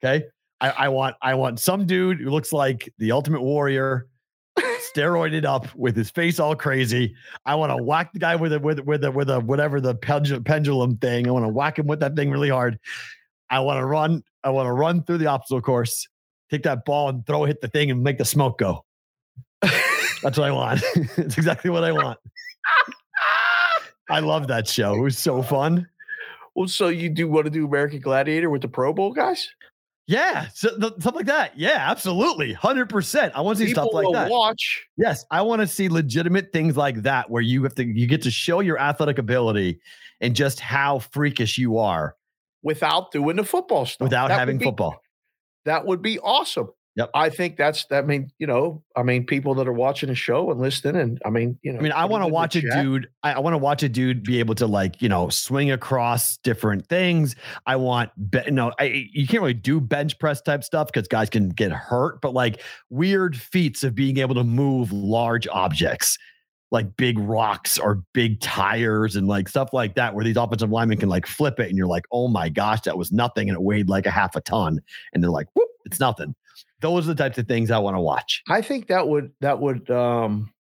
[0.02, 0.24] Okay.
[0.61, 4.09] I, I want I want some dude who looks like the Ultimate Warrior,
[4.97, 7.14] steroided up with his face all crazy.
[7.44, 9.94] I want to whack the guy with a with with a with a whatever the
[9.94, 11.28] pendulum, pendulum thing.
[11.28, 12.78] I want to whack him with that thing really hard.
[13.51, 14.22] I want to run.
[14.42, 16.09] I want to run through the obstacle course,
[16.51, 18.84] take that ball and throw hit the thing and make the smoke go.
[19.61, 20.82] That's what I want.
[20.94, 22.18] it's exactly what I want.
[24.09, 24.94] I love that show.
[24.94, 25.88] It was so fun.
[26.55, 29.49] Well, so you do want to do American Gladiator with the Pro Bowl guys?
[30.09, 31.59] Yeah, so, th- stuff like that.
[31.59, 33.32] Yeah, absolutely, hundred percent.
[33.34, 34.30] I want to see People stuff like that.
[34.30, 34.86] watch.
[34.96, 38.22] Yes, I want to see legitimate things like that where you have to you get
[38.22, 39.80] to show your athletic ability
[40.20, 42.14] and just how freakish you are
[42.62, 44.04] without doing the football stuff.
[44.07, 45.00] without That having be- football.
[45.64, 46.68] That would be awesome.
[46.97, 47.11] Yep.
[47.12, 48.05] I think that's that.
[48.05, 51.20] I mean, you know, I mean, people that are watching the show and listening, and
[51.26, 52.82] I mean, you know, I mean, I want to watch a chat.
[52.82, 53.09] dude.
[53.22, 56.38] I, I want to watch a dude be able to like, you know, swing across
[56.38, 57.36] different things.
[57.66, 61.07] I want, be, you know, I, you can't really do bench press type stuff because
[61.07, 66.18] guys can get hurt, but like weird feats of being able to move large objects,
[66.70, 70.97] like big rocks or big tires and like stuff like that, where these offensive linemen
[70.97, 73.51] can like flip it and you're like, oh my gosh, that was nothing.
[73.51, 74.80] And it weighed like a half a ton.
[75.12, 76.34] And they're like, whoop, it's nothing.
[76.81, 78.43] Those are the types of things I want to watch.
[78.49, 80.53] I think that would that would um,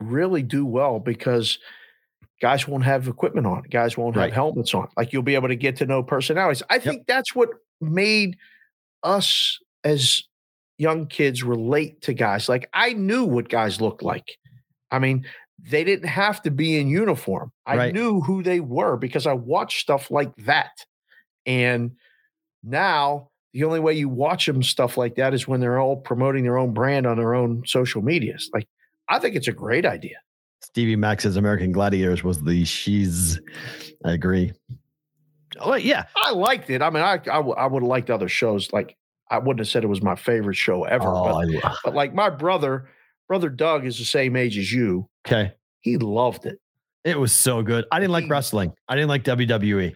[0.00, 1.58] really do well because
[2.40, 3.62] guys won't have equipment on.
[3.70, 4.88] Guys won't have helmets on.
[4.96, 6.62] Like you'll be able to get to know personalities.
[6.70, 7.50] I think that's what
[7.80, 8.36] made
[9.02, 10.22] us as
[10.78, 12.48] young kids relate to guys.
[12.48, 14.36] Like I knew what guys looked like.
[14.90, 15.26] I mean,
[15.58, 17.52] they didn't have to be in uniform.
[17.66, 17.94] I Right.
[17.94, 20.70] knew who they were because I watched stuff like that.
[21.44, 21.92] And
[22.62, 26.44] now the only way you watch them stuff like that is when they're all promoting
[26.44, 28.48] their own brand on their own social medias.
[28.54, 28.68] Like,
[29.08, 30.16] I think it's a great idea.
[30.62, 33.40] Stevie Max's American Gladiators was the she's.
[34.04, 34.52] I agree.
[35.60, 36.82] Oh yeah, I liked it.
[36.82, 38.72] I mean, I I, w- I would have liked other shows.
[38.72, 38.96] Like,
[39.30, 41.08] I wouldn't have said it was my favorite show ever.
[41.08, 42.88] Oh, but, lo- but like my brother,
[43.28, 45.08] brother Doug is the same age as you.
[45.26, 45.52] okay.
[45.80, 46.58] He loved it.
[47.04, 47.86] It was so good.
[47.90, 48.72] I didn't like wrestling.
[48.88, 49.94] I didn't like WWE.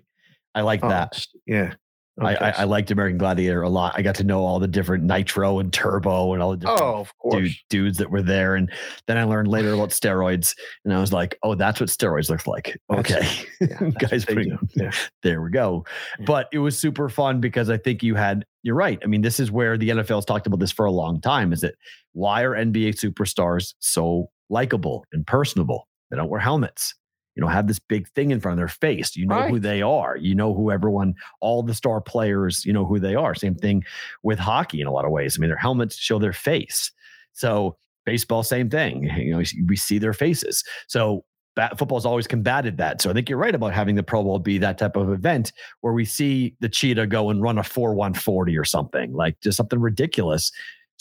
[0.54, 1.26] I like Oh, that.
[1.46, 1.74] yeah.
[2.20, 3.94] I, I, I liked American Gladiator a lot.
[3.96, 7.06] I got to know all the different Nitro and Turbo and all the different oh,
[7.30, 8.54] dude, dudes that were there.
[8.54, 8.70] And
[9.06, 12.46] then I learned later about steroids, and I was like, "Oh, that's what steroids looks
[12.46, 13.26] like." Okay,
[13.60, 14.58] Yeah, guys, do.
[14.74, 14.90] Yeah.
[15.22, 15.86] there we go.
[16.18, 16.26] Yeah.
[16.26, 18.44] But it was super fun because I think you had.
[18.62, 19.00] You're right.
[19.02, 21.52] I mean, this is where the NFL has talked about this for a long time.
[21.52, 21.74] Is that
[22.12, 25.88] why are NBA superstars so likable and personable?
[26.10, 26.94] They don't wear helmets.
[27.34, 29.16] You know, have this big thing in front of their face.
[29.16, 30.16] You know who they are.
[30.16, 33.34] You know who everyone, all the star players, you know who they are.
[33.34, 33.84] Same thing
[34.22, 35.36] with hockey in a lot of ways.
[35.36, 36.92] I mean, their helmets show their face.
[37.32, 39.04] So baseball, same thing.
[39.16, 40.62] You know, we see their faces.
[40.88, 41.24] So
[41.56, 43.00] bat, football's always combated that.
[43.00, 45.52] So I think you're right about having the Pro Bowl be that type of event
[45.80, 49.56] where we see the cheetah go and run a 4 140 or something, like just
[49.56, 50.52] something ridiculous.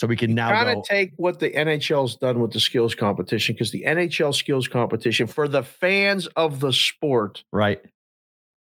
[0.01, 3.53] So we can now kind of take what the NHL's done with the skills competition
[3.53, 7.79] because the NHL skills competition for the fans of the sport right.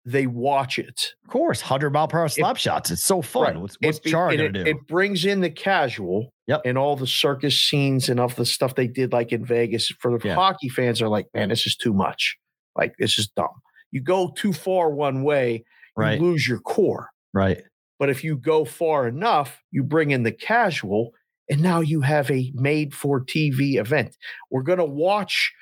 [0.05, 1.15] they watch it.
[1.25, 2.91] Of course, hundred mile per hour slap shots.
[2.91, 3.43] It's so fun.
[3.43, 3.57] Right.
[3.57, 4.69] What's, what's It be- Chara and gonna it, do?
[4.69, 6.61] It brings in the casual Yep.
[6.63, 9.89] and all the circus scenes and of the stuff they did like in Vegas.
[9.99, 10.35] For the Yeah.
[10.35, 12.37] hockey fans are like, man, this is too much.
[12.73, 13.49] Like this is dumb.
[13.91, 15.65] You go too far one way,
[15.97, 17.09] right, you lose your core.
[17.33, 17.63] right.
[17.99, 21.13] But if you go far enough, you bring in the casual,
[21.49, 24.15] and now you have a made for TV event.
[24.51, 25.53] We're going to watch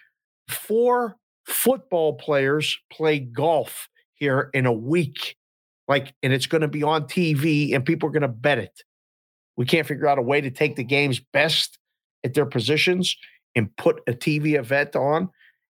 [0.47, 5.35] four football players play golf here in a week.
[5.87, 8.81] Like, and it's going to be on TV, and people are going to bet it.
[9.55, 11.77] We can't figure out a way to take the game's best
[12.23, 13.15] at their positions
[13.55, 15.29] and put a TV event on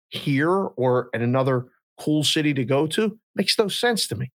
[0.10, 1.66] here or at another
[2.00, 3.18] cool city to go to.
[3.36, 4.32] Makes no sense to me.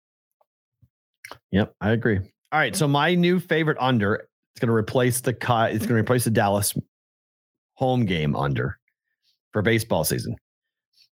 [1.52, 2.20] Yep, I agree.
[2.52, 5.94] All right, so my new favorite under is going to replace the it's going to
[5.96, 6.74] replace the Dallas
[7.74, 8.78] home game under
[9.52, 10.36] for baseball season.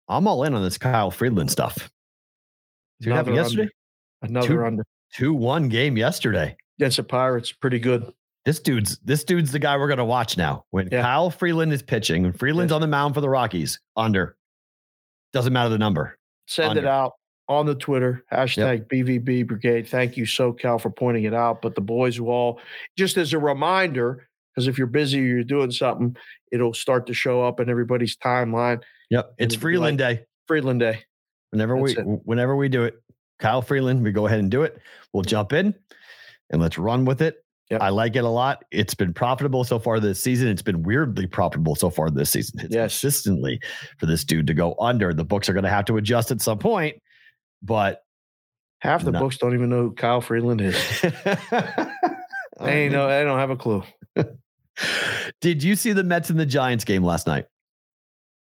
[0.08, 1.90] I'm all in on this Kyle Freeland stuff.
[3.02, 3.70] It happen yesterday?
[4.24, 4.30] under.
[4.40, 4.84] Another Two- under.
[5.14, 6.58] Two one game yesterday.
[6.78, 8.12] Against the Pirates, pretty good.
[8.44, 10.66] This dude's this dude's the guy we're going to watch now.
[10.72, 11.02] When Yeah.
[11.02, 14.36] Kyle Freeland is pitching, when Freeland's on the mound for the Rockies, under
[15.32, 16.18] doesn't matter the number.
[16.48, 17.14] Send it out
[17.48, 19.88] on the Twitter hashtag BVB Brigade.
[19.88, 21.62] Thank you, SoCal, for pointing it out.
[21.62, 22.60] But the boys will all,
[22.98, 26.16] just as a reminder, because if you're busy or you're doing something,
[26.52, 28.82] it'll start to show up in everybody's timeline.
[29.10, 30.26] Yep, it's Freeland like- Day.
[30.48, 31.04] Freeland Day.
[31.52, 32.04] Whenever we it.
[32.26, 33.02] whenever we do it,
[33.40, 34.80] Kyle Freeland, we go ahead and do it.
[35.14, 35.74] We'll jump in
[36.50, 37.38] and let's run with it.
[37.72, 37.82] Yep.
[37.82, 38.64] I like it a lot.
[38.72, 40.50] It's been profitable so far this season.
[40.50, 42.60] It's been weirdly profitable so far this season.
[42.60, 42.94] It's Yes.
[43.00, 43.60] consistently
[43.98, 45.14] for this dude to go under.
[45.14, 46.96] The books are going to have to adjust at some point,
[47.66, 48.02] but
[48.80, 49.20] Half the No.
[49.20, 50.76] books don't even know who Kyle Freeland is.
[51.04, 51.90] I
[52.60, 53.08] ain't um, know.
[53.10, 53.84] They don't have a clue.
[55.42, 57.48] Did you see the Mets and the Giants game last night?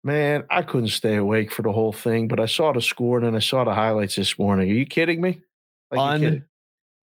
[0.03, 3.27] Man, I couldn't stay awake for the whole thing, but I saw the score and
[3.27, 4.71] then I saw the highlights this morning.
[4.71, 5.43] Are you kidding me?
[5.91, 6.45] Like, you kidding?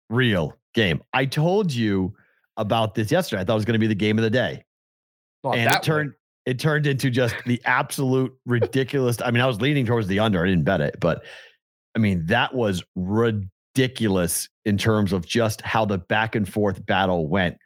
[0.10, 1.04] Unreal game.
[1.14, 2.16] I told you
[2.56, 3.42] about this yesterday.
[3.42, 4.64] I thought it was going to be the game of the day.
[5.44, 6.14] Not and it turned
[6.48, 9.18] it turned into just the absolute ridiculous.
[9.22, 10.44] I mean, I was leaning towards the under.
[10.44, 11.24] I didn't bet it, but
[11.98, 17.28] I mean, that was ridiculous in terms of just how the back and forth battle
[17.28, 17.58] went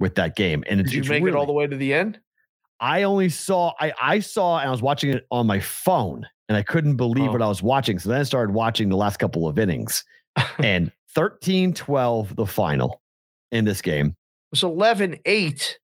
[0.00, 0.64] with that game.
[0.68, 2.18] And Did you make really, it all the way to the end?
[2.80, 6.58] I only saw I I saw and I was watching it on my phone and
[6.58, 7.32] I couldn't believe Oh.
[7.34, 8.00] what I was watching.
[8.00, 10.02] So then I started watching the last couple of innings
[10.58, 13.00] and 13-12 the final
[13.52, 14.06] in this game.
[14.08, 14.14] It
[14.50, 15.78] was 11 8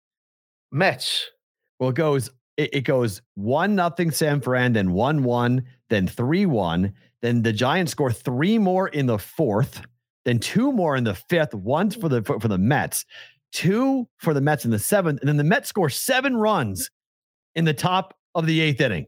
[0.73, 1.31] Mets.
[1.79, 6.47] Well, it goes it, it goes one nothing San Fran, then one one, then three
[6.47, 6.93] one.
[7.23, 9.81] Then the Giants score three more in the fourth,
[10.25, 11.55] then two more in the fifth.
[11.55, 13.05] One for the for, for the Mets,
[13.53, 16.91] two for the Mets in the seventh, and then the Mets score seven runs
[17.55, 19.07] in the top of the eighth inning.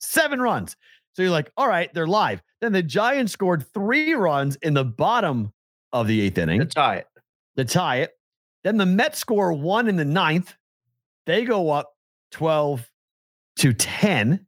[0.00, 0.76] Seven runs.
[1.14, 2.42] So you're like, all right, they're live.
[2.60, 5.52] Then the Giants scored three runs in the bottom
[5.92, 7.06] of the eighth inning To tie it.
[7.56, 8.10] to tie it.
[8.64, 10.54] Then the Mets score one in the ninth.
[11.24, 11.92] They go up
[12.32, 12.88] 12
[13.60, 14.44] to 10.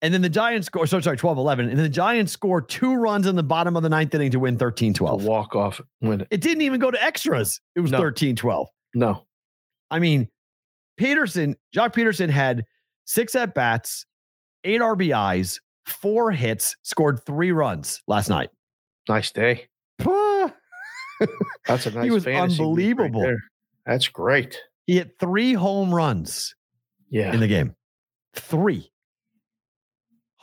[0.00, 1.68] And then the Giants score, so sorry, 12 11.
[1.70, 4.38] And then the Giants score two runs in the bottom of the ninth inning to
[4.38, 5.24] win 13 12.
[5.24, 6.40] walk off win it.
[6.40, 7.60] Didn't even go to extras.
[7.74, 7.98] It was No.
[7.98, 8.68] 13 12.
[8.94, 9.26] No.
[9.90, 10.28] I mean,
[11.00, 12.64] Pederson, Joc Pederson had
[13.06, 14.06] six at bats,
[14.64, 18.50] eight RBIs, four hits, scored three runs last night.
[19.08, 19.66] Nice day.
[21.66, 23.20] That's a nice was week right unbelievable.
[23.22, 23.38] there.
[23.86, 24.60] That's great.
[24.86, 26.54] He hit three home runs
[27.10, 27.32] Yeah.
[27.32, 27.74] in the game.
[28.34, 28.90] Three.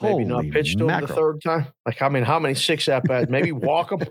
[0.02, 1.68] Maybe not pitch to him the third time.
[1.86, 3.30] Like, I mean, how many six at bats?
[3.30, 4.02] Maybe walk him.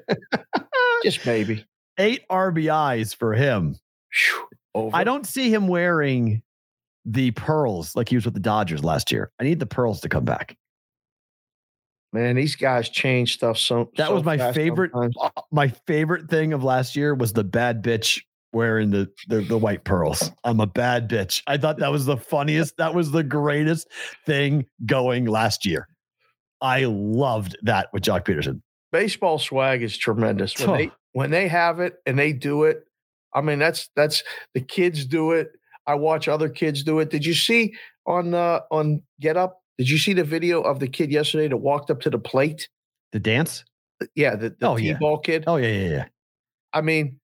[1.04, 1.64] Just maybe.
[1.98, 3.76] Eight RBIs for him.
[4.74, 4.96] Over.
[4.96, 6.42] I don't see him wearing
[7.04, 9.30] the pearls like he was with the Dodgers last year.
[9.38, 10.56] I need the pearls to come back.
[12.12, 13.90] Man, these guys change stuff so.
[13.96, 14.92] That so was my favorite.
[14.92, 15.16] sometimes.
[15.20, 18.22] uh, My favorite thing of last year was the bad bitch
[18.54, 20.30] wearing the, the the white pearls.
[20.44, 21.42] I'm a bad bitch.
[21.46, 22.76] I thought that was the funniest.
[22.78, 23.88] That was the greatest
[24.24, 25.88] thing going last year.
[26.60, 28.62] I loved that with Joc Pederson.
[28.92, 32.84] Baseball swag is tremendous when they when they have it and they do it.
[33.34, 34.22] I mean, that's that's
[34.54, 35.50] the kids do it.
[35.86, 37.10] I watch other kids do it.
[37.10, 37.74] Did you see
[38.06, 39.60] on uh on Get Up?
[39.78, 42.68] Did you see the video of the kid yesterday that walked up to the plate?
[43.12, 43.64] The dance.
[44.14, 44.94] Yeah, the, the Oh, yeah.
[44.94, 45.44] T-ball kid.
[45.46, 46.04] Oh yeah, yeah, yeah.
[46.72, 47.18] I mean,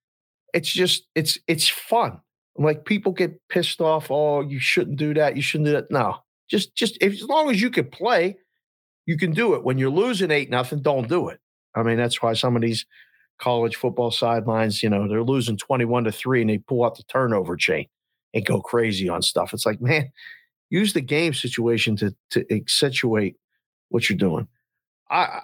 [0.55, 2.21] it's just it's it's fun.
[2.57, 4.11] Like people get pissed off.
[4.11, 5.37] Oh, you shouldn't do that.
[5.37, 5.91] You shouldn't do that.
[5.91, 6.17] No,
[6.49, 8.37] just just if, as long as you can play,
[9.07, 9.65] you can do it.
[9.65, 11.41] When you're losing eight nothing, don't do it.
[11.75, 12.85] I mean, that's why some of these
[13.39, 16.97] college football sidelines, you know, they're losing twenty one to three, and they pull out
[16.97, 17.87] the turnover chain
[18.35, 19.53] and go crazy on stuff.
[19.53, 20.11] It's like, man,
[20.69, 23.37] use the game situation to to accentuate
[23.89, 24.49] what you're doing.
[25.11, 25.41] I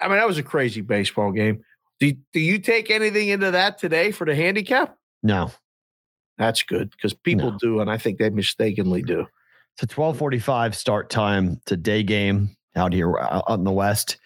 [0.00, 1.62] I mean, that was a crazy baseball game.
[2.00, 4.96] Do, do you take anything into that today for the handicap?
[5.22, 5.52] No.
[6.38, 7.58] That's good because people No.
[7.58, 9.26] do, and I think they mistakenly do.
[9.74, 11.58] It's a 1245 start time.
[11.62, 14.16] It's a day game out here out out in the West.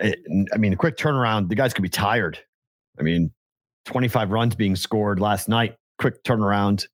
[0.00, 1.48] Eh, it- I mean, a quick turnaround.
[1.48, 2.38] The guys could be tired.
[2.98, 3.32] I mean,
[3.84, 5.76] 25 runs being scored last night.
[5.98, 6.88] Quick turnaround.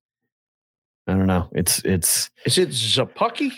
[1.07, 1.49] I don't know.
[1.53, 2.29] It's it's.
[2.45, 3.51] Is it Zapucky?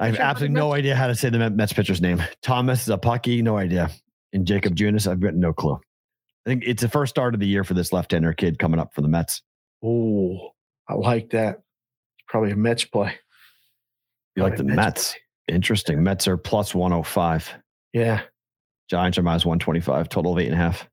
[0.00, 2.20] I have Is that how absolutely no idea how to say the Mets pitcher's name.
[2.42, 3.90] Thomas Szapucki, no idea.
[4.32, 5.80] And Jacob Junis, I've got no clue.
[6.50, 8.92] I think it's the first start of the year for this left-hander kid coming up
[8.92, 9.42] for the Mets.
[9.84, 10.48] Oh,
[10.88, 11.60] I like that.
[12.26, 13.14] Probably a Mets play.
[14.34, 15.12] You like the Mets?
[15.12, 15.54] play.
[15.54, 16.02] Interesting.
[16.02, 17.54] Mets are plus 105.
[17.92, 18.22] Yeah.
[18.88, 20.88] Giants are minus 125, total of eight and a half.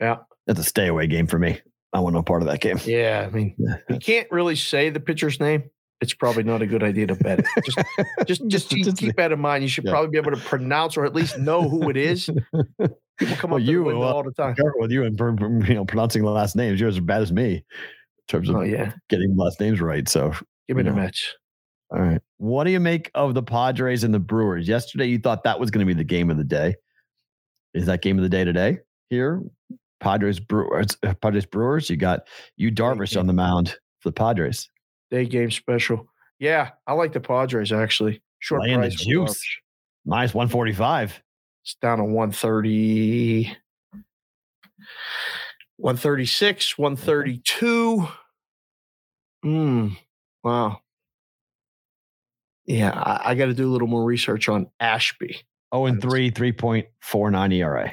[0.00, 0.16] Yeah.
[0.48, 1.60] That's a stay away game for me.
[1.92, 2.80] I want no part of that game.
[2.84, 3.28] Yeah.
[3.28, 3.54] I mean,
[3.88, 5.70] you can't really say the pitcher's name.
[6.04, 7.46] It's probably not a good idea to bet it.
[7.64, 7.78] Just,
[8.26, 9.62] just, just keep, keep that in mind.
[9.64, 9.90] You should Yeah.
[9.92, 12.30] probably be able to pronounce or at least know who it is.
[13.18, 14.54] People come Well, up you, the well, all the time.
[14.76, 15.18] With you and
[15.68, 16.78] you know pronouncing the last names.
[16.80, 17.64] you're as bad as me in
[18.28, 20.08] terms of Oh yeah, getting last names right.
[20.08, 20.32] So,
[20.68, 20.92] give me the.
[20.92, 21.34] Mets.
[21.90, 22.20] all right.
[22.38, 24.68] What do you make of the Padres and the Brewers?
[24.68, 26.74] Yesterday, you thought that was going to be the game of the day.
[27.72, 28.78] Is that game of the day today?
[29.10, 29.42] Here,
[30.00, 30.96] Padres Brewers.
[31.02, 31.88] uh, Padres Brewers.
[31.88, 32.26] You got
[32.56, 34.68] you Darvish on the mound for the Padres.
[35.14, 36.08] Day game special.
[36.40, 38.20] Yeah, I like the Padres actually.
[38.40, 39.46] Short Laying the price for juice.
[40.04, 41.22] Minus one forty five.
[41.62, 43.56] It's down to 130,
[45.76, 48.08] 136, 132.
[49.46, 49.96] Mm,
[50.42, 50.80] wow.
[52.66, 55.42] Yeah, I, I got to do a little more research on Ashby.
[55.70, 57.92] Oh and three, three point four nine ERA.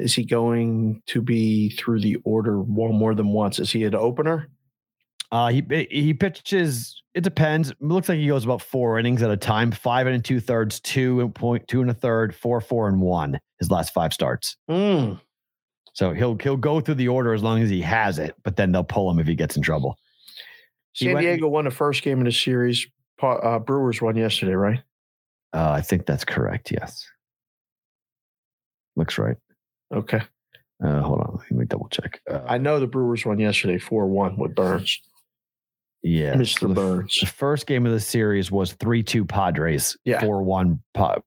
[0.00, 3.60] Is he going to be through the order one more than once?
[3.60, 4.48] Is he an opener?
[5.32, 7.02] Uh, he he pitches.
[7.14, 7.70] It depends.
[7.70, 9.70] It looks like he goes about four innings at a time.
[9.72, 13.38] Five and two thirds, two and point two and a third, four, four and one.
[13.58, 14.56] His last five starts.
[14.70, 15.20] Mm.
[15.92, 18.72] So he'll he'll go through the order as long as he has it, but then
[18.72, 19.96] they'll pull him if he gets in trouble.
[20.92, 22.86] He San went- Diego won the first game of the series.
[23.22, 24.80] Uh, Brewers won yesterday, right?
[25.52, 26.70] Uh, I think that's correct.
[26.72, 27.06] Yes,
[28.96, 29.36] looks right.
[29.92, 30.22] Okay.
[30.82, 32.20] Uh, hold on, let me double check.
[32.30, 34.98] Uh, I know the Brewers won yesterday 4 1 with Burnes.
[36.02, 36.58] Yeah, Mr.
[36.60, 37.18] so the, Burns.
[37.20, 40.20] the first game of the series was three two Padres, Yeah.
[40.20, 40.82] four one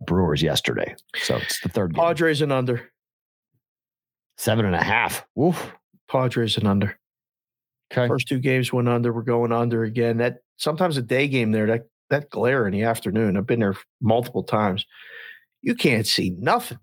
[0.06, 0.96] Brewers yesterday.
[1.18, 2.04] So it's the third game.
[2.04, 2.90] Padres and under.
[4.38, 5.26] Seven and a half.
[5.36, 5.72] Woof.
[6.10, 6.98] Padres and under.
[7.92, 8.08] Okay.
[8.08, 9.14] First two games went under.
[9.14, 10.18] We're going under again.
[10.18, 13.38] That sometimes a day game there, that that glare in the afternoon.
[13.38, 14.86] I've been there multiple times.
[15.62, 16.80] You can't see nothing.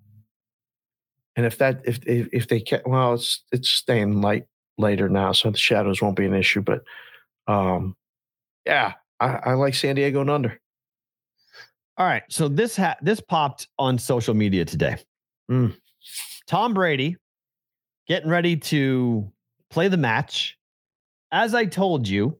[1.37, 4.45] And if that if if, if they can't well, it's it's staying light
[4.79, 6.62] later now, so the shadows won't be an issue.
[6.62, 6.83] But
[7.51, 7.97] um
[8.67, 10.61] yeah, I, I like San Diego and under.
[11.97, 12.23] All right.
[12.29, 14.97] So this ha- this popped on social media today.
[15.51, 15.77] Mm.
[16.47, 17.17] Tom Brady
[18.07, 19.31] getting ready to
[19.71, 20.57] play the match.
[21.33, 22.39] As I told you,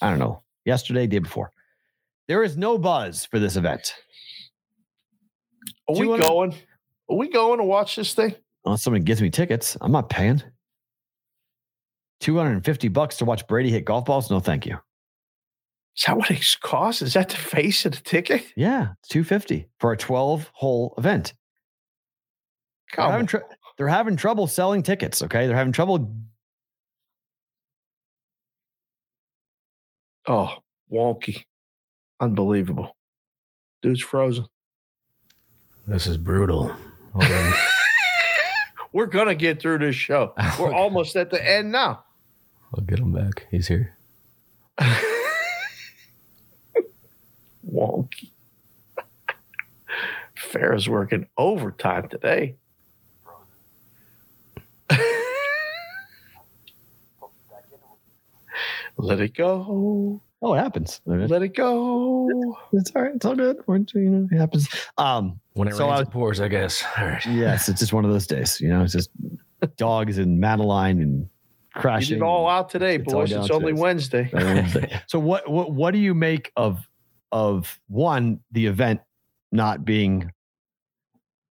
[0.00, 1.50] I don't know, yesterday, day before.
[2.28, 3.94] There is no buzz for this event.
[5.88, 6.54] Are we going?
[7.10, 8.34] Are we going to watch this thing?
[8.64, 10.42] Unless somebody gives me tickets, I'm not paying.
[12.20, 14.30] 250 bucks to watch Brady hit golf balls?
[14.30, 14.78] No, thank you.
[15.96, 17.02] Is that what it costs?
[17.02, 18.44] Is that the face of the ticket?
[18.56, 21.34] Yeah, it's 250 for a 12 hole event.
[22.96, 23.36] They're having, tr-
[23.76, 25.22] they're having trouble selling tickets.
[25.22, 25.46] Okay.
[25.46, 26.14] They're having trouble.
[30.26, 30.54] Oh,
[30.92, 31.44] wonky.
[32.20, 32.96] Unbelievable.
[33.82, 34.46] Dude's frozen.
[35.86, 36.74] This is brutal.
[37.12, 37.52] Hold on.
[38.92, 40.34] We're going to get through this show.
[40.58, 42.04] We're almost at the end now.
[42.74, 43.46] I'll get him back.
[43.50, 43.96] He's here.
[47.70, 48.30] Wonky.
[50.36, 52.56] Farrah's working overtime today.
[58.96, 60.20] Let it go.
[60.40, 61.00] Oh, it happens.
[61.06, 62.28] Let it go.
[62.72, 63.14] It's all right.
[63.14, 63.58] It's all good.
[63.66, 64.68] We're, you know, it happens.
[64.96, 66.82] Um, When it So rains, I- it pours, I guess.
[66.96, 67.24] All right.
[67.26, 68.60] yes, it's just one of those days.
[68.60, 69.10] You know, it's just
[69.76, 71.28] dogs and Madeline and
[71.78, 72.16] Get crashing.
[72.16, 73.30] it all out today, It's boys.
[73.32, 73.80] It's only today.
[73.80, 74.30] Wednesday.
[74.32, 75.02] Wednesday.
[75.06, 76.86] so what, what what do you make of
[77.30, 79.00] of one the event
[79.52, 80.32] not being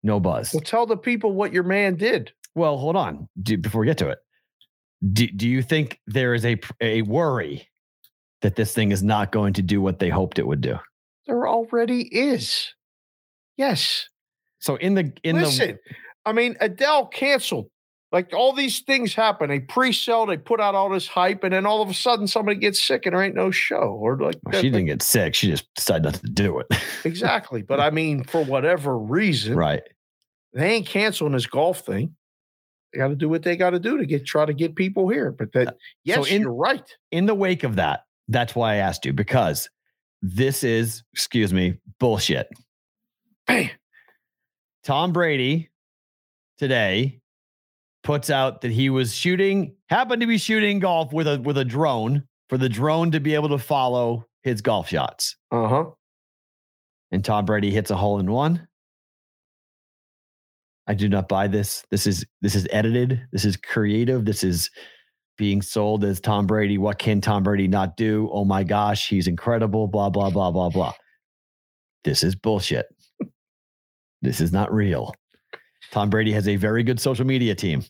[0.03, 0.55] no buzz?
[0.55, 2.33] Well, tell the people what your man did.
[2.55, 3.29] Well, hold on.
[3.43, 4.19] Do, before we get to it,
[5.13, 7.69] do, do you think there is a a worry
[8.43, 10.79] that this thing is not going to do what they hoped it would do?
[11.27, 12.73] There already is.
[13.57, 14.09] Yes.
[14.61, 15.79] So in the in Listen,
[16.25, 17.69] I mean, Adele canceled
[18.13, 19.49] Like all these things happen.
[19.49, 22.59] They pre-sell, they put out all this hype, and then all of a sudden somebody
[22.59, 23.99] gets sick and there ain't no show.
[24.01, 25.35] Or like Well, she didn't get sick.
[25.35, 26.67] She just decided not to do it.
[27.05, 27.63] exactly.
[27.63, 29.83] But I mean, for whatever reason, right.
[30.53, 32.15] they ain't canceling this golf thing.
[32.93, 35.09] They got to do what they got to do to get try to get people
[35.09, 35.33] here.
[35.33, 35.73] But that uh,
[36.05, 36.85] yes, in- you're right.
[37.13, 39.71] In the wake of that, that's why I asked you because
[40.21, 42.49] this is, excuse me, bullshit.
[43.47, 43.71] Bam.
[44.85, 45.71] Tom Brady
[46.59, 47.22] today
[48.03, 51.65] puts out that he was shooting, happened to be shooting golf with a with a
[51.65, 55.37] drone for the drone to be able to follow his golf shots.
[55.51, 55.85] Uh huh.
[57.11, 58.67] And Tom Brady hits a hole in one.
[60.87, 61.85] I do not buy this.
[61.91, 63.23] This is this is edited.
[63.33, 64.25] This is creative.
[64.25, 64.71] This is
[65.39, 66.79] being sold as Tom Brady.
[66.79, 68.29] What can Tom Brady not do?
[68.33, 69.87] Oh my gosh, he's incredible.
[69.87, 70.93] Blah blah blah blah blah.
[72.05, 72.87] This is bullshit.
[74.23, 75.15] this is not real.
[75.93, 77.85] Tom Brady has a very good social media team.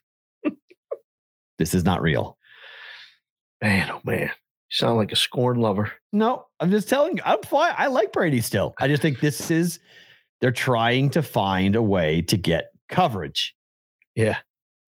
[1.59, 2.37] this is not real.
[3.63, 4.29] Man, oh man, you
[4.71, 5.93] sound like a scorn lover.
[6.13, 7.73] No, I'm just telling you, I'm fine.
[7.79, 8.75] I like Brady still.
[8.79, 9.79] I just think this is
[10.41, 13.55] they're trying to find a way to get coverage.
[14.17, 14.39] Yeah.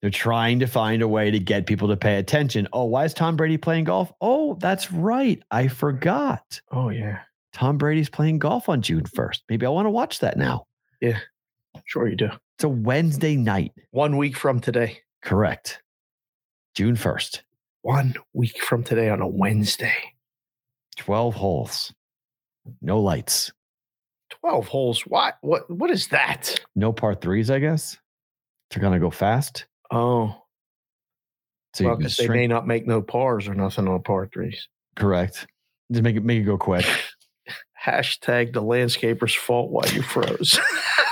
[0.02, 2.68] They're trying to find a way to get people to pay attention.
[2.74, 4.12] Oh, why is Tom Brady playing golf?
[4.20, 5.42] Oh, that's right.
[5.50, 6.60] I forgot.
[6.70, 7.20] Oh yeah,
[7.54, 9.38] Tom Brady's playing golf on June 1st.
[9.48, 10.66] Maybe I want to watch that now.
[11.84, 12.28] Sure you do.
[12.56, 13.72] It's a Wednesday night.
[13.90, 14.98] One week from today.
[15.22, 15.82] Correct.
[16.74, 17.40] June 1st.
[17.82, 19.94] One week from today on a Wednesday.
[20.96, 21.92] 12 holes.
[22.80, 23.52] No lights.
[24.30, 25.02] Twelve holes.
[25.02, 25.36] What?
[25.42, 25.70] What?
[25.70, 26.58] What is that?
[26.74, 27.96] No par threes, I guess.
[28.70, 29.66] They're going to go fast.
[29.90, 30.34] Oh,
[31.74, 34.26] So well, you can 'cause they may not make no pars or nothing on par
[34.32, 34.68] threes.
[34.96, 35.46] Correct.
[35.92, 36.86] Just make it make it go quick.
[37.86, 40.58] Hashtag the landscaper's fault why you froze.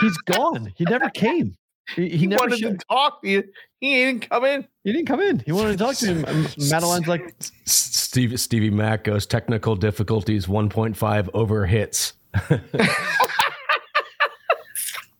[0.00, 0.72] He's gone.
[0.76, 1.56] He never came.
[1.94, 2.80] He, he, he never wanted showed.
[2.80, 3.44] to talk to you.
[3.80, 4.66] He didn't come in.
[4.84, 5.38] He didn't come in.
[5.40, 6.22] He wanted to talk to him.
[6.58, 12.14] Madeline's like, S- Steve, Stevie Mack goes technical difficulties 1.5 over hits.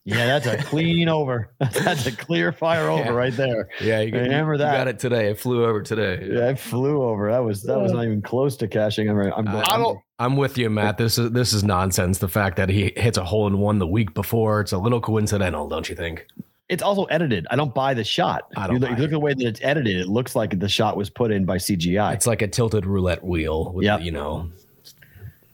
[0.07, 1.51] yeah, that's a clean over.
[1.59, 3.09] That's a clear fire over Yeah.
[3.09, 3.67] right there.
[3.81, 4.71] Yeah, you, Remember you that.
[4.77, 5.29] got it today.
[5.31, 6.25] It flew over today.
[6.31, 7.29] Yeah, I flew over.
[7.29, 9.09] That was that was not even close to cashing.
[9.09, 9.99] I'm, I'm, I I don't.
[10.17, 10.97] I'm with you, Matt.
[10.97, 12.19] This is this is nonsense.
[12.19, 15.01] The fact that he hits a hole in one the week before, it's a little
[15.01, 16.25] coincidental, don't you think?
[16.69, 17.45] It's also edited.
[17.51, 18.51] I don't buy the shot.
[18.55, 19.97] I don't you look, buy you look at the way that it's edited.
[19.97, 22.13] It looks like the shot was put in by CGI.
[22.13, 23.77] It's like a tilted roulette wheel.
[23.81, 24.49] Yeah, You know,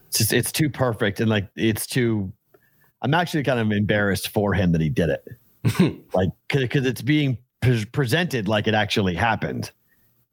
[0.07, 2.31] It's just it's too perfect and like it's too.
[3.03, 7.37] I'm actually kind of embarrassed for him that he did it, like because it's being
[7.61, 9.71] pre- presented like it actually happened,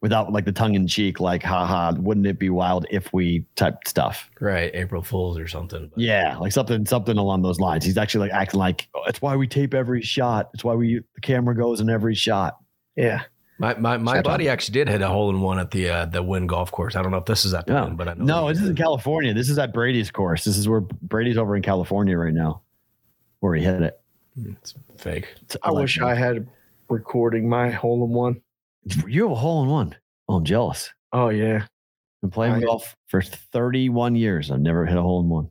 [0.01, 3.87] without like the tongue in cheek, like haha, wouldn't it be wild if we type
[3.87, 4.29] stuff?
[4.39, 4.71] right?
[4.73, 5.89] April Fools or something.
[5.93, 7.85] But Yeah, like something something along those lines.
[7.85, 10.49] He's actually like acting like oh, it's why we tape every shot.
[10.53, 12.57] It's why we the camera goes in every shot.
[12.95, 13.23] Yeah.
[13.61, 16.05] My my, my Shut buddy actually did hit a hole in one at the uh,
[16.07, 16.95] the Wynn golf course.
[16.95, 18.59] I don't know if this is at the No, Wynn, but I know no, this
[18.61, 18.75] is in.
[18.75, 19.33] California.
[19.33, 20.43] This is at Brady's course.
[20.43, 22.63] This is where Brady's over in California right now,
[23.39, 23.99] where he hit it.
[24.35, 25.27] It's fake.
[25.43, 26.47] It's I wish I had
[26.89, 28.41] recording my hole in one.
[29.07, 29.95] You have a hole in one.
[30.27, 30.89] Oh, I'm jealous.
[31.13, 31.65] Oh yeah,
[32.21, 34.49] Been playing I- golf for 31 years.
[34.49, 35.49] I've never hit a hole in one.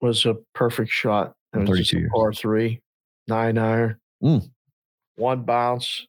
[0.00, 1.34] was a perfect shot.
[1.54, 2.10] It was 32 years.
[2.12, 2.80] par three,
[3.28, 4.50] nine iron, Mm.
[5.16, 6.06] one bounce,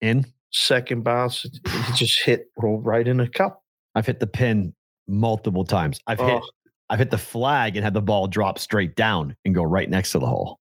[0.00, 0.24] In.
[0.54, 1.44] Second bounce.
[1.44, 1.58] It,
[1.94, 3.62] just hit rolled right in a cup.
[3.94, 4.74] I've hit the pin
[5.06, 6.00] multiple times.
[6.06, 6.48] I've hit Oh.
[6.90, 10.12] I've hit the flag and had the ball drop straight down and go right next
[10.12, 10.60] to the hole.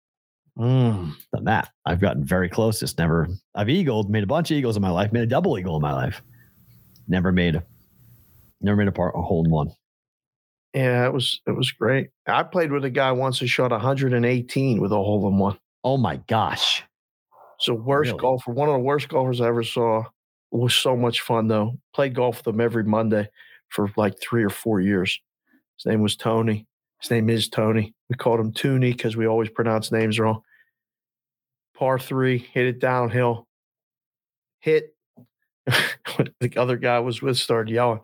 [0.57, 1.13] Mm.
[1.33, 1.69] Done that.
[1.85, 2.79] I've gotten very close.
[2.79, 5.57] Just never I've eagled, made a bunch of eagles in my life, made a double
[5.57, 6.21] eagle in my life.
[7.07, 7.61] Never made
[8.61, 9.71] never made a part a hole in one.
[10.73, 12.09] Yeah, it was it was great.
[12.27, 15.57] I played with a guy once who shot 118 with a hole in one.
[15.83, 16.83] Oh my gosh.
[17.59, 18.19] So worst Really?
[18.19, 19.99] golfer, one of the worst golfers I ever saw.
[20.01, 21.73] It was so much fun though.
[21.93, 23.29] Played golf with him every Monday
[23.69, 25.19] for like three or four years.
[25.77, 26.65] His name was Tony.
[27.01, 27.93] His name is Tony.
[28.09, 30.41] We called him Tooney because we always pronounce names wrong.
[31.75, 33.47] Par three, hit it downhill.
[34.59, 34.95] Hit.
[35.67, 38.01] the other guy was with started yelling.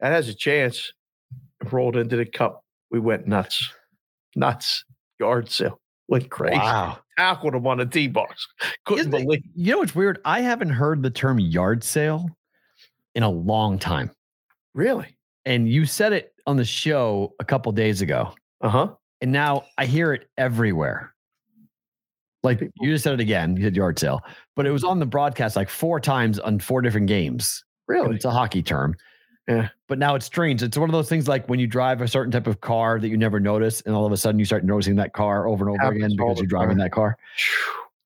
[0.00, 0.92] That has a chance.
[1.70, 2.64] Rolled into the cup.
[2.90, 3.70] We went nuts.
[4.34, 4.84] Nuts.
[5.20, 5.78] Yard sale.
[6.08, 6.98] Went crazy Wow.
[7.18, 8.46] tackled him on the tee box.
[8.84, 9.42] Couldn't Isn't it- believe.
[9.54, 10.18] You know what's weird?
[10.24, 12.28] I haven't heard the term yard sale
[13.14, 14.10] in a long time.
[14.74, 15.16] Really?
[15.44, 18.32] And you said it on the show a couple days ago.
[18.60, 18.88] Uh huh.
[19.20, 21.14] And now I hear it everywhere.
[22.42, 24.20] Like you just said it again, you said yard sale,
[24.56, 27.62] but it was on the broadcast like four times on four different games.
[27.86, 28.16] Really?
[28.16, 28.96] It's a hockey term.
[29.48, 29.68] Yeah.
[29.88, 30.62] But now it's strange.
[30.62, 33.08] It's one of those things like when you drive a certain type of car that
[33.08, 35.80] you never notice, and all of a sudden you start noticing that car over and
[35.80, 37.16] over again because you're driving that car.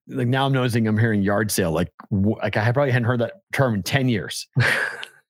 [0.09, 1.73] like now I'm noticing I'm hearing yard sale.
[1.73, 4.47] Like, like I probably hadn't heard that term in 10 years.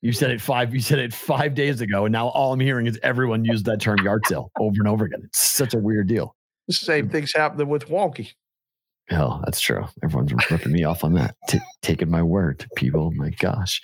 [0.02, 2.04] You said it five, you said it five days ago.
[2.04, 5.04] And now all I'm hearing is everyone used that term yard sale over and over
[5.04, 5.22] again.
[5.24, 6.36] It's such a weird deal.
[6.68, 7.12] The same mm.
[7.12, 8.32] thing's happening with wonky.
[9.08, 9.84] Hell, that's true.
[10.02, 11.36] Everyone's ripping me off on that.
[11.48, 13.12] T- taking my word, people.
[13.12, 13.80] My gosh.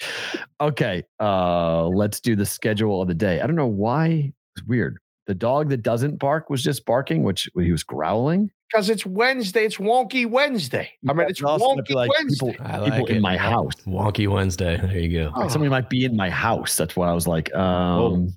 [0.61, 1.05] Okay.
[1.21, 3.41] Uh, let's do the schedule of the day.
[3.41, 4.99] I don't know why it's weird.
[5.29, 8.51] The dog that doesn't bark was just barking, which he was growling.
[8.69, 9.65] Because it's Wednesday.
[9.65, 10.91] It's wonky Wednesday.
[11.09, 12.53] I mean, it's It's also wonky be like Wednesday.
[12.53, 13.75] people, I people like in my house.
[13.87, 14.79] Wonky Wednesday.
[14.79, 15.33] There you go.
[15.37, 15.41] Oh.
[15.43, 16.77] Like somebody might be in my house.
[16.77, 18.37] That's why I was like, um,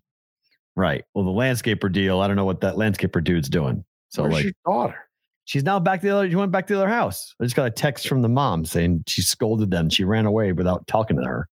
[0.76, 1.04] right.
[1.16, 2.20] Well, the landscaper deal.
[2.22, 3.84] I don't know what that landscaper dude's doing.
[4.10, 5.05] So Where's like, your daughter?
[5.46, 6.30] She's now back to the other.
[6.30, 7.34] She went back to the other house.
[7.40, 9.90] I just got a text from the mom saying she scolded them.
[9.90, 11.48] She ran away without talking to her.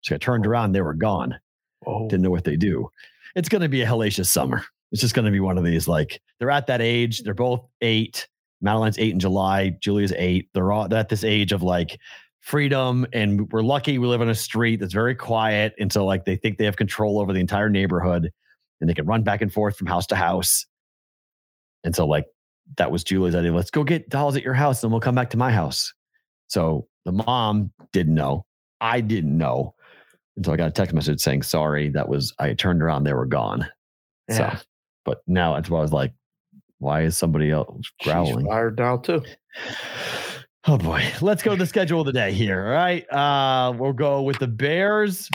[0.00, 0.50] She got turned oh.
[0.50, 0.72] around.
[0.72, 1.38] They were gone.
[1.86, 2.88] Oh, Didn't know what they do.
[3.36, 4.64] It's going to be a hellacious summer.
[4.92, 5.88] It's just going to be one of these.
[5.88, 7.22] Like they're at that age.
[7.22, 8.28] They're both eight.
[8.60, 9.70] Madeline's eight in July.
[9.80, 10.48] Julia's eight.
[10.54, 11.98] They're all they're at this age of like
[12.40, 16.24] freedom, and we're lucky we live on a street that's very quiet, and so like
[16.24, 18.30] they think they have control over the entire neighborhood,
[18.80, 20.64] and they can run back and forth from house to house.
[21.82, 22.26] And so like
[22.76, 23.52] that was Julie's idea.
[23.52, 25.92] Let's go get dolls at your house, and we'll come back to my house.
[26.48, 28.44] So the mom didn't know.
[28.80, 29.74] I didn't know.
[30.36, 33.12] And so I got a text message saying, sorry, that was, I turned around, they
[33.12, 33.66] were gone.
[34.28, 34.56] Yeah.
[34.56, 34.62] So,
[35.04, 36.12] but now that's why I was like,
[36.78, 38.46] why is somebody else she's growling?
[38.46, 39.22] fired now too.
[40.66, 41.04] Oh boy.
[41.20, 42.64] Let's go to the schedule of the day here.
[42.64, 43.04] All right.
[43.12, 45.28] Uh, we'll go with the Bears.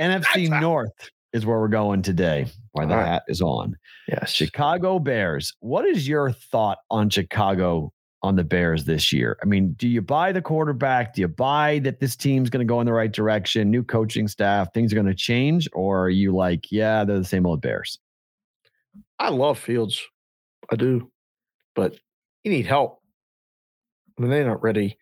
[0.00, 0.90] NFC That's- North
[1.32, 2.46] is where we're going today.
[2.72, 3.06] Why the right.
[3.06, 3.76] hat is on.
[4.08, 4.32] Yes.
[4.32, 5.54] Chicago Bears.
[5.60, 7.92] What is your thought on Chicago
[8.22, 9.38] on the Bears this year?
[9.42, 11.14] I mean, do you buy the quarterback?
[11.14, 13.70] Do you buy that this team's going to go in the right direction?
[13.70, 15.68] New coaching staff, things are going to change?
[15.72, 17.98] Or are you like, yeah, they're the same old Bears?
[19.18, 20.00] I love Fields.
[20.70, 21.10] I do.
[21.74, 21.96] But
[22.44, 23.00] you need help.
[24.18, 24.98] I mean, they're not ready.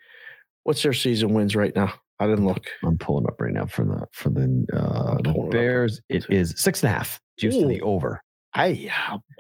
[0.63, 1.95] What's their season wins right now?
[2.21, 2.67] I didn't look.
[2.85, 5.51] I'm pulling up right now for the for the uh the pulling it up.
[5.51, 6.01] Bears.
[6.09, 7.21] It is six and a half.
[7.39, 8.23] Juice to the over.
[8.55, 8.93] I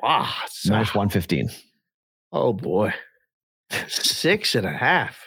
[0.02, 0.32] wow.
[0.66, 1.50] Minus one fifteen.
[2.32, 2.94] Oh boy.
[3.86, 5.22] Six and a half.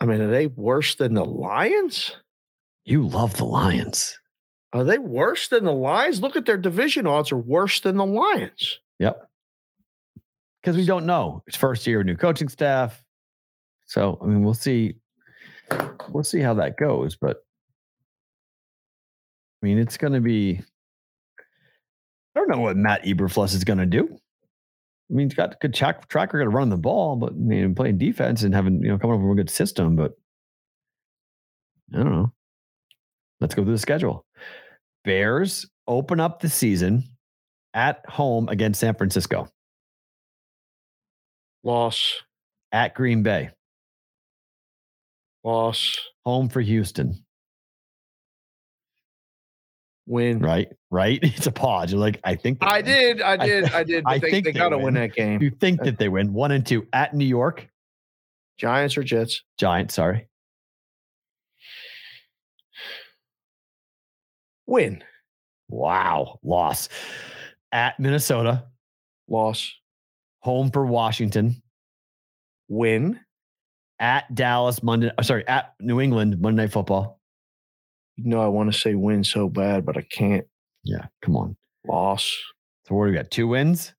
[0.00, 2.16] I mean, are they worse than the Lions?
[2.84, 4.18] You love the Lions.
[4.72, 6.20] Are they worse than the Lions?
[6.20, 8.78] Look at their division odds are worse than the Lions.
[8.98, 9.28] Yep.
[10.60, 11.42] Because we don't know.
[11.46, 13.02] It's first year, new coaching staff.
[13.84, 14.96] So I mean, we'll see.
[16.08, 17.16] We'll see how that goes.
[17.16, 17.38] But
[19.62, 20.60] I mean, it's going to be.
[22.34, 24.04] I don't know what Matt Eberflus is going to do.
[25.10, 27.36] I mean, he's got a good track, track record of running the ball, but I
[27.36, 29.96] mean, playing defense and having you know coming up with a good system.
[29.96, 30.12] But
[31.94, 32.32] I don't know.
[33.40, 34.26] Let's go through the schedule.
[35.04, 37.04] Bears open up the season
[37.74, 39.48] at home against San Francisco,
[41.62, 42.22] Loss,
[42.72, 43.50] at Green Bay,
[45.46, 47.22] loss, home for Houston.
[50.08, 50.38] win.
[50.40, 51.18] Right, right.
[51.22, 51.90] It's a pause.
[51.92, 52.84] You're like, I think I win.
[52.84, 54.04] did, I I- did, I did.
[54.04, 54.84] But I they, think they they gotta win.
[54.86, 55.40] win that game.
[55.42, 57.68] You think that they win one and two at New York
[58.58, 59.42] Giants or Jets?
[59.58, 59.94] Giants?
[59.94, 60.28] Sorry,
[64.66, 65.02] Win.
[65.68, 66.88] wow, loss
[67.72, 68.64] at Minnesota,
[69.28, 69.72] Loss.
[70.40, 71.62] home for Washington,
[72.68, 73.20] Win.
[73.98, 75.10] At Dallas Monday.
[75.16, 77.20] uh, Sorry, at New England Monday Night Football.
[78.16, 80.46] You know I want to say win so bad, but I can't.
[80.84, 81.56] Yeah, come on.
[81.86, 82.36] Loss.
[82.86, 83.30] So what do we got?
[83.30, 83.92] Two wins.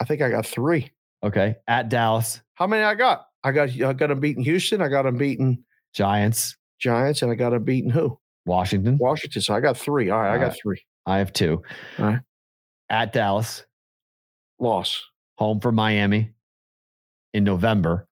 [0.00, 0.90] I think I got three.
[1.24, 3.26] Okay, at Dallas How many I got?
[3.44, 4.82] I got I got them beating Houston.
[4.82, 5.62] I got them beating
[5.94, 8.18] Giants, Giants, and I got them beating who?
[8.44, 8.98] Washington.
[8.98, 9.40] Washington.
[9.40, 10.10] So I got three.
[10.10, 10.58] All right, I got right.
[10.62, 10.82] three.
[11.06, 11.62] I have two.
[11.98, 12.20] All right.
[12.90, 13.64] At Dallas,
[14.58, 15.02] Loss.
[15.36, 16.32] home for Miami
[17.32, 18.06] in November.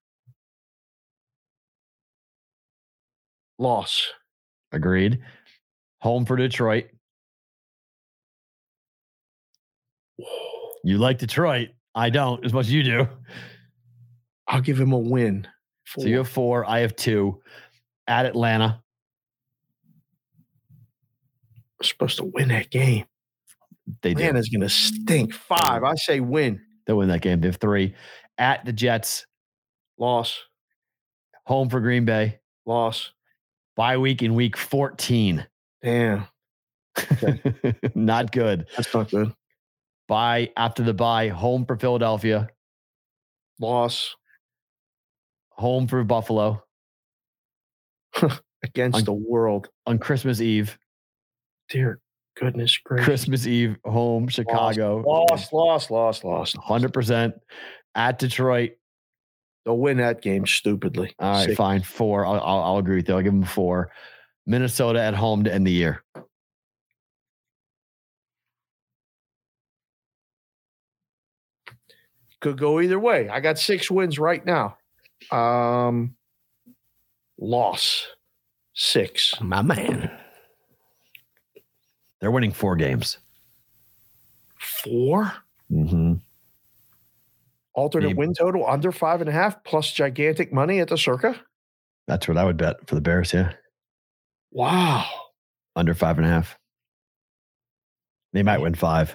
[3.60, 4.08] Loss.
[4.72, 5.20] Agreed.
[6.00, 6.86] Home for Detroit.
[10.82, 11.68] You like Detroit.
[11.94, 13.08] I don't as much as you do.
[14.48, 15.46] I'll give him a win.
[15.86, 16.64] So you have four.
[16.64, 17.42] I have two.
[18.06, 18.82] At Atlanta.
[21.78, 23.04] We're supposed to win that game.
[24.02, 24.12] They.
[24.12, 25.34] Atlanta's gonna stink.
[25.34, 25.84] Five.
[25.84, 26.62] I say win.
[26.86, 27.42] They'll win that game.
[27.42, 27.94] They have three.
[28.38, 29.26] At the Jets.
[29.98, 30.38] Loss.
[31.44, 32.38] Home for Green Bay.
[32.64, 33.12] Loss.
[33.80, 35.46] Bye week in week 14.
[35.82, 36.26] Damn.
[37.94, 38.66] Not good.
[38.76, 39.32] That's not good.
[40.06, 41.28] Bye after the bye.
[41.28, 42.50] Home for Philadelphia.
[43.58, 44.16] Loss
[45.52, 46.62] Home for Buffalo
[48.62, 49.70] against On- the world.
[49.86, 50.78] on Christmas Eve.
[51.70, 52.00] Dear
[52.36, 53.06] goodness gracious.
[53.06, 55.02] Christmas Eve, home, Chicago.
[55.06, 56.52] Loss, loss, loss, loss.
[56.52, 57.32] 100%
[57.94, 58.72] at Detroit,
[59.64, 61.14] They'll win that game stupidly.
[61.18, 61.56] All right, Six.
[61.56, 61.82] fine.
[61.82, 62.24] Four.
[62.24, 63.14] I'll, I'll, I'll agree with you.
[63.14, 63.90] I'll give them four.
[64.46, 66.02] Minnesota at home to end the year.
[72.40, 73.28] Could go either way.
[73.28, 74.78] I got six wins right now.
[75.30, 76.14] Um,
[77.38, 78.06] loss
[78.72, 79.34] six.
[79.42, 80.10] My man.
[82.20, 83.18] They're winning four games.
[84.58, 85.32] Four
[85.70, 86.14] Mm-hmm.
[87.74, 88.18] Alternate Maybe.
[88.18, 91.40] win total under five and a half plus gigantic money at the circa.
[92.08, 93.32] That's what I would bet for the Bears.
[93.32, 93.52] Yeah,
[94.52, 95.06] Wow.
[95.76, 96.56] under five and a half.
[98.32, 99.14] They might win five.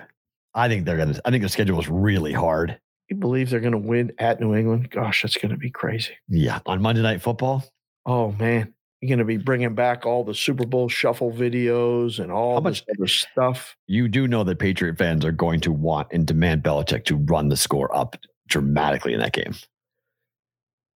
[0.53, 1.19] I think they're gonna.
[1.25, 2.79] I think their schedule is really hard.
[3.09, 4.89] You believe they're going to win at New England?
[4.89, 6.13] Gosh, that's going to be crazy.
[6.27, 7.63] Yeah, on Monday Night Football.
[8.07, 12.31] Oh man, you're going to be bringing back all the Super Bowl shuffle videos and
[12.31, 13.75] all How this much- other stuff.
[13.87, 17.49] You do know that Patriot fans are going to want and demand Belichick to run
[17.49, 18.15] the score up
[18.47, 19.55] dramatically in that game.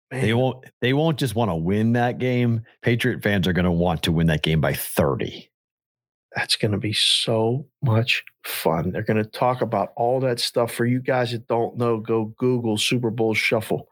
[0.10, 0.64] They won't.
[0.80, 2.64] They won't just want to win that game.
[2.82, 5.50] Patriot fans are going to want to win that game by thirty.
[6.36, 8.92] that's going to be so much fun.
[8.92, 10.72] They're going to talk about all that stuff.
[10.72, 13.90] For you guys that don't know, go Google Super Bowl shuffle.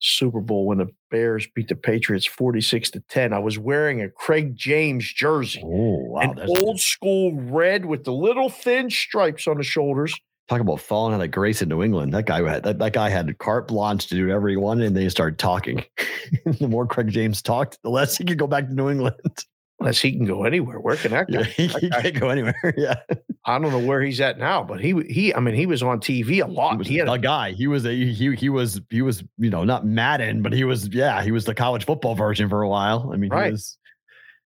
[0.00, 3.32] Super Bowl when the Bears beat the Patriots 46 to 10.
[3.32, 5.62] I was wearing a Craig James jersey.
[5.64, 6.20] Oh wow!
[6.20, 10.14] an old school red with the little thin stripes on the shoulders.
[10.48, 12.12] Talk about falling out of grace in New England.
[12.14, 14.96] That guy had that, that guy had carte blanche to do whatever he wanted, and
[14.96, 15.84] they started talking.
[16.46, 19.14] the more Craig James talked, the less he could go back to New England.
[19.80, 20.80] Unless he can go anywhere.
[20.80, 21.48] Where can that Yeah, guy?
[21.50, 22.74] he, he guy- can't go anywhere.
[22.76, 22.96] Yeah,
[23.44, 26.00] I don't know where he's at now, but he he I mean he was on
[26.00, 26.78] TV a he lot.
[26.78, 27.52] was He had the a, guy.
[27.52, 30.88] He was a he he was he was you know not Madden, but he was
[30.88, 33.10] yeah he was the college football version for a while.
[33.14, 33.46] I mean, Right.
[33.46, 33.78] he was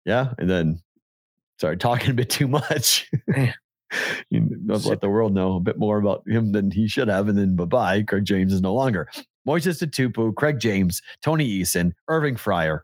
[0.05, 0.83] yeah, and then
[1.59, 3.09] started talking a bit too much.
[3.29, 3.55] Man.
[4.31, 7.37] you let the world know a bit more about him than he should have, and
[7.37, 8.03] then bye bye.
[8.03, 9.09] Craig James is no longer.
[9.47, 12.81] Mosi Tatupu, Craig James, Tony Eason, Irving Fryar.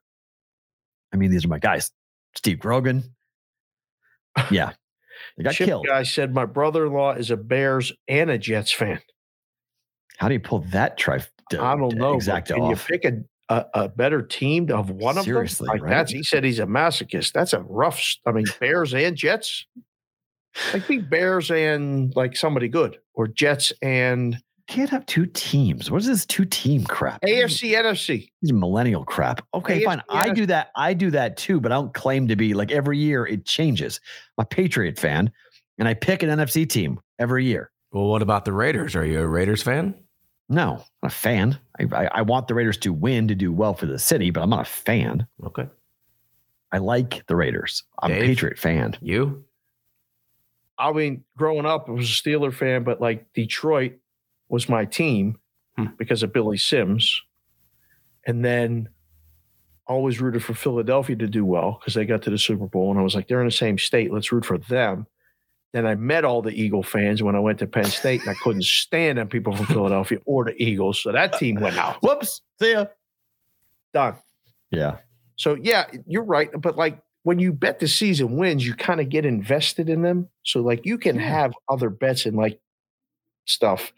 [1.13, 1.91] I mean, these are my guys.
[2.35, 3.05] Steve Grogan.
[4.51, 4.73] Yeah,
[5.37, 5.87] they got Chip killed.
[5.87, 9.01] guy said my brother-in-law is a Bears and a Jets fan.
[10.19, 11.17] How do you pull that tri?
[11.53, 12.15] I don't know.
[12.15, 12.15] Exactly.
[12.17, 15.75] Exact Can you pick a, a, a better team of one Seriously, of them?
[15.75, 15.91] Like right?
[15.91, 17.33] that's he said he's a masochist.
[17.33, 18.03] That's a rough.
[18.27, 19.67] I mean, Bears and Jets.
[20.73, 24.39] Like be Bears and like somebody good, or Jets and
[24.69, 25.91] can't have two teams.
[25.91, 27.23] What is this two team crap?
[27.23, 28.31] AFC, NFC.
[28.43, 29.47] These are millennial crap.
[29.55, 30.03] Okay, AFC, fine.
[30.09, 30.71] I do that.
[30.75, 34.01] I do that too, but I don't claim to be like every year it changes.
[34.37, 35.31] I'm a Patriot fan,
[35.79, 37.71] and I pick an NFC team every year.
[37.93, 38.97] Well, what about the Raiders?
[38.97, 39.95] Are you a Raiders fan?
[40.49, 41.59] No, I'm a fan.
[41.81, 44.43] I, I, I want the Raiders to win to do well for the city, but
[44.43, 45.27] I'm not a fan.
[45.45, 45.67] Okay.
[46.73, 47.85] I like the Raiders.
[48.01, 48.23] I'm Dave?
[48.23, 48.97] a Patriot fan.
[49.01, 49.45] You?
[50.79, 53.95] I mean, growing up, I was a Steeler fan, but like Detroit
[54.49, 55.39] was my team
[55.77, 55.87] Hmm.
[55.99, 57.21] because of Billy Sims.
[58.27, 58.89] And then
[59.87, 62.91] always rooted for Philadelphia to do well because they got to the Super Bowl.
[62.91, 64.13] And I was like, they're in the same state.
[64.13, 65.07] Let's root for them.
[65.73, 68.35] Then I met all the Eagle fans when I went to Penn State, and I
[68.35, 71.03] couldn't stand them people from Philadelphia or the Eagles.
[71.03, 71.97] So that team went out.
[72.03, 72.41] Whoops.
[72.59, 72.87] See ya.
[73.93, 74.17] Done.
[74.71, 74.97] Yeah.
[75.37, 76.49] So yeah, you're right.
[76.59, 80.29] But like when you bet the season wins, you kind of get invested in them.
[80.45, 82.61] So like you can have other bets and like
[83.47, 83.93] stuff.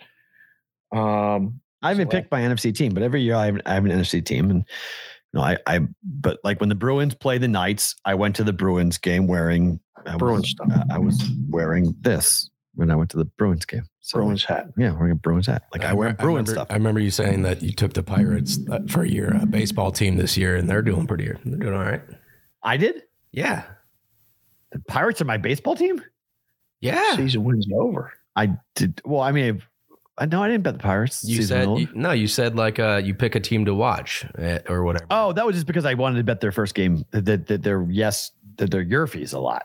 [0.93, 3.85] Um, I haven't So, picked my NFC team, but every year I have, I have
[3.85, 7.49] an NFC team, and you know, I, I, but like when the Bruins play the
[7.49, 10.87] Knights, I went to the Bruins game wearing I Bruins was, stuff.
[10.91, 13.85] I was wearing this when I went to the Bruins game.
[14.01, 14.69] So Bruins hat.
[14.79, 15.65] yeah, wearing a Bruins hat.
[15.71, 16.69] Like I, wear re- Bruins remember, stuff.
[16.71, 20.17] I remember you saying that you took the Pirates uh, for your uh, baseball team
[20.17, 21.25] this year, and they're doing pretty.
[21.25, 21.41] Good.
[21.45, 22.01] They're doing all right.
[22.63, 23.03] I did.
[23.33, 23.65] Yeah.
[24.73, 26.03] The Pirates are my baseball team.
[26.81, 27.17] Yeah.
[27.17, 28.13] Season wins over.
[28.37, 29.01] I did.
[29.05, 29.63] Well, I mean,
[30.19, 31.25] I no, I didn't bet the Pirates.
[31.25, 32.13] You said you, no.
[32.13, 35.07] You said like uh, you pick a team to watch eh, or whatever.
[35.11, 37.05] oh, that was just because I wanted to bet their first game.
[37.11, 39.65] That, that they're yes, that they're your fees a lot.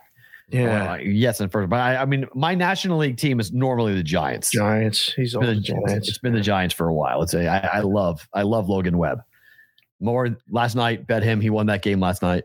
[0.50, 0.92] Yeah.
[0.92, 4.04] Well, yes, and first, but I, I mean, my National League team is normally the
[4.04, 4.52] Giants.
[4.52, 5.12] Giants.
[5.14, 6.10] He's It's on been, the the, Giants.
[6.10, 7.24] it's been the Giants for a while.
[7.24, 9.24] It's a, I, I love I love Logan Webb.
[10.00, 11.42] More last night, bet him.
[11.42, 12.44] He won that game last night.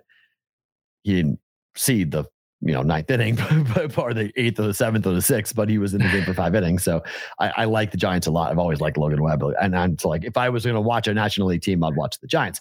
[1.09, 1.41] He didn't
[1.75, 2.25] see the
[2.61, 3.37] you know ninth inning,
[3.75, 6.09] but or the eighth or the seventh or the sixth, but he was in the
[6.09, 6.83] game for five innings.
[6.83, 7.03] So
[7.39, 8.51] I, I like the Giants a lot.
[8.51, 11.15] I've always liked Logan Webb, and I'm like if I was going to watch a
[11.15, 12.61] National League team, I'd watch the Giants.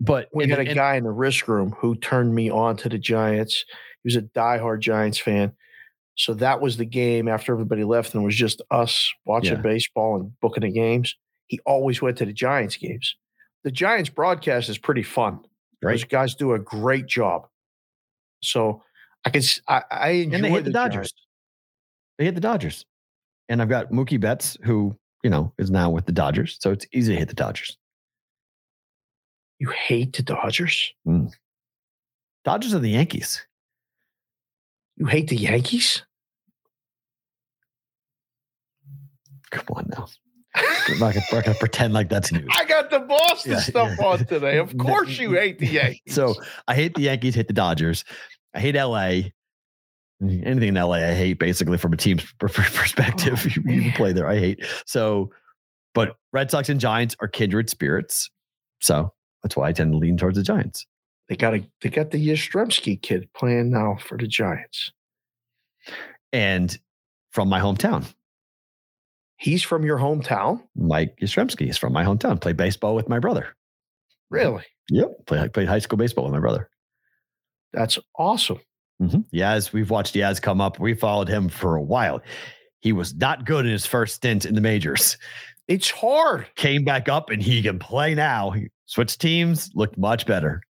[0.00, 2.98] But we had a guy in the risk room who turned me on to the
[2.98, 3.64] Giants.
[4.02, 5.52] He was a diehard Giants fan.
[6.16, 9.62] So that was the game after everybody left and it was just us watching Yeah.
[9.62, 11.16] baseball and booking the games.
[11.46, 13.16] He always went to the Giants games.
[13.64, 15.40] The Giants broadcast is pretty fun.
[15.80, 17.46] Those guys do a great job.
[18.42, 18.82] So
[19.24, 21.12] I can I enjoy and they hit the, Dodgers.
[21.12, 21.26] Giants.
[22.18, 22.84] They hit the Dodgers,
[23.48, 26.86] and I've got Mookie Betts, who you know is now with the Dodgers, so it's
[26.92, 27.76] easy to hit the Dodgers.
[29.58, 30.92] You hate the Dodgers?
[31.06, 31.32] Mm.
[32.44, 33.46] Dodgers are the Yankees.
[34.96, 36.02] You hate the Yankees?
[39.50, 40.06] Come on now.
[40.54, 42.48] I'm not gonna, gonna pretend like that's news.
[42.50, 44.04] I got the Boston Yeah, stuff yeah.
[44.06, 44.58] on today.
[44.58, 46.14] Of course you hate the Yankees.
[46.14, 46.34] So
[46.68, 48.04] I hate the Yankees, hate the Dodgers.
[48.54, 49.30] I hate LA.
[50.20, 53.44] Anything in LA, I hate basically from a team's per- per- perspective.
[53.44, 54.64] Oh, you, you play there, I hate.
[54.86, 55.32] So,
[55.94, 58.30] but Red Sox and Giants are kindred spirits.
[58.80, 59.12] So
[59.42, 60.86] that's why I tend to lean towards the Giants.
[61.28, 64.92] they got a they got the Yastrzemski kid playing now for the Giants.
[66.32, 66.76] And
[67.32, 68.04] from my hometown,
[69.38, 70.62] He's from your hometown?
[70.76, 72.40] Mike Yastrzemski is from my hometown.
[72.40, 73.56] Played baseball with my brother.
[74.30, 74.62] Really?
[74.88, 75.26] Yep.
[75.26, 76.70] Played, played high school baseball with my brother.
[77.72, 78.60] That's awesome.
[79.00, 79.20] Mm-hmm.
[79.36, 80.78] Yaz, we've watched Yaz come up.
[80.78, 82.20] We followed him for a while.
[82.80, 85.16] He was not good in his first stint in the majors.
[85.68, 86.46] It's hard.
[86.56, 88.50] Came back up and he can play now.
[88.50, 90.60] He switched teams, looked much better.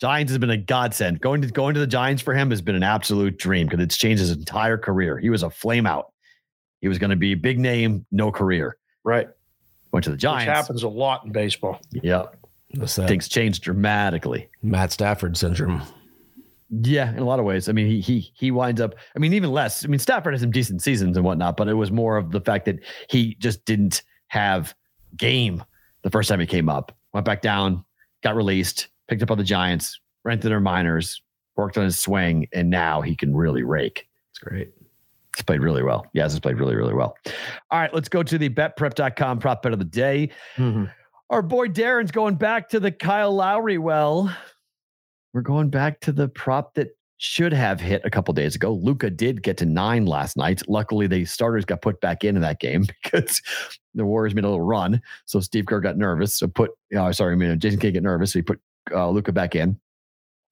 [0.00, 1.20] Giants has been a godsend.
[1.20, 3.96] Going to going to the Giants for him has been an absolute dream because it's
[3.96, 5.18] changed his entire career.
[5.18, 6.12] He was a flame out.
[6.80, 8.76] He was going to be big name, no career.
[9.02, 9.28] Right.
[9.90, 10.44] Went to the Which Giants.
[10.44, 11.80] happens a lot in baseball.
[11.90, 12.36] Yep.
[12.74, 13.08] What's that?
[13.08, 14.48] Things changed dramatically.
[14.62, 15.82] Matt Stafford syndrome.
[16.70, 17.68] Yeah, in a lot of ways.
[17.68, 18.94] I mean, he he he winds up.
[19.16, 19.84] I mean, even less.
[19.84, 22.40] I mean, Stafford had some decent seasons and whatnot, but it was more of the
[22.40, 24.74] fact that he just didn't have
[25.16, 25.64] game
[26.02, 26.94] the first time he came up.
[27.14, 27.84] Went back down,
[28.22, 31.22] got released, picked up on the Giants, rented their minors,
[31.56, 34.06] worked on his swing, and now he can really rake.
[34.30, 34.70] It's great.
[35.34, 36.06] He's played really well.
[36.12, 37.16] Yes, he's played really, really well.
[37.70, 40.30] All right, let's go to the betprep.com prop bet of the day.
[40.56, 40.84] Mm-hmm.
[41.30, 44.34] Our boy Darren's going back to the Kyle Lowry well.
[45.34, 46.88] We're going back to the prop that
[47.18, 48.72] should have hit a couple days ago.
[48.72, 50.62] Luka did get to nine last night.
[50.68, 53.42] Luckily, the starters got put back into that game because
[53.94, 55.02] the Warriors made a little run.
[55.26, 56.34] So Steve Kerr got nervous.
[56.34, 58.32] So put, oh, sorry, I mean, Jason Kidd get nervous.
[58.32, 58.60] So he put
[58.90, 59.78] uh, Luka back in.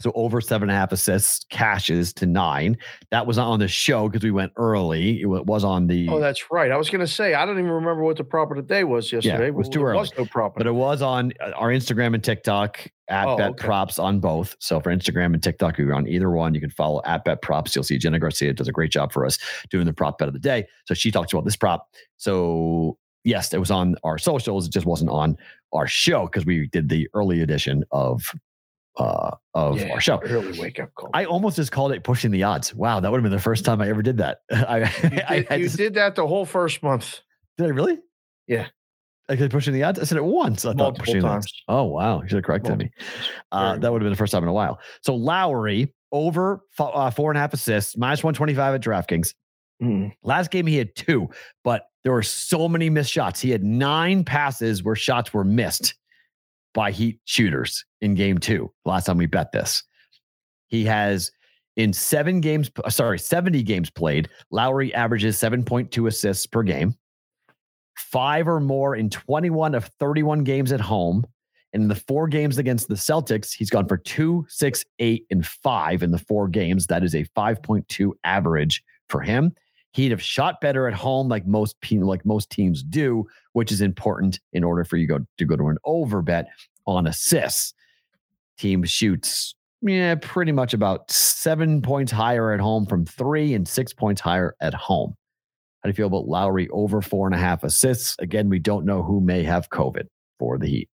[0.00, 2.76] So over seven and a half assists, cashes to nine.
[3.10, 5.22] That was not on the show because we went early.
[5.22, 6.06] It was on the.
[6.10, 6.70] Oh, that's right.
[6.70, 9.38] I was going to say, I don't even remember what the proper day was yesterday.
[9.44, 9.98] Yeah, it was Well, too early.
[9.98, 10.58] was no proper.
[10.58, 13.64] but it was on uh, our Instagram and TikTok at Oh, Bet okay.
[13.64, 14.54] Props on both.
[14.58, 16.54] So for Instagram and TikTok, you're on either one.
[16.54, 17.74] You can follow at Bet Props.
[17.74, 19.38] You'll see Jenna Garcia does a great job for us
[19.70, 20.66] doing the prop bet of the day.
[20.84, 21.88] So she talks about this prop.
[22.18, 24.66] So yes, it was on our socials.
[24.66, 25.38] It just wasn't on
[25.72, 28.30] our show because we did the early edition of
[28.96, 30.20] uh of Yeah, our show.
[30.22, 31.10] Early wake up call.
[31.14, 32.74] I almost just called it pushing the odds.
[32.74, 34.38] Wow, that would have been the first time I ever did that.
[34.50, 34.84] I, you
[35.28, 37.20] I did, had you to- did that the whole first month.
[37.58, 37.98] did I really?
[38.46, 38.68] Yeah.
[39.28, 39.98] I said pushing the odds.
[39.98, 40.64] I said it once.
[40.64, 41.46] I thought Multiple pushing the odds.
[41.46, 41.62] times.
[41.68, 42.90] Oh wow, you should have corrected me.
[43.50, 44.78] Uh, that would have been the first time in a while.
[45.02, 48.80] So Lowry over fo- uh, four and a half assists, minus one twenty five at
[48.82, 49.34] DraftKings.
[49.82, 50.12] Mm.
[50.22, 51.28] Last game he had two,
[51.64, 53.40] but there were so many missed shots.
[53.40, 55.94] He had nine passes where shots were missed
[56.76, 58.70] by Heat shooters in game two.
[58.84, 59.82] Last time we bet this,
[60.68, 61.32] he has
[61.76, 62.70] in seven games.
[62.84, 64.28] uh, Sorry, seventy games played.
[64.50, 66.94] Lowry averages seven point two assists per game,
[67.96, 71.24] five or more in twenty one of thirty one games at home.
[71.72, 75.44] And in the four games against the Celtics, he's gone for two, six, eight, and
[75.46, 76.86] five in the four games.
[76.86, 79.52] That is a 5.2 average for him.
[79.96, 83.24] He'd have shot better at home, like most like most teams do,
[83.54, 86.48] which is important in order for you go to go to an over bet
[86.86, 87.72] on assists.
[88.58, 93.94] Team shoots, yeah, pretty much about seven points higher at home from three and six
[93.94, 95.16] points higher at home.
[95.82, 98.16] How do you feel about Lowry over four and a half assists?
[98.18, 100.08] Again, we don't know who may have COVID
[100.38, 100.90] for the Heat.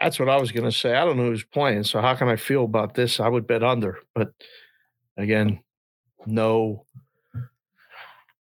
[0.00, 0.94] That's what I was going to say.
[0.94, 3.18] I don't know who's playing, so how can I feel about this?
[3.18, 4.32] I would bet under, but
[5.16, 5.58] again,
[6.24, 6.84] no,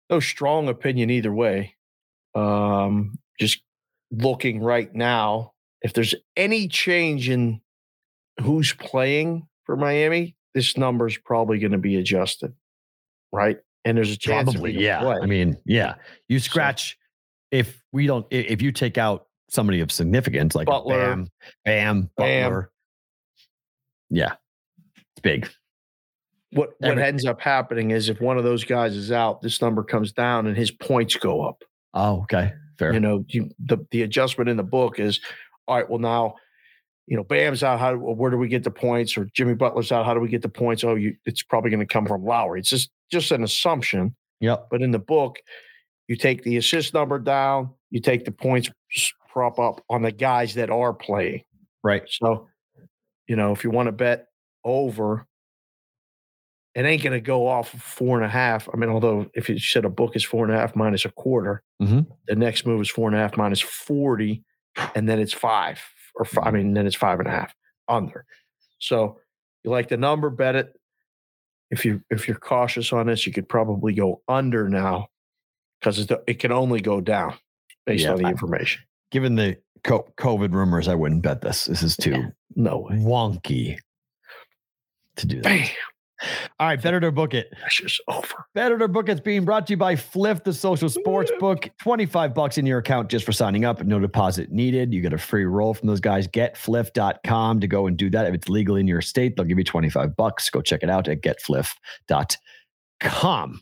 [0.09, 1.75] no strong opinion either way.
[2.33, 3.61] Um, just
[4.11, 7.61] looking right now, if there's any change in
[8.41, 12.53] who's playing for Miami, this number is probably going to be adjusted,
[13.31, 13.57] right?
[13.83, 14.99] And there's a chance, Probably, yeah.
[14.99, 15.17] play.
[15.21, 15.95] I mean, yeah.
[16.27, 16.97] You scratch
[17.51, 20.97] if we don't if you take out somebody of significance like Butler.
[20.97, 21.27] Bam,
[21.63, 22.67] Bam, Bam.
[24.09, 24.33] Yeah,
[24.95, 25.49] it's big.
[26.55, 29.83] What what ends up happening is if one of those guys is out, this number
[29.83, 31.63] comes down and his points go up.
[31.93, 32.93] Oh, okay, fair.
[32.93, 35.19] You know, you, the the adjustment in the book is
[35.67, 35.89] all right.
[35.89, 36.35] Well, now,
[37.07, 37.79] you know, Bam's out.
[37.79, 39.17] How where do we get the points?
[39.17, 40.05] Or Jimmy Butler's out.
[40.05, 40.83] How do we get the points?
[40.83, 42.59] Oh, you, it's probably going to come from Lowry.
[42.59, 44.15] It's just just an assumption.
[44.39, 44.67] yep.
[44.71, 45.37] But in the book,
[46.07, 47.71] you take the assist number down.
[47.91, 48.69] You take the points
[49.29, 51.43] prop up on the guys that are playing.
[51.83, 52.03] Right.
[52.07, 52.47] So,
[53.27, 54.27] you know, if you want to bet
[54.63, 55.27] over,
[56.75, 58.67] it ain't going to go off four and a half.
[58.73, 61.09] I mean, although if you said a book is four and a half minus a
[61.09, 62.05] quarter, Mhm.
[62.27, 64.43] the next move is four and a half minus 40,
[64.93, 65.79] and then it's five
[66.15, 67.53] or five, I mean, then it's five and a half
[67.87, 68.25] under.
[68.79, 69.19] So
[69.63, 70.73] you like the number, bet it.
[71.71, 75.07] If you if you're cautious on this, you could probably go under now
[75.79, 77.35] because it, it can only go down
[77.85, 78.83] based Yeah, on the I- information.
[79.11, 81.65] Given the COVID rumors, I wouldn't bet this.
[81.65, 82.95] This is too No way.
[82.97, 83.77] wonky
[85.15, 85.43] to do that.
[85.43, 85.67] Bam.
[86.59, 87.53] All right, Bet it or Book It.
[87.61, 88.45] That's just over.
[88.53, 91.69] Bet it or Book It's being brought to you by Fliff, the social sports book.
[91.81, 93.83] 25 bucks in your account just for signing up.
[93.83, 94.93] No deposit needed.
[94.93, 96.27] You get a free roll from those guys.
[96.27, 98.27] Getfliff.com to go and do that.
[98.27, 100.49] If it's legal in your state, they'll give you 25 bucks.
[100.49, 103.61] Go check it out at getfliff.com.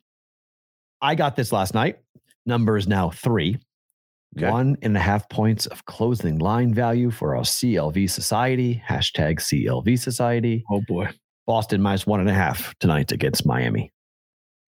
[1.02, 1.98] I got this last night.
[2.46, 3.58] Number is now three.
[4.38, 4.50] Okay.
[4.50, 8.82] One and a half points of closing line value for our CLV Society.
[8.88, 10.64] Hashtag CLV Society.
[10.72, 11.10] Oh boy.
[11.45, 13.91] Boston minus one and a half tonight against Miami.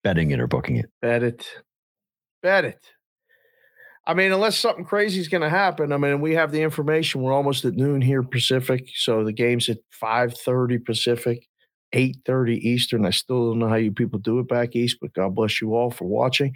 [0.03, 0.89] Betting it or booking it.
[1.01, 1.47] Bet it.
[2.43, 2.91] Bet it.
[4.07, 5.91] I mean, unless something crazy is going to happen.
[5.91, 7.21] I mean, we have the information.
[7.21, 11.47] We're almost at noon here Pacific, so the game's at five thirty Pacific,
[11.93, 13.05] eight thirty Eastern.
[13.05, 15.73] I still don't know how you people do it back east, but God bless you
[15.73, 16.53] all for watching.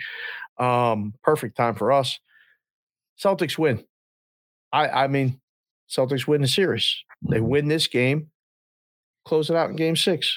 [0.59, 2.19] Um, perfect time for us.
[3.19, 3.83] Celtics win.
[4.71, 5.41] I I mean,
[5.89, 7.03] Celtics win the series.
[7.27, 8.29] They win this game.
[9.29, 10.35] Close it out in Game Six.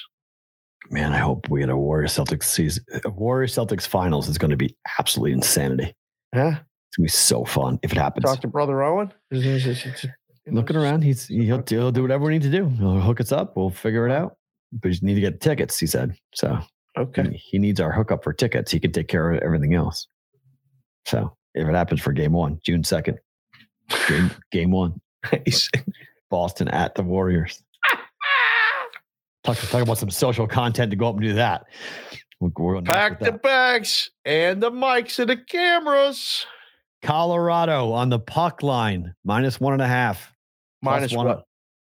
[0.91, 2.83] Man, I hope we get a Warrior Celtics season.
[3.05, 5.95] Warrior Celtics finals is going to be absolutely insanity.
[6.31, 6.49] Yeah.
[6.49, 8.23] It's going to be so fun if it happens.
[8.25, 9.11] Talk to Brother Owen.
[9.31, 12.67] Looking around, he's he'll, do- he'll do whatever we need to do.
[12.69, 13.57] He'll hook us up.
[13.57, 14.37] We'll figure it out.
[14.71, 16.15] But you need to get tickets, he said.
[16.35, 16.59] So
[16.95, 17.31] Okay.
[17.31, 18.71] he- he needs our hookup for tickets.
[18.71, 20.07] He can take care of everything else.
[21.07, 23.17] So if it happens for game one, June 2nd,
[24.07, 25.01] game, game one,
[26.29, 27.63] Boston at the Warriors.
[29.43, 31.65] Talk, talk about some social content to go up and do that.
[32.39, 33.41] We're, Pack the that.
[33.41, 36.45] bags and the mics and the cameras.
[37.01, 40.33] Colorado on the puck line, minus one and a half.
[40.83, 41.45] Plus Minus one, what?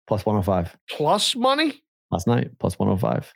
[0.07, 0.77] Plus 105.
[0.89, 1.81] Plus money?
[2.11, 3.33] Last night, plus 105.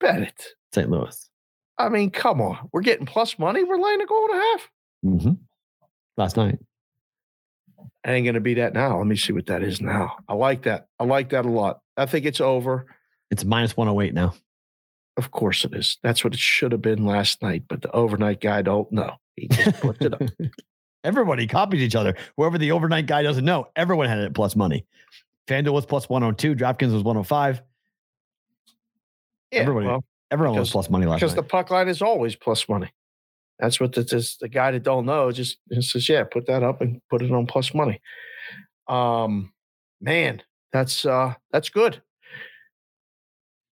[0.00, 0.44] Bet it.
[0.74, 0.90] St.
[0.90, 1.30] Louis.
[1.78, 2.68] I mean, come on.
[2.72, 3.62] We're getting plus money.
[3.62, 4.70] We're laying a goal and a half.
[5.04, 5.32] Mm-hmm.
[6.16, 6.58] Last night.
[8.04, 8.98] I ain't going to be that now.
[8.98, 10.16] Let me see what that is now.
[10.28, 10.86] I like that.
[10.98, 11.80] I like that a lot.
[11.96, 12.86] I think it's over.
[13.30, 14.34] It's minus 108 now.
[15.16, 15.98] Of course it is.
[16.02, 19.14] That's what it should have been last night, but the overnight guy don't know.
[19.36, 20.22] He just puts it up.
[21.04, 22.16] Everybody copies each other.
[22.36, 24.86] Whoever the overnight guy doesn't know, everyone had it plus money.
[25.46, 26.54] FanDuel was plus 102.
[26.56, 27.62] DraftKings was 105.
[29.52, 31.36] Yeah, Everybody- well, Everyone was plus money last because night.
[31.36, 32.90] Because the puck line is always plus money.
[33.60, 34.36] That's what this is.
[34.40, 37.30] The guy that don't know just, just says, yeah, put that up and put it
[37.30, 38.00] on plus money.
[38.88, 39.52] Um,
[40.00, 40.42] man,
[40.74, 42.02] that's uh that's good.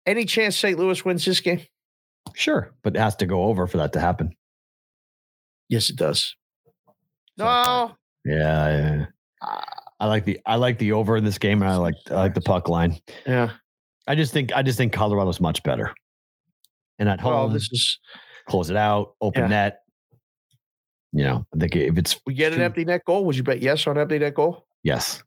[0.06, 0.78] Any chance St.
[0.78, 1.60] Louis wins this game?
[2.34, 4.34] sure, but it has to go over for that to happen.
[5.70, 6.34] Yes, it does.
[7.38, 7.94] No,
[8.24, 9.06] Yeah,
[9.42, 9.56] yeah.
[10.00, 12.34] I like the I like the over in this game, and I like I like
[12.34, 12.98] the puck line.
[13.26, 13.52] yeah.
[14.06, 15.94] I just think I just think Colorado's much better.
[16.98, 17.98] And at home, Well, this is
[18.48, 19.48] close it out, open Yeah.
[19.48, 19.80] net.
[21.12, 23.24] You know, I think if it's we get an two- empty net goal.
[23.26, 24.66] Would you bet yes on empty net goal?
[24.82, 25.22] yes,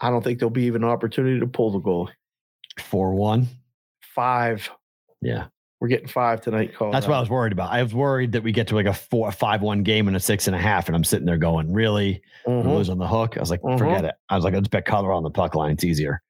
[0.00, 2.10] I don't think there'll be even an opportunity to pull the goal.
[2.78, 3.48] four one.
[4.14, 4.70] Five.
[5.20, 5.46] Yeah,
[5.80, 6.74] We're getting five tonight.
[6.74, 6.92] Colorado.
[6.96, 7.72] that's what I was worried about.
[7.72, 10.20] I was worried that we get to like a four, five one game and a
[10.20, 12.76] six and a half, and I'm sitting there going, really, We're Mhm.
[12.76, 13.36] losing the hook.
[13.36, 13.78] I was like, Mhm.
[13.78, 14.14] forget it.
[14.28, 15.72] I was like, let's bet Colorado on the puck line.
[15.72, 16.22] It's easier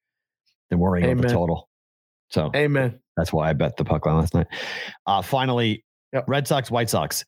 [0.69, 1.69] than worrying about the total.
[2.29, 2.99] So Amen.
[3.15, 4.47] That's why I bet the puck line last night.
[5.05, 5.83] Uh, finally,
[6.13, 6.25] Yep.
[6.27, 7.23] Red Sox, White Sox.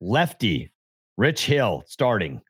[0.00, 0.70] Lefty,
[1.16, 2.40] Rich Hill starting.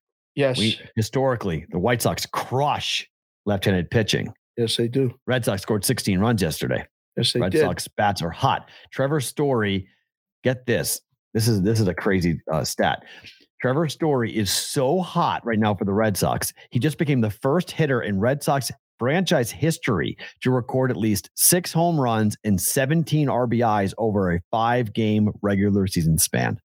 [0.41, 0.59] Yes.
[0.59, 3.07] We historically the White Sox crush
[3.47, 4.33] left-handed pitching.
[4.57, 5.15] yes, they do.
[5.27, 6.87] Red Sox scored 16 runs yesterday.
[7.17, 7.61] Yes, they Red did.
[7.61, 8.71] Sox bats are hot.
[8.93, 9.87] Trevor Story,
[10.43, 11.01] get this.
[11.35, 13.05] This is this is a crazy uh, stat.
[13.61, 16.53] Trevor Story is so hot right now for the Red Sox.
[16.71, 21.31] He just became the first hitter in Red Sox franchise history to record at least
[21.35, 26.59] six home runs and 17 RBIs over a five game regular season span.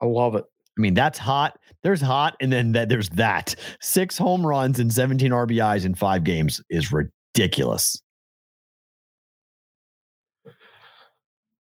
[0.00, 0.44] I love it.
[0.76, 1.58] I mean, that's hot.
[1.82, 3.54] There's hot, and then that, there's that.
[3.80, 8.00] Six home runs and 17 RBIs in five games is ridiculous.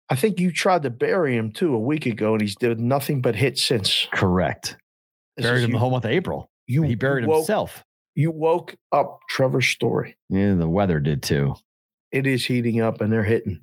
[0.08, 3.20] I think you tried to bury him too a week ago, and he's did nothing
[3.20, 4.08] but hit since.
[4.12, 4.76] Correct.
[5.36, 6.50] This Buried him the you, whole month of April.
[6.66, 7.84] you he buried woke, himself.
[8.16, 10.16] You woke up Trevor Story.
[10.28, 11.54] Yeah, the weather did too.
[12.10, 13.60] It is heating up, and they're hitting.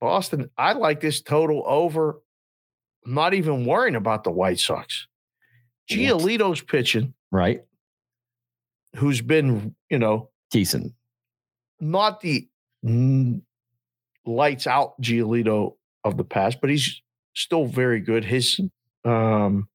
[0.00, 0.48] Boston.
[0.56, 2.20] I like this total over.
[3.06, 5.06] Not even worrying about the White Sox.
[5.90, 7.62] Giolito's pitching, Right?
[8.96, 10.92] who's been, you know, Decent.
[11.80, 12.48] not the
[12.84, 13.42] mm,
[14.24, 15.74] lights out Giolito
[16.04, 17.02] of the past, but he's
[17.34, 18.24] still very good.
[18.24, 18.60] His
[19.04, 19.68] um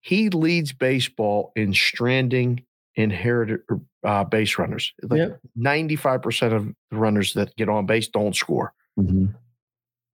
[0.00, 2.64] He leads baseball in stranding
[2.94, 3.60] inherited
[4.04, 4.94] uh, base runners.
[5.02, 5.40] Like Yep.
[5.58, 8.72] 95% of the runners that get on base don't score.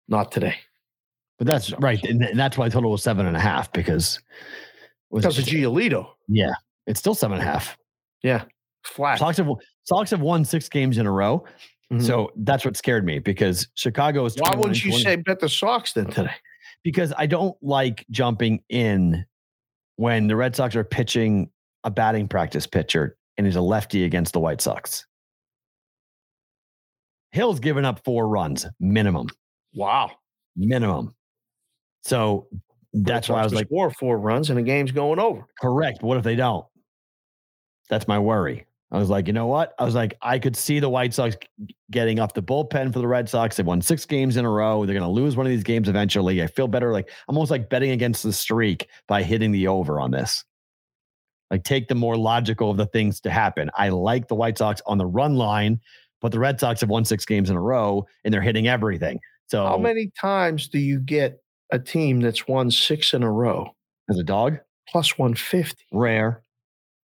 [0.08, 0.56] Not today.
[1.38, 2.02] But that's right.
[2.04, 4.20] And that's why total was seven and a half because
[5.12, 6.10] Because of Giolito.
[6.28, 6.52] yeah,
[6.86, 7.76] it's still seven and a half.
[8.22, 8.44] Yeah.
[8.84, 9.18] Flat.
[9.18, 9.48] Sox have
[9.84, 11.44] Sox have won six games in a row.
[11.92, 12.02] Mhm.
[12.02, 15.48] So that's what scared me because Chicago is Why wouldn't you 20 say bet the
[15.48, 16.32] Sox then today?
[16.84, 19.24] because I don't like jumping in
[19.96, 21.50] when the Red Sox are pitching
[21.84, 25.06] a batting practice pitcher and he's a lefty against the White Sox.
[27.32, 29.28] Hill's given up four runs minimum,
[29.74, 30.10] Wow.
[30.56, 31.14] minimum.
[32.02, 32.48] So
[32.92, 35.46] that's why I was like, score four runs and the game's going over.
[35.60, 36.02] correct.
[36.02, 36.66] What if they don't?
[37.88, 38.66] That's my worry.
[38.90, 39.74] I was like, you know what?
[39.78, 41.34] I was like, I could see the White Sox
[41.90, 43.56] getting off the bullpen for the Red Sox.
[43.56, 44.84] They won six games in a row.
[44.84, 46.42] They're going to lose one of these games eventually.
[46.42, 46.92] I feel better.
[46.92, 50.44] Like I'm almost like betting against the streak by hitting the over on this.
[51.50, 53.70] Like take the more logical of the things to happen.
[53.76, 55.80] I like the White Sox on the run line,
[56.20, 59.20] but the Red Sox have won six games in a row and they're hitting everything.
[59.46, 61.41] So How many times do you get
[61.72, 63.74] a team that's won six in a row
[64.08, 64.58] as a dog,
[64.88, 65.84] plus 150?
[65.92, 66.42] rare,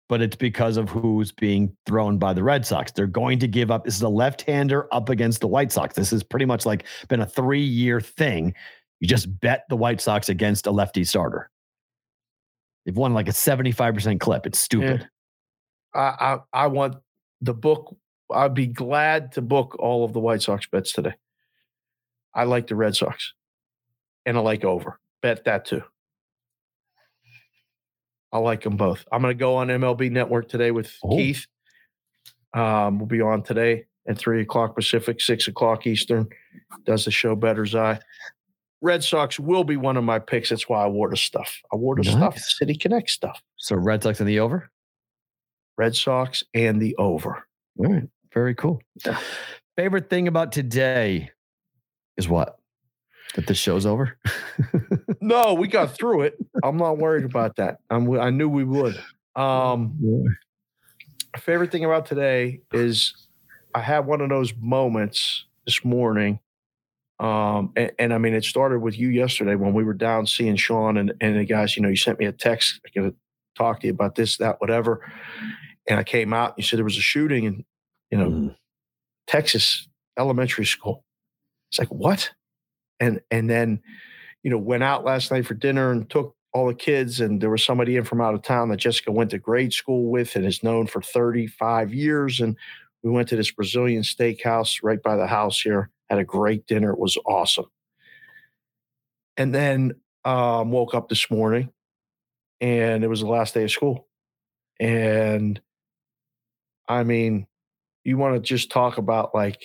[0.08, 2.92] but it's because of who's being thrown by the Red Sox.
[2.92, 3.84] They're going to give up.
[3.84, 5.94] This is a left-hander up against the White Sox.
[5.94, 8.54] This is pretty much like been a three-year thing.
[9.00, 11.50] You just bet the White Sox against a lefty starter.
[12.84, 14.46] They've won like a 75% clip.
[14.46, 15.08] It's stupid.
[15.94, 16.96] I, I I want
[17.40, 17.96] the book.
[18.32, 21.14] I'd be glad to book all of the White Sox bets today.
[22.34, 23.32] I like the Red Sox,
[24.26, 24.98] and I like over.
[25.22, 25.82] Bet that too.
[28.32, 29.04] I like them both.
[29.10, 31.16] I'm going to go on MLB Network today with Oh.
[31.16, 31.46] Keith.
[32.52, 36.28] Um, we'll be on today at three o'clock Pacific, six o'clock Eastern.
[36.84, 37.98] Does the show Better's Eye.
[38.82, 40.50] Red Sox will be one of my picks.
[40.50, 41.60] That's why I wore the stuff.
[41.72, 43.40] I wore the stuff, City Connect stuff.
[43.56, 44.70] So Red Sox in the over.
[45.78, 47.46] Red Sox and the over.
[47.78, 48.08] All right.
[48.34, 48.80] Very cool.
[49.76, 51.30] Favorite thing about today
[52.16, 52.55] is what?
[53.36, 54.18] That the show's over?
[55.20, 56.36] No, we got through it.
[56.62, 57.78] I'm not worried about that.
[57.90, 58.96] I'm, I knew we would.
[59.34, 59.98] Um,
[61.38, 63.12] favorite thing about today is
[63.74, 66.38] I had one of those moments this morning.
[67.18, 70.54] Um, and, and I mean, it started with you yesterday when we were down seeing
[70.54, 72.80] Sean and, and the guys, you know, you sent me a text.
[72.86, 73.14] I got to
[73.56, 75.10] talk to you about this, that, whatever.
[75.88, 77.64] And I came out, you said there was a shooting in,
[78.10, 78.56] you know, Mm.
[79.26, 81.02] Texas elementary school.
[81.70, 82.30] It's like, what?
[83.00, 83.80] And, and then,
[84.42, 87.20] you know, went out last night for dinner and took all the kids.
[87.20, 90.10] And there was somebody in from out of town that Jessica went to grade school
[90.10, 92.40] with and is known for 35 years.
[92.40, 92.56] And
[93.02, 96.90] we went to this Brazilian steakhouse right by the house here, had a great dinner.
[96.92, 97.66] It was awesome.
[99.36, 99.92] And then
[100.24, 101.70] um, woke up this morning
[102.60, 104.08] and it was the last day of school.
[104.80, 105.60] And
[106.88, 107.46] I mean,
[108.04, 109.60] you want to just talk about like,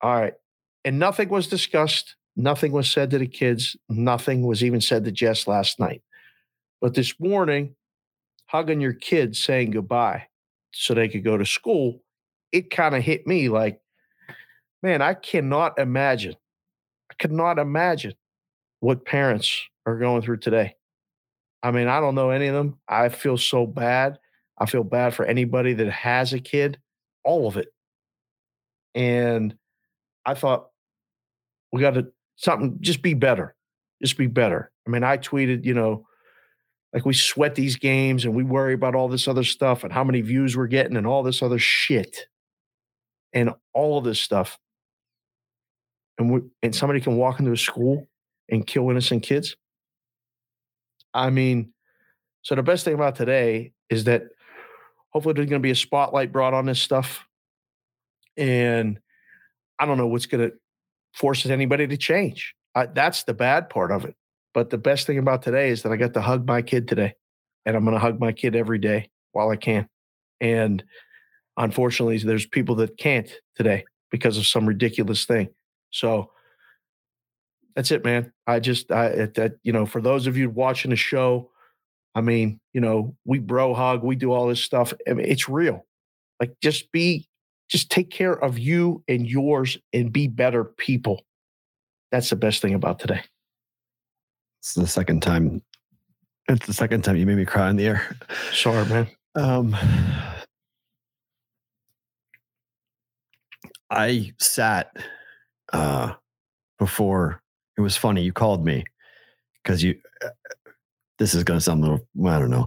[0.00, 0.34] all right.
[0.86, 2.14] And nothing was discussed.
[2.36, 3.76] Nothing was said to the kids.
[3.88, 6.00] Nothing was even said to Jess last night.
[6.80, 7.74] But this morning,
[8.46, 10.28] hugging your kids, saying goodbye
[10.70, 12.02] so they could go to school,
[12.52, 13.80] it kind of hit me like,
[14.80, 16.36] man, I cannot imagine.
[17.10, 18.14] I could not imagine
[18.78, 20.76] what parents are going through today.
[21.64, 22.78] I mean, I don't know any of them.
[22.88, 24.20] I feel so bad.
[24.56, 26.78] I feel bad for anybody that has a kid,
[27.24, 27.72] all of it.
[28.94, 29.56] And
[30.24, 30.68] I thought
[31.72, 32.06] we got to
[32.36, 33.54] something just be better.
[34.02, 34.70] Just be better.
[34.86, 36.06] I mean, I tweeted, you know,
[36.92, 40.04] like we sweat these games and we worry about all this other stuff and how
[40.04, 42.26] many views we're getting and all this other shit
[43.32, 44.58] and all of this stuff.
[46.18, 48.06] And we, and somebody can walk into a school
[48.48, 49.56] and kill innocent kids.
[51.12, 51.72] I mean,
[52.42, 54.22] so the best thing about today is that
[55.10, 57.26] hopefully there's going to be a spotlight brought on this stuff.
[58.36, 58.98] And
[59.78, 60.56] I don't know what's going to
[61.16, 62.54] force anybody to change.
[62.74, 64.14] I, that's the bad part of it.
[64.54, 67.14] But the best thing about today is that I got to hug my kid today,
[67.64, 69.88] and I'm going to hug my kid every day while I can.
[70.40, 70.84] And
[71.56, 75.48] unfortunately, there's people that can't today because of some ridiculous thing.
[75.90, 76.30] So
[77.74, 78.32] that's it, man.
[78.46, 81.50] I just, I, that, you know, for those of you watching the show,
[82.14, 84.94] I mean, you know, we bro hug, we do all this stuff.
[85.08, 85.86] I mean, it's real.
[86.40, 87.28] Like, just be,
[87.68, 91.24] just take care of you and yours and be better people.
[92.12, 93.22] That's the best thing about today.
[94.60, 95.62] It's the second time.
[96.48, 98.16] It's the second time you made me cry in the air.
[98.52, 99.08] Sorry, man.
[99.34, 99.76] Um,
[103.90, 104.96] I sat
[105.72, 106.14] uh,
[106.78, 107.42] before.
[107.76, 108.22] It was funny.
[108.22, 108.84] You called me
[109.62, 110.00] because you
[111.18, 112.66] this is going to sound a little, I don't know.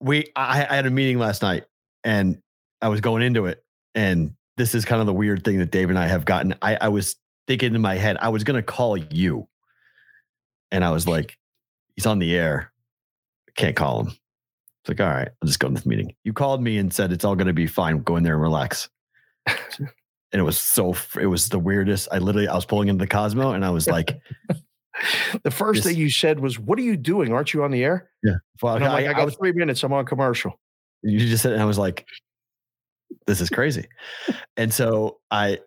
[0.00, 1.64] We, I, I had a meeting last night
[2.04, 2.38] and
[2.82, 3.62] I was going into it.
[3.94, 6.54] And this is kind of the weird thing that Dave and I have gotten.
[6.62, 7.16] I, I was
[7.46, 9.48] thinking in my head, I was going to call you.
[10.70, 11.36] And I was like,
[11.96, 12.72] he's on the air.
[13.56, 14.06] Can't call him.
[14.08, 16.14] It's like, all right, I'll just go to this meeting.
[16.24, 17.98] You called me and said it's all going to be fine.
[18.02, 18.88] Go in there and relax.
[19.46, 19.88] and
[20.32, 22.08] it was so, it was the weirdest.
[22.12, 24.18] I literally, I was pulling into the Cosmo and I was like,
[25.42, 27.32] The first thing you said was, "What are you doing?
[27.32, 28.34] Aren't you on the air?" yeah.
[28.60, 29.82] Well, I'm like, I, "I I got was, three minutes.
[29.82, 30.58] I'm on commercial."
[31.02, 32.06] you just said, and I was like,
[33.26, 33.86] this is crazy.
[34.56, 35.58] and so I,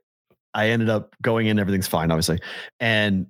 [0.53, 1.59] I ended up going in.
[1.59, 2.39] Everything's fine, obviously.
[2.79, 3.27] And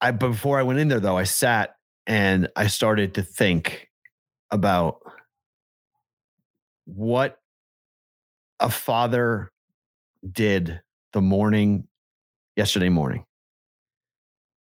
[0.00, 1.74] I, before I went in there though, I sat
[2.06, 3.88] and I started to think
[4.50, 4.98] about
[6.84, 7.38] what
[8.60, 9.50] a father
[10.30, 10.80] did
[11.12, 11.86] the morning
[12.56, 13.24] yesterday morning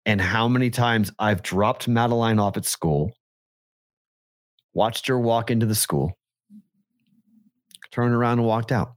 [0.06, 3.12] and how many times I've dropped Madeline off at school,
[4.74, 6.14] watched her walk into the school,
[7.96, 8.94] turned around and walked out.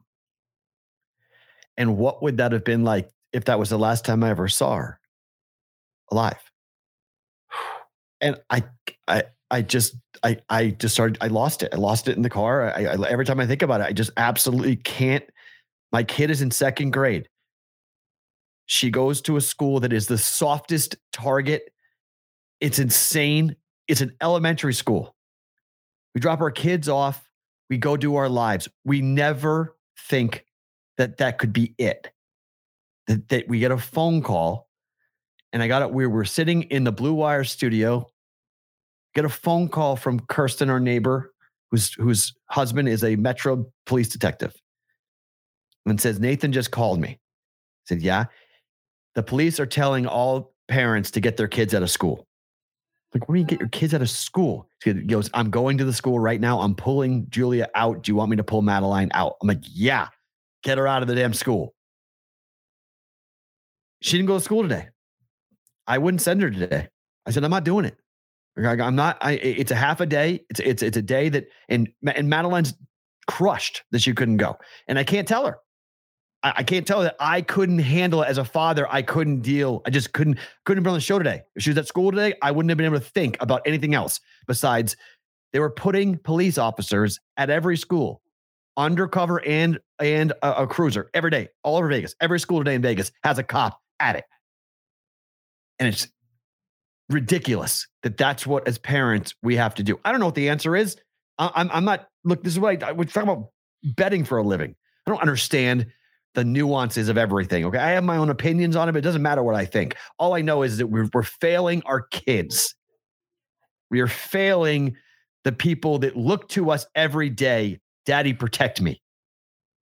[1.77, 4.49] And what would that have been like if that was the last time I ever
[4.49, 5.01] saw her
[6.11, 6.43] alive?
[8.21, 8.65] And I,
[9.07, 9.95] I, I just,
[10.25, 11.19] I, I just started.
[11.21, 11.73] I lost it.
[11.73, 12.75] I lost it in the car.
[12.77, 15.23] I, I every time I think about it, I just absolutely can't.
[15.93, 17.29] My kid is in second grade.
[18.67, 21.73] She goes to a school that is the softest target.
[22.61, 23.55] It's insane.
[23.87, 25.15] It's an elementary school.
[26.13, 27.28] We drop our kids off.
[27.71, 28.69] We go do our lives.
[28.85, 29.77] We never
[30.09, 30.45] think
[30.97, 32.11] that that could be it.
[33.07, 34.69] That, that we get a phone call,
[35.53, 35.91] and I got it.
[35.91, 38.07] We were sitting in the Blue Wire studio.
[39.15, 41.33] Get a phone call from Kirsten, our neighbor,
[41.71, 44.55] whose whose husband is a Metro police detective,
[45.87, 47.09] and says Nathan just called me.
[47.09, 47.19] I
[47.87, 48.27] said, "Yeah."
[49.15, 52.28] The police are telling all parents to get their kids out of school.
[53.19, 54.71] Like, where do you get your kids out of school?
[54.85, 56.61] He goes, I'm going to the school right now.
[56.61, 58.05] I'm pulling Julia out.
[58.05, 59.35] Do you want me to pull Madeline out?
[59.43, 60.07] I'm like, yeah,
[60.63, 61.75] get her out of the damn school.
[64.03, 64.91] She didn't go to school today.
[65.89, 66.87] I wouldn't send her today.
[67.27, 67.97] I said, I'm not doing it.
[68.57, 70.45] I'm not, I, it's a half a day.
[70.49, 72.75] It's, it's, it's a day that, and, and Madeline's
[73.27, 74.57] crushed that she couldn't go.
[74.87, 75.59] And I can't tell her.
[76.43, 78.87] I, I can't tell that I couldn't handle it as a father.
[78.91, 79.83] I couldn't deal.
[79.87, 81.43] I just couldn't couldn't be on the show today.
[81.55, 83.95] If she was at school today, I wouldn't have been able to think about anything
[83.95, 84.97] else besides
[85.53, 88.23] they were putting police officers at every school,
[88.77, 92.15] undercover and and a, a cruiser every day, all over Vegas.
[92.21, 94.25] Every school today in Vegas has a cop at it,
[95.79, 96.09] and it's
[97.11, 99.99] ridiculous that that's what as parents we have to do.
[100.05, 100.97] I don't know what the answer is.
[101.39, 102.09] I, I'm I'm not.
[102.25, 103.51] Look, this is what I, we're talking about
[103.83, 104.75] betting for a living.
[105.07, 105.87] I don't understand
[106.39, 107.65] the nuances of everything.
[107.65, 107.79] Okay.
[107.79, 109.97] I have my own opinions on it, but it doesn't matter what I think.
[110.21, 112.77] All I know is that we're, we're failing our kids.
[113.91, 114.97] We are failing
[115.43, 117.81] the people that look to us every day.
[118.07, 119.03] Daddy, protect me.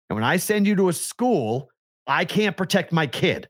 [0.09, 1.69] And when I send you to a school,
[2.07, 3.47] I can't protect my kid.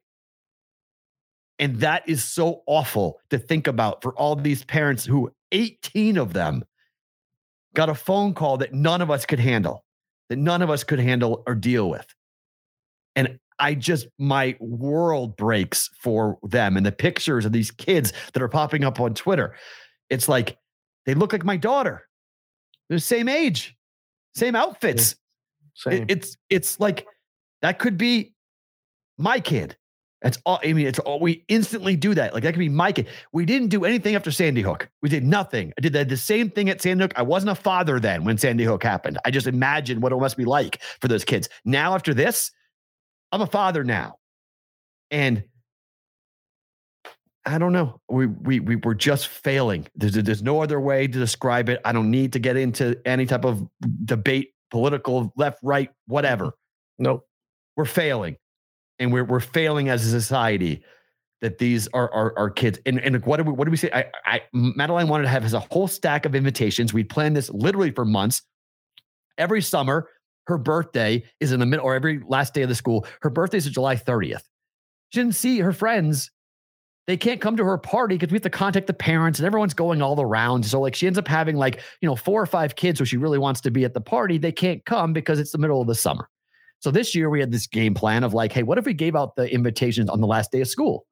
[1.58, 6.34] And that is so awful to think about for all these parents who 18 of
[6.34, 6.64] them
[7.74, 9.84] got a phone call that none of us could handle,
[10.30, 12.06] that none of us could handle or deal with.
[13.16, 16.76] And I just, my world breaks for them.
[16.78, 19.56] And the pictures of these kids that are popping up on Twitter,
[20.10, 20.58] it's like
[21.06, 22.08] they look like my daughter.
[22.90, 23.76] They're the same age,
[24.36, 25.12] same outfits.
[25.14, 25.18] It-
[25.76, 26.06] Same.
[26.08, 27.08] it's it's like
[27.64, 28.36] that could be
[29.18, 29.76] my kid.
[30.22, 30.60] That's all.
[30.64, 32.32] I mean, it's all we instantly do that.
[32.36, 33.08] Like that could be my kid.
[33.32, 34.88] We didn't do anything after Sandy Hook.
[35.02, 35.74] We did nothing.
[35.76, 37.14] I did the, the same thing at Sandy Hook.
[37.16, 39.18] I wasn't a father then when Sandy Hook happened.
[39.26, 41.50] I just imagined what it must be like for those kids.
[41.66, 42.52] Now after this,
[43.34, 44.18] I'm a father now,
[45.10, 45.44] and
[47.48, 48.00] I don't know.
[48.08, 49.88] We we we were just failing.
[49.96, 51.82] There's there's no other way to describe it.
[51.84, 53.68] I don't need to get into any type of
[54.06, 56.14] debate, political, left, right, mm-hmm.
[56.14, 56.52] whatever.
[57.00, 57.28] nope.
[57.76, 58.38] We're failing,
[59.00, 60.84] and we're we're failing as a society.
[61.42, 62.80] That these are our, our kids.
[62.86, 63.90] And and what do we what do we say?
[63.92, 66.94] I, I Madeline wanted to have has a whole stack of invitations.
[66.94, 68.44] We planned this literally for months.
[69.40, 70.08] Every summer,
[70.48, 73.06] her birthday is in the middle, or every last day of the school.
[73.22, 74.44] Her birthday is July 30th.
[75.10, 76.32] She didn't see her friends
[77.06, 79.74] they can't come to her party because we have to contact the parents and everyone's
[79.74, 80.66] going all around.
[80.66, 83.18] So like she ends up having like, you know, four or five kids who she
[83.18, 84.38] really wants to be at the party.
[84.38, 86.30] They can't come because it's the middle of the summer.
[86.80, 89.16] So this year we had this game plan of like, hey, what if we gave
[89.16, 91.06] out the invitations on the last day of school?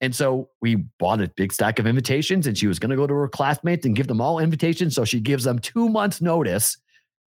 [0.00, 3.06] And so we bought a big stack of invitations and she was going to go
[3.06, 4.94] to her classmates and give them all invitations.
[4.94, 6.76] So she gives them two months notice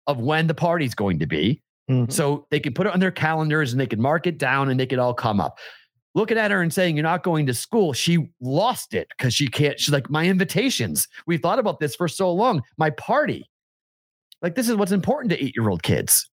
[0.06, 1.60] of when the party's going to be.
[1.90, 2.10] Mhm.
[2.10, 4.78] So they could put it on their calendars and they could mark it down and
[4.78, 5.59] they could all come up.
[6.16, 7.93] looking at her and saying, You're not going to school.
[7.93, 9.78] She lost it because she can't.
[9.78, 11.06] She's like, My invitations.
[11.27, 12.62] We thought about this for so long.
[12.77, 13.48] My party.
[14.43, 16.28] Like, this is what's important to eight year old kids,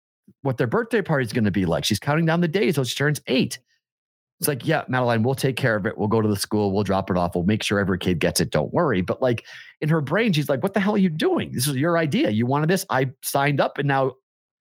[0.43, 1.83] what their birthday party is going to be like.
[1.83, 3.59] She's counting down the days till she turns eight.
[4.39, 5.97] It's like, yeah, Madeline, we'll take care of it.
[5.97, 6.73] We'll go to the school.
[6.73, 7.35] We'll drop it off.
[7.35, 8.49] We'll make sure every kid gets it.
[8.51, 9.01] Don't worry.
[9.01, 9.45] But like
[9.79, 11.51] in her brain, she's like, what the hell are you doing?
[11.53, 12.29] This is your idea.
[12.31, 12.85] You wanted this.
[12.89, 14.13] I signed up and now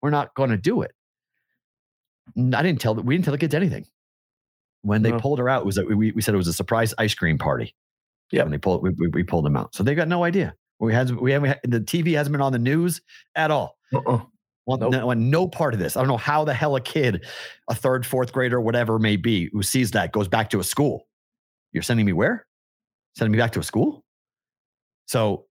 [0.02, 0.92] we're not going to do it.
[2.38, 3.06] I didn't tell that.
[3.06, 3.86] we didn't tell the kids anything.
[4.82, 5.20] When they No.
[5.20, 7.38] pulled her out, it was that we, we said it was a surprise ice cream
[7.38, 7.76] party.
[8.32, 8.44] Yeah.
[8.44, 9.76] When they pulled, we, we, we pulled them out.
[9.76, 10.56] So they got no idea.
[10.80, 13.00] We had, we haven't, the TV hasn't been on the news
[13.36, 13.78] at all.
[13.94, 14.22] Uh-uh.
[14.68, 14.92] Want Nope.
[14.92, 15.98] no, want no part of this.
[15.98, 17.26] I don't know how the hell a kid,
[17.68, 21.08] a third, fourth grader, whatever may be, who sees that goes back to a school.
[21.72, 22.46] You're sending me where?
[23.18, 24.04] Sending me back to a school?
[25.08, 25.46] So,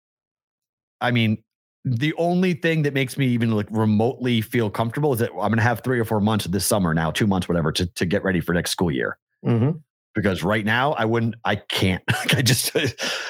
[1.00, 1.42] I mean,
[1.84, 5.56] the only thing that makes me even like remotely feel comfortable is that I'm going
[5.56, 8.22] to have three or four months this summer now, two months, whatever, to, to get
[8.24, 9.16] ready for next school year.
[9.44, 9.80] Mhm.
[10.14, 12.02] Because right now, I wouldn't, I can't.
[12.36, 12.76] I just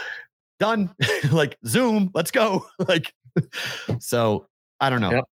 [0.59, 0.91] done.
[1.31, 2.67] like Zoom, let's go.
[2.89, 3.13] like,
[4.01, 4.49] so
[4.81, 5.11] I don't know.
[5.13, 5.25] Yep.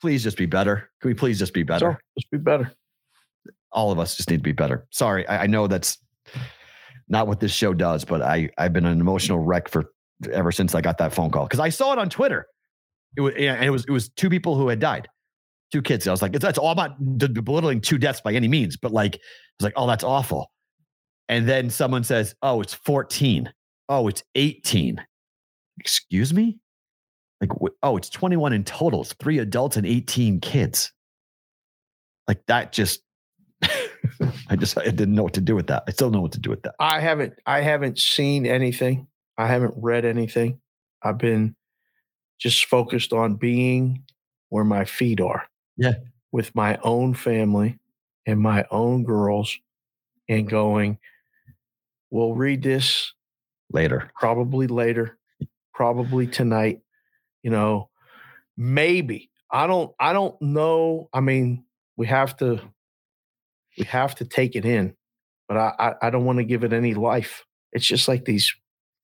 [0.00, 0.90] Please just be better.
[1.00, 1.92] Can we please just be better?
[1.92, 2.72] So just be better.
[3.72, 4.86] all of us just need to be better.
[4.90, 5.98] Sorry, I, I know that's
[7.08, 9.92] not what this show does, but I I've been an emotional wreck for
[10.32, 12.46] ever since I got that phone call because I saw it on Twitter.
[13.16, 15.08] It was and it was it was two people who had died,
[15.72, 16.06] two kids.
[16.06, 18.76] I was like, it's that's all I'm not d- belittling two deaths by any means,
[18.76, 19.18] but like I
[19.60, 20.50] was like, oh, that's awful.
[21.28, 23.52] And then someone says, oh, it's 14.
[23.88, 25.04] Oh, it's 18.
[25.80, 26.58] Excuse me.
[27.40, 27.50] Like,
[27.82, 29.02] oh, it's 21 in total.
[29.02, 30.92] It's three adults and 18 kids.
[32.26, 33.02] Like that just
[34.48, 35.84] I just I didn't know what to do with that.
[35.86, 36.74] I still know what to do with that.
[36.80, 39.06] I haven't I haven't seen anything.
[39.38, 40.60] I haven't read anything.
[41.02, 41.54] I've been
[42.38, 44.02] just focused on being
[44.48, 45.44] where my feet are.
[45.76, 45.94] Yeah.
[46.32, 47.78] With my own family
[48.26, 49.56] and my own girls
[50.28, 50.98] and going,
[52.10, 53.12] we'll read this
[53.72, 54.10] Later.
[54.18, 55.18] probably later,
[55.74, 56.80] probably tonight.
[57.46, 57.90] You know,
[58.56, 59.30] maybe.
[59.52, 61.08] I don't I don't know.
[61.12, 61.64] I mean,
[61.96, 62.60] we have to
[63.78, 64.96] we have to take it in,
[65.46, 67.44] but I I, I don't want to give it any life.
[67.72, 68.52] It's just like these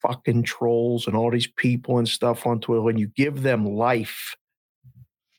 [0.02, 2.82] fucking trolls and all these people and stuff on Twitter.
[2.82, 4.34] When you give them life,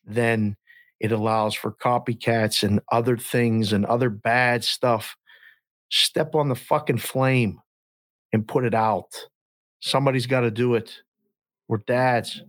[0.06, 0.56] then
[1.02, 5.18] it allows for copycats and other things and other bad stuff.
[5.92, 7.60] Step on the fucking flame
[8.32, 9.12] and put it out.
[9.82, 11.02] Somebody's got to do it.
[11.68, 12.42] We're dads.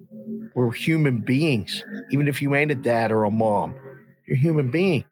[0.54, 1.84] We're human beings.
[2.10, 3.74] Even if you ain't a dad or a mom,
[4.26, 5.04] you're a human being.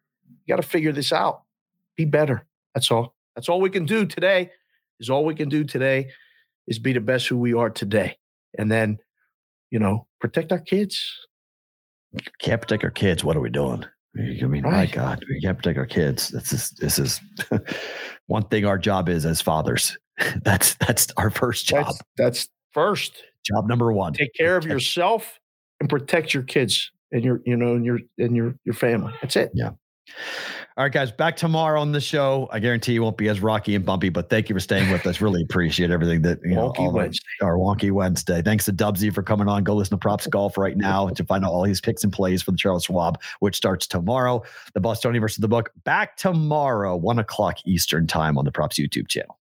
[0.46, 1.42] You got to figure this out.
[1.96, 2.46] Be better.
[2.74, 3.14] That's all.
[3.34, 4.50] That's all we can do today.
[5.00, 6.10] Is all we can do today
[6.66, 8.16] is be the best who we are today.
[8.56, 8.98] And then,
[9.70, 11.04] you know, protect our kids.
[12.38, 13.24] Can't protect our kids.
[13.24, 13.84] What are we doing?
[14.16, 16.28] I mean, my God, we can't protect our kids.
[16.28, 17.20] This is this is
[18.26, 19.96] one thing our job is as fathers.
[20.44, 21.86] That's that's our first job.
[21.86, 23.22] That's, that's first.
[23.44, 24.12] Job number one.
[24.12, 25.39] Take care of yourself
[25.81, 29.12] and protect your kids and your, you know, and your and your your family.
[29.20, 29.51] That's it.
[29.55, 29.70] Yeah.
[30.77, 32.48] All right, guys, back tomorrow on the show.
[32.51, 35.06] I guarantee you won't be as rocky and bumpy, but thank you for staying with
[35.06, 35.20] us.
[35.20, 36.70] Really appreciate everything that you know.
[36.70, 37.27] Wonky all our- Wednesday.
[37.43, 38.40] our wonky Wednesday.
[38.43, 39.64] Thanks to Dubsy for coming on.
[39.64, 42.43] Go listen to Props Golf right now to find out all his picks and plays
[42.43, 44.43] for the Charles Schwab, which starts tomorrow.
[44.74, 49.09] The Bostonian versus the book back tomorrow, one o'clock Eastern time on the Props YouTube
[49.09, 49.39] channel.